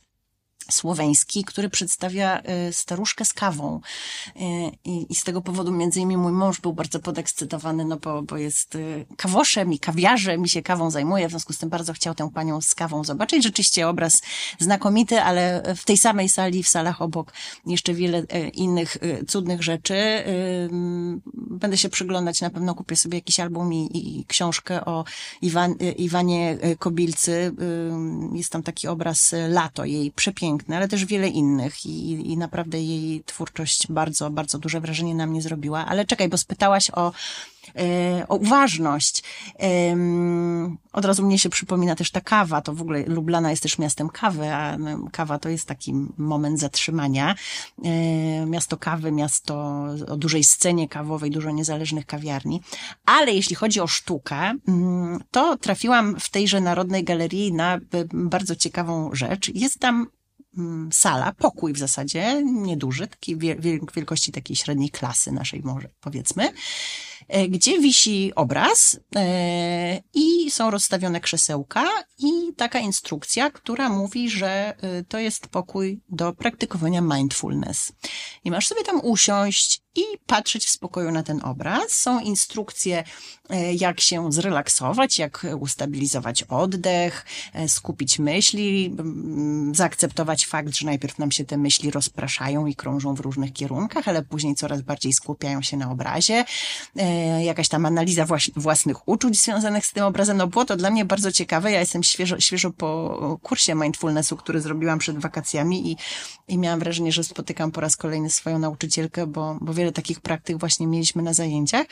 słoweński, 0.70 1.44
który 1.44 1.68
przedstawia 1.68 2.42
y, 2.68 2.72
staruszkę 2.72 3.24
z 3.24 3.32
kawą. 3.32 3.80
Y, 4.36 4.40
I, 4.84 5.06
I, 5.12 5.14
z 5.14 5.24
tego 5.24 5.42
powodu 5.42 5.72
między 5.72 6.00
innymi 6.00 6.16
mój 6.16 6.32
mąż 6.32 6.60
był 6.60 6.72
bardzo 6.72 7.00
podekscytowany, 7.00 7.84
no 7.84 7.96
bo, 7.96 8.22
bo 8.22 8.36
jest 8.36 8.74
y, 8.74 9.06
kawoszem 9.16 9.72
i 9.72 9.78
kawiarzem 9.78 10.44
i 10.44 10.48
się 10.48 10.62
kawą 10.62 10.90
zajmuje, 10.90 11.28
w 11.28 11.30
związku 11.30 11.52
z 11.52 11.58
tym 11.58 11.68
bardzo 11.68 11.92
chciał 11.92 12.14
tę 12.14 12.30
panią 12.34 12.60
z 12.60 12.74
kawą 12.74 13.04
zobaczyć. 13.04 13.42
Rzeczywiście 13.42 13.88
obraz 13.88 14.22
znakomity, 14.58 15.20
ale 15.20 15.62
w 15.76 15.84
tej 15.84 15.98
samej 15.98 16.28
sali, 16.28 16.62
w 16.62 16.68
salach 16.68 17.02
obok 17.02 17.32
jeszcze 17.66 17.94
wiele 17.94 18.22
innych 18.54 18.96
cudnych 19.28 19.62
rzeczy. 19.62 20.24
Będę 21.34 21.78
się 21.78 21.88
przyglądać, 21.88 22.40
na 22.40 22.50
pewno 22.50 22.74
kupię 22.74 22.96
sobie 22.96 23.18
jakiś 23.18 23.40
album 23.40 23.72
i, 23.72 23.90
i 23.94 24.24
książkę 24.26 24.84
o 24.84 25.04
Iwan, 25.42 25.74
Iwanie 25.96 26.58
Kobilcy. 26.78 27.54
Jest 28.32 28.52
tam 28.52 28.62
taki 28.62 28.88
obraz 28.88 29.34
Lato, 29.48 29.84
jej 29.84 30.12
przepiękny 30.12 30.47
piękny, 30.48 30.76
ale 30.76 30.88
też 30.88 31.04
wiele 31.04 31.28
innych 31.28 31.86
i, 31.86 32.32
i 32.32 32.36
naprawdę 32.36 32.80
jej 32.80 33.22
twórczość 33.24 33.86
bardzo, 33.92 34.30
bardzo 34.30 34.58
duże 34.58 34.80
wrażenie 34.80 35.14
na 35.14 35.26
mnie 35.26 35.42
zrobiła. 35.42 35.86
Ale 35.86 36.04
czekaj, 36.04 36.28
bo 36.28 36.36
spytałaś 36.36 36.90
o 36.90 37.12
e, 37.76 38.28
o 38.28 38.36
uważność. 38.36 39.22
Od 40.92 41.04
razu 41.04 41.26
mnie 41.26 41.38
się 41.38 41.48
przypomina 41.48 41.94
też 41.94 42.10
ta 42.10 42.20
kawa. 42.20 42.60
To 42.60 42.72
w 42.72 42.82
ogóle 42.82 43.02
Lublana 43.06 43.50
jest 43.50 43.62
też 43.62 43.78
miastem 43.78 44.08
kawy, 44.08 44.52
a 44.52 44.76
kawa 45.12 45.38
to 45.38 45.48
jest 45.48 45.66
taki 45.66 45.94
moment 46.18 46.60
zatrzymania. 46.60 47.34
E, 47.84 48.46
miasto 48.46 48.76
kawy, 48.76 49.12
miasto 49.12 49.84
o 50.08 50.16
dużej 50.16 50.44
scenie 50.44 50.88
kawowej, 50.88 51.30
dużo 51.30 51.50
niezależnych 51.50 52.06
kawiarni. 52.06 52.60
Ale 53.06 53.32
jeśli 53.32 53.56
chodzi 53.56 53.80
o 53.80 53.86
sztukę, 53.86 54.54
mm, 54.68 55.24
to 55.30 55.56
trafiłam 55.56 56.20
w 56.20 56.30
tejże 56.30 56.60
Narodnej 56.60 57.04
Galerii 57.04 57.52
na 57.52 57.78
bardzo 58.12 58.56
ciekawą 58.56 59.10
rzecz. 59.12 59.50
Jest 59.54 59.78
tam 59.78 60.06
sala, 60.92 61.32
pokój 61.32 61.72
w 61.72 61.78
zasadzie, 61.78 62.42
nieduży, 62.44 63.06
taki 63.06 63.36
wielkości 63.94 64.32
takiej 64.32 64.56
średniej 64.56 64.90
klasy 64.90 65.32
naszej 65.32 65.62
może, 65.62 65.88
powiedzmy, 66.00 66.52
e, 67.28 67.48
gdzie 67.48 67.80
wisi 67.80 68.32
obraz 68.34 69.00
e, 69.16 70.00
i 70.14 70.50
są 70.50 70.70
rozstawione 70.70 71.20
krzesełka 71.20 71.84
i 72.18 72.54
taka 72.56 72.78
instrukcja, 72.78 73.50
która 73.50 73.88
mówi, 73.88 74.30
że 74.30 74.48
e, 74.48 75.04
to 75.04 75.18
jest 75.18 75.48
pokój 75.48 76.00
do 76.08 76.32
praktykowania 76.32 77.00
mindfulness. 77.00 77.92
I 78.44 78.50
masz 78.50 78.68
sobie 78.68 78.84
tam 78.84 79.00
usiąść 79.04 79.82
i 79.98 80.18
patrzeć 80.26 80.66
w 80.66 80.70
spokoju 80.70 81.10
na 81.10 81.22
ten 81.22 81.44
obraz. 81.44 81.92
Są 81.92 82.20
instrukcje, 82.20 83.04
e, 83.50 83.74
jak 83.74 84.00
się 84.00 84.32
zrelaksować, 84.32 85.18
jak 85.18 85.46
ustabilizować 85.60 86.42
oddech, 86.42 87.24
e, 87.54 87.68
skupić 87.68 88.18
myśli, 88.18 88.96
zaakceptować 89.72 90.46
fakt, 90.46 90.76
że 90.76 90.86
najpierw 90.86 91.18
nam 91.18 91.32
się 91.32 91.44
te 91.44 91.56
myśli 91.56 91.90
rozpraszają 91.90 92.66
i 92.66 92.74
krążą 92.74 93.14
w 93.14 93.20
różnych 93.20 93.52
kierunkach, 93.52 94.08
ale 94.08 94.22
później 94.22 94.54
coraz 94.54 94.82
bardziej 94.82 95.12
skupiają 95.12 95.62
się 95.62 95.76
na 95.76 95.90
obrazie. 95.90 96.44
E, 96.96 97.44
jakaś 97.44 97.68
tam 97.68 97.86
analiza 97.86 98.26
własnych 98.56 99.08
uczuć 99.08 99.40
związanych 99.40 99.86
z 99.86 99.92
tym 99.92 100.04
obrazem. 100.04 100.36
No 100.36 100.46
było 100.46 100.64
to 100.64 100.76
dla 100.76 100.90
mnie 100.90 101.04
bardzo 101.04 101.32
ciekawe. 101.32 101.72
Ja 101.72 101.80
jestem 101.80 102.02
świeżo, 102.02 102.40
świeżo 102.40 102.70
po 102.70 103.38
kursie 103.42 103.74
mindfulnessu, 103.74 104.36
który 104.36 104.60
zrobiłam 104.60 104.98
przed 104.98 105.18
wakacjami 105.18 105.92
i, 105.92 105.96
i 106.48 106.58
miałam 106.58 106.78
wrażenie, 106.80 107.12
że 107.12 107.24
spotykam 107.24 107.70
po 107.70 107.80
raz 107.80 107.96
kolejny 107.96 108.30
swoją 108.30 108.58
nauczycielkę, 108.58 109.26
bo, 109.26 109.58
bo 109.60 109.74
wiele 109.74 109.87
wiele 109.88 109.92
takich 109.92 110.20
praktyk 110.20 110.58
właśnie 110.58 110.86
mieliśmy 110.86 111.22
na 111.22 111.32
zajęciach. 111.32 111.86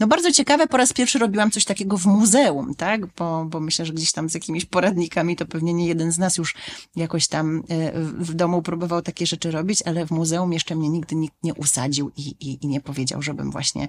No 0.00 0.06
bardzo 0.06 0.32
ciekawe, 0.32 0.66
po 0.66 0.76
raz 0.76 0.92
pierwszy 0.92 1.18
robiłam 1.18 1.50
coś 1.50 1.64
takiego 1.64 1.98
w 1.98 2.06
muzeum, 2.06 2.74
tak? 2.74 3.06
Bo, 3.06 3.44
bo 3.44 3.60
myślę, 3.60 3.86
że 3.86 3.92
gdzieś 3.92 4.12
tam 4.12 4.30
z 4.30 4.34
jakimiś 4.34 4.64
poradnikami 4.64 5.36
to 5.36 5.46
pewnie 5.46 5.74
nie 5.74 5.86
jeden 5.86 6.12
z 6.12 6.18
nas 6.18 6.36
już 6.36 6.54
jakoś 6.96 7.28
tam 7.28 7.62
e, 7.68 7.92
w 8.02 8.34
domu 8.34 8.62
próbował 8.62 9.02
takie 9.02 9.26
rzeczy 9.26 9.50
robić, 9.50 9.82
ale 9.82 10.06
w 10.06 10.10
muzeum 10.10 10.52
jeszcze 10.52 10.74
mnie 10.74 10.88
nigdy 10.88 11.16
nikt 11.16 11.36
nie 11.42 11.54
usadził 11.54 12.10
i, 12.16 12.22
i, 12.40 12.64
i 12.64 12.66
nie 12.66 12.80
powiedział, 12.80 13.22
żebym 13.22 13.50
właśnie 13.50 13.88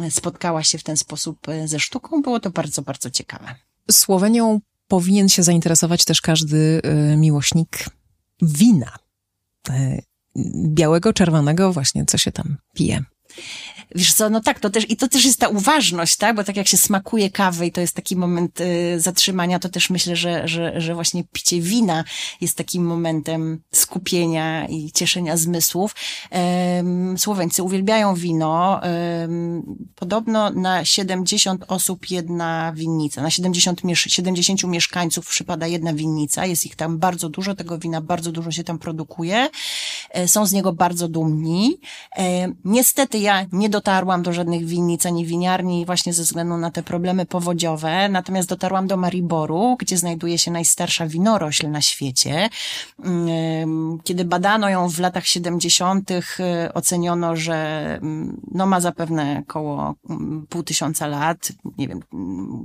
e, 0.00 0.10
spotkała 0.10 0.62
się 0.62 0.78
w 0.78 0.82
ten 0.82 0.96
sposób 0.96 1.48
e, 1.48 1.68
ze 1.68 1.80
sztuką. 1.80 2.22
Było 2.22 2.40
to 2.40 2.50
bardzo, 2.50 2.82
bardzo 2.82 3.10
ciekawe. 3.10 3.54
Słowenią 3.90 4.60
powinien 4.88 5.28
się 5.28 5.42
zainteresować 5.42 6.04
też 6.04 6.20
każdy 6.20 6.80
miłośnik 7.16 7.84
wina 8.42 8.92
białego, 10.66 11.12
czerwonego, 11.12 11.72
właśnie 11.72 12.04
co 12.04 12.18
się 12.18 12.32
tam 12.32 12.56
pije. 12.74 13.04
Wiesz 13.94 14.14
co, 14.14 14.30
no 14.30 14.40
tak, 14.40 14.60
to 14.60 14.70
też, 14.70 14.90
i 14.90 14.96
to 14.96 15.08
też 15.08 15.24
jest 15.24 15.40
ta 15.40 15.48
uważność, 15.48 16.16
tak? 16.16 16.36
Bo 16.36 16.44
tak 16.44 16.56
jak 16.56 16.68
się 16.68 16.76
smakuje 16.76 17.30
kawy 17.30 17.66
i 17.66 17.72
to 17.72 17.80
jest 17.80 17.94
taki 17.94 18.16
moment 18.16 18.60
y, 18.60 19.00
zatrzymania, 19.00 19.58
to 19.58 19.68
też 19.68 19.90
myślę, 19.90 20.16
że, 20.16 20.48
że, 20.48 20.80
że 20.80 20.94
właśnie 20.94 21.24
picie 21.32 21.60
wina 21.60 22.04
jest 22.40 22.56
takim 22.56 22.84
momentem 22.84 23.60
skupienia 23.72 24.66
i 24.66 24.92
cieszenia 24.92 25.36
zmysłów. 25.36 25.94
Ym, 26.80 27.18
Słoweńcy 27.18 27.62
uwielbiają 27.62 28.14
wino. 28.14 28.80
Podobno 29.94 30.50
na 30.50 30.84
70 30.84 31.64
osób 31.68 32.10
jedna 32.10 32.72
winnica, 32.76 33.22
na 33.22 33.30
70, 33.30 33.80
70 34.06 34.64
mieszkańców 34.64 35.26
przypada 35.26 35.66
jedna 35.66 35.92
winnica, 35.94 36.46
jest 36.46 36.66
ich 36.66 36.76
tam 36.76 36.98
bardzo 36.98 37.28
dużo, 37.28 37.54
tego 37.54 37.78
wina 37.78 38.00
bardzo 38.00 38.32
dużo 38.32 38.50
się 38.50 38.64
tam 38.64 38.78
produkuje. 38.78 39.50
E, 40.10 40.28
są 40.28 40.46
z 40.46 40.52
niego 40.52 40.72
bardzo 40.72 41.08
dumni. 41.08 41.80
E, 42.16 42.52
niestety 42.64 43.18
ja 43.28 43.46
nie 43.52 43.68
dotarłam 43.68 44.22
do 44.22 44.32
żadnych 44.32 44.66
winnic 44.66 45.06
ani 45.06 45.26
winiarni 45.26 45.86
właśnie 45.86 46.12
ze 46.12 46.22
względu 46.22 46.56
na 46.56 46.70
te 46.70 46.82
problemy 46.82 47.26
powodziowe, 47.26 48.08
natomiast 48.08 48.48
dotarłam 48.48 48.86
do 48.86 48.96
Mariboru, 48.96 49.76
gdzie 49.78 49.96
znajduje 49.96 50.38
się 50.38 50.50
najstarsza 50.50 51.06
winorośl 51.06 51.70
na 51.70 51.82
świecie. 51.82 52.48
Mm, 53.04 53.98
kiedy 54.04 54.24
badano 54.24 54.68
ją 54.68 54.88
w 54.88 54.98
latach 54.98 55.26
70., 55.26 56.10
y, 56.10 56.22
oceniono, 56.74 57.36
że 57.36 57.54
mm, 58.02 58.40
no 58.54 58.66
ma 58.66 58.80
zapewne 58.80 59.42
około 59.48 59.94
mm, 60.10 60.46
pół 60.48 60.62
tysiąca 60.62 61.06
lat, 61.06 61.52
nie 61.78 61.88
wiem, 61.88 62.00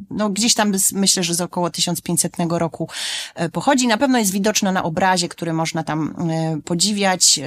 no 0.10 0.30
gdzieś 0.30 0.54
tam 0.54 0.72
myślę, 0.94 1.24
że 1.24 1.36
z 1.36 1.42
około 1.42 1.70
1500 1.70 2.36
roku 2.50 2.90
e, 3.36 3.50
pochodzi. 3.50 3.88
Na 3.88 3.98
pewno 3.98 4.20
jest 4.20 4.32
widoczna 4.32 4.72
na 4.72 4.84
obrazie, 4.84 5.30
który 5.30 5.54
można 5.54 5.84
tam 5.84 6.16
e, 6.30 6.62
podziwiać, 6.66 7.40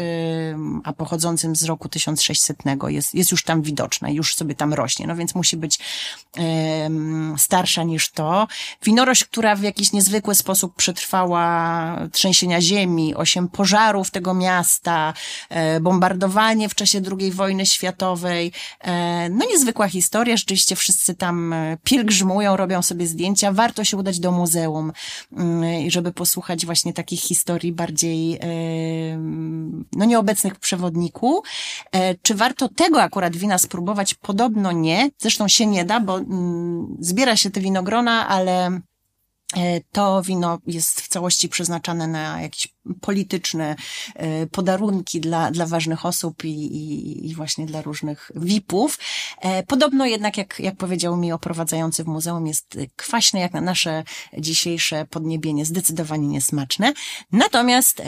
a 0.85 0.93
pochodzącym 0.93 1.57
z 1.57 1.65
roku 1.65 1.89
1600 1.89 2.65
jest, 2.97 3.15
jest 3.15 3.31
już 3.31 3.43
tam 3.43 3.63
widoczna, 3.63 4.11
już 4.11 4.35
sobie 4.35 4.55
tam 4.55 4.75
rośnie, 4.75 5.07
no 5.07 5.17
więc 5.17 5.35
musi 5.35 5.57
być 5.57 5.79
starsza 7.37 7.83
niż 7.83 8.11
to. 8.11 8.47
Winorość, 8.83 9.25
która 9.25 9.57
w 9.57 9.63
jakiś 9.63 9.93
niezwykły 9.93 10.35
sposób 10.35 10.75
przetrwała 10.77 11.47
trzęsienia 12.13 12.61
ziemi, 12.61 13.15
osiem 13.15 13.49
pożarów 13.49 14.11
tego 14.11 14.35
miasta, 14.35 15.15
e, 15.49 15.81
bombardowanie 15.81 16.69
w 16.69 16.75
czasie 16.75 17.01
II 17.19 17.33
wojny 17.33 17.67
światowej. 17.67 18.53
E, 18.81 19.29
no 19.29 19.47
niezwykła 19.47 19.89
historia, 19.89 20.37
rzeczywiście 20.37 20.77
wszyscy 20.77 21.15
tam 21.15 21.53
e, 21.53 21.77
pielgrzymują, 21.85 22.57
robią 22.57 22.83
sobie 22.83 23.07
zdjęcia. 23.07 23.53
Warto 23.53 23.85
się 23.85 23.97
udać 23.97 24.21
do 24.21 24.33
muzeum, 24.33 24.93
mm, 25.33 25.91
żeby 25.91 26.13
posłuchać 26.13 26.67
właśnie 26.67 26.93
takich 26.93 27.21
historii 27.21 27.73
bardziej 27.73 28.41
no 29.93 30.05
nieobecnych 30.05 30.59
przewodniku. 30.59 31.43
Czy 32.23 32.35
warto 32.35 32.69
tego 32.87 33.03
akurat 33.03 33.37
wina 33.37 33.59
spróbować? 33.59 34.15
Podobno 34.15 34.73
nie. 34.73 35.11
Zresztą 35.19 35.49
się 35.49 35.67
nie 35.67 35.85
da, 35.85 36.01
bo 36.01 36.19
mm, 36.19 36.97
zbiera 37.01 37.37
się 37.37 37.51
te 37.51 37.61
winogrona, 37.61 38.29
ale 38.29 38.81
to 39.93 40.23
wino 40.23 40.59
jest 40.67 41.01
w 41.01 41.09
całości 41.09 41.49
przeznaczane 41.49 42.09
na 42.09 42.43
jakieś 42.43 42.77
polityczne 43.01 43.77
e, 44.15 44.47
podarunki 44.47 45.21
dla, 45.21 45.51
dla 45.51 45.67
ważnych 45.67 46.07
osób 46.07 46.45
i, 46.45 46.49
i, 46.49 47.31
i 47.31 47.35
właśnie 47.35 47.67
dla 47.67 47.83
różnych 47.83 48.31
VIP-ów. 48.37 48.99
E, 49.41 49.63
podobno 49.63 50.07
jednak, 50.07 50.37
jak, 50.37 50.61
jak 50.61 50.77
powiedział 50.77 51.17
mi 51.17 51.33
oprowadzający 51.33 52.05
w 52.05 52.07
muzeum, 52.07 52.47
jest 52.47 52.79
kwaśne 52.97 53.41
jak 53.41 53.53
na 53.53 53.61
nasze 53.61 54.05
dzisiejsze 54.39 55.05
podniebienie, 55.05 55.65
zdecydowanie 55.65 56.29
niesmaczne. 56.29 56.93
Natomiast 57.33 58.01
e, 58.01 58.05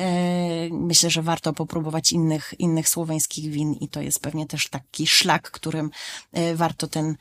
myślę, 0.70 1.10
że 1.10 1.22
warto 1.22 1.52
popróbować 1.52 2.12
innych, 2.12 2.54
innych 2.58 2.88
słoweńskich 2.88 3.50
win 3.50 3.72
i 3.72 3.88
to 3.88 4.00
jest 4.00 4.20
pewnie 4.20 4.46
też 4.46 4.68
taki 4.68 5.06
szlak, 5.06 5.50
którym 5.50 5.90
warto 6.54 6.86
ten 6.86 7.16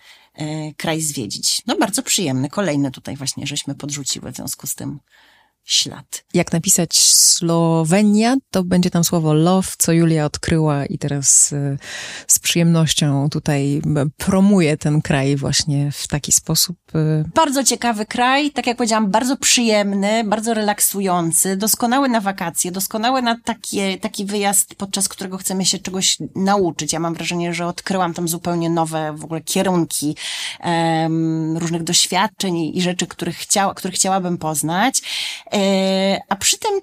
kraj 0.77 1.01
zwiedzić. 1.01 1.61
No 1.67 1.77
bardzo 1.77 2.03
przyjemny. 2.03 2.49
Kolejny 2.49 2.91
tutaj 2.91 3.15
właśnie 3.15 3.47
żeśmy 3.47 3.75
podrzuciły 3.75 4.31
w 4.31 4.35
związku 4.35 4.67
z 4.67 4.75
tym 4.75 4.99
ślad. 5.68 6.24
Jak 6.34 6.53
napisać 6.53 6.99
Słowenia, 6.99 8.36
to 8.51 8.63
będzie 8.63 8.89
tam 8.89 9.03
słowo 9.03 9.34
love, 9.34 9.68
co 9.78 9.91
Julia 9.91 10.26
odkryła 10.26 10.86
i 10.86 10.97
teraz 10.97 11.51
y, 11.51 11.78
z 12.28 12.39
przyjemnością 12.39 13.30
tutaj 13.30 13.82
promuje 14.18 14.78
ten 14.78 15.01
kraj 15.01 15.36
właśnie 15.36 15.91
w 15.91 16.07
taki 16.07 16.32
sposób. 16.32 16.78
Y. 16.95 17.30
Bardzo 17.36 17.63
ciekawy 17.63 18.05
kraj, 18.05 18.51
tak 18.51 18.68
jak 18.68 18.78
powiedziałam, 18.78 19.11
bardzo 19.11 19.38
przyjemny, 19.38 20.24
bardzo 20.24 20.53
relaksujący, 20.53 21.57
doskonały 21.57 22.09
na 22.09 22.22
wakacje, 22.22 22.72
doskonały 22.72 23.22
na 23.22 23.38
takie, 23.43 23.97
taki 23.97 24.26
wyjazd, 24.26 24.76
podczas 24.76 25.09
którego 25.09 25.38
chcemy 25.38 25.65
się 25.65 25.80
czegoś 25.80 26.18
nauczyć. 26.36 26.93
Ja 26.93 26.99
mam 26.99 27.13
wrażenie, 27.13 27.53
że 27.53 27.68
odkryłam 27.68 28.13
tam 28.13 28.28
zupełnie 28.28 28.70
nowe 28.70 29.13
w 29.15 29.24
ogóle 29.24 29.41
kierunki 29.41 30.15
um, 30.63 31.57
różnych 31.57 31.84
doświadczeń 31.84 32.57
i, 32.57 32.78
i 32.78 32.82
rzeczy, 32.82 33.07
których, 33.07 33.38
chciała, 33.38 33.74
których 33.74 33.95
chciałabym 33.95 34.38
poznać. 34.38 35.01
E, 35.57 36.19
a 36.29 36.35
przy 36.35 36.57
tym 36.57 36.81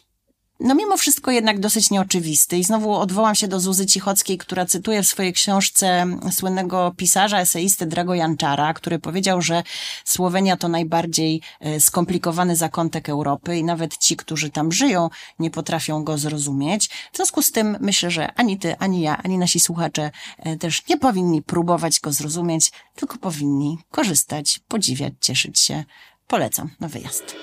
no 0.61 0.75
mimo 0.75 0.97
wszystko 0.97 1.31
jednak 1.31 1.61
dosyć 1.61 1.91
nieoczywisty. 1.91 2.59
I 2.59 2.65
znowu 2.65 2.95
odwołam 2.95 3.35
się 3.35 3.49
do 3.49 3.61
Zuzy 3.61 3.87
Cichockiej, 3.87 4.39
która 4.39 4.67
cytuje 4.67 5.03
w 5.03 5.07
swojej 5.07 5.33
książce 5.33 6.07
słynnego 6.33 6.95
pisarza, 6.97 7.41
eseisty 7.41 7.87
Drago 7.87 8.15
Janczara, 8.15 8.75
który 8.75 8.99
powiedział, 8.99 9.43
że 9.43 9.63
Słowenia 10.05 10.57
to 10.57 10.69
najbardziej 10.69 11.41
e, 11.61 11.81
skomplikowany 11.81 12.57
zakątek 12.57 13.09
Europy 13.09 13.57
i 13.57 13.65
nawet 13.65 13.99
ci, 13.99 14.17
którzy 14.17 14.51
tam 14.51 14.73
żyją, 14.73 15.11
nie 15.39 15.51
potrafią 15.51 16.05
go 16.05 16.19
zrozumieć. 16.19 16.89
W 17.13 17.17
związku 17.17 17.43
z 17.43 17.53
tym 17.53 17.77
myślę, 17.81 18.11
że 18.11 18.33
ani 18.33 18.59
ty, 18.59 18.79
ani 18.79 19.01
ja, 19.01 19.23
ani 19.23 19.39
nasi 19.39 19.61
słuchacze 19.61 20.11
e, 20.39 20.57
też 20.57 20.89
nie 20.89 20.97
powinni 20.97 21.43
próbować 21.43 22.01
go 22.01 22.13
zrozumieć, 22.13 22.73
tylko 22.95 23.19
powinni 23.19 23.79
korzystać, 23.91 24.61
podziwiać, 24.69 25.13
cieszyć 25.21 25.61
się. 25.61 25.85
Polecam 26.27 26.71
na 26.81 26.89
wyjazd. 26.89 27.37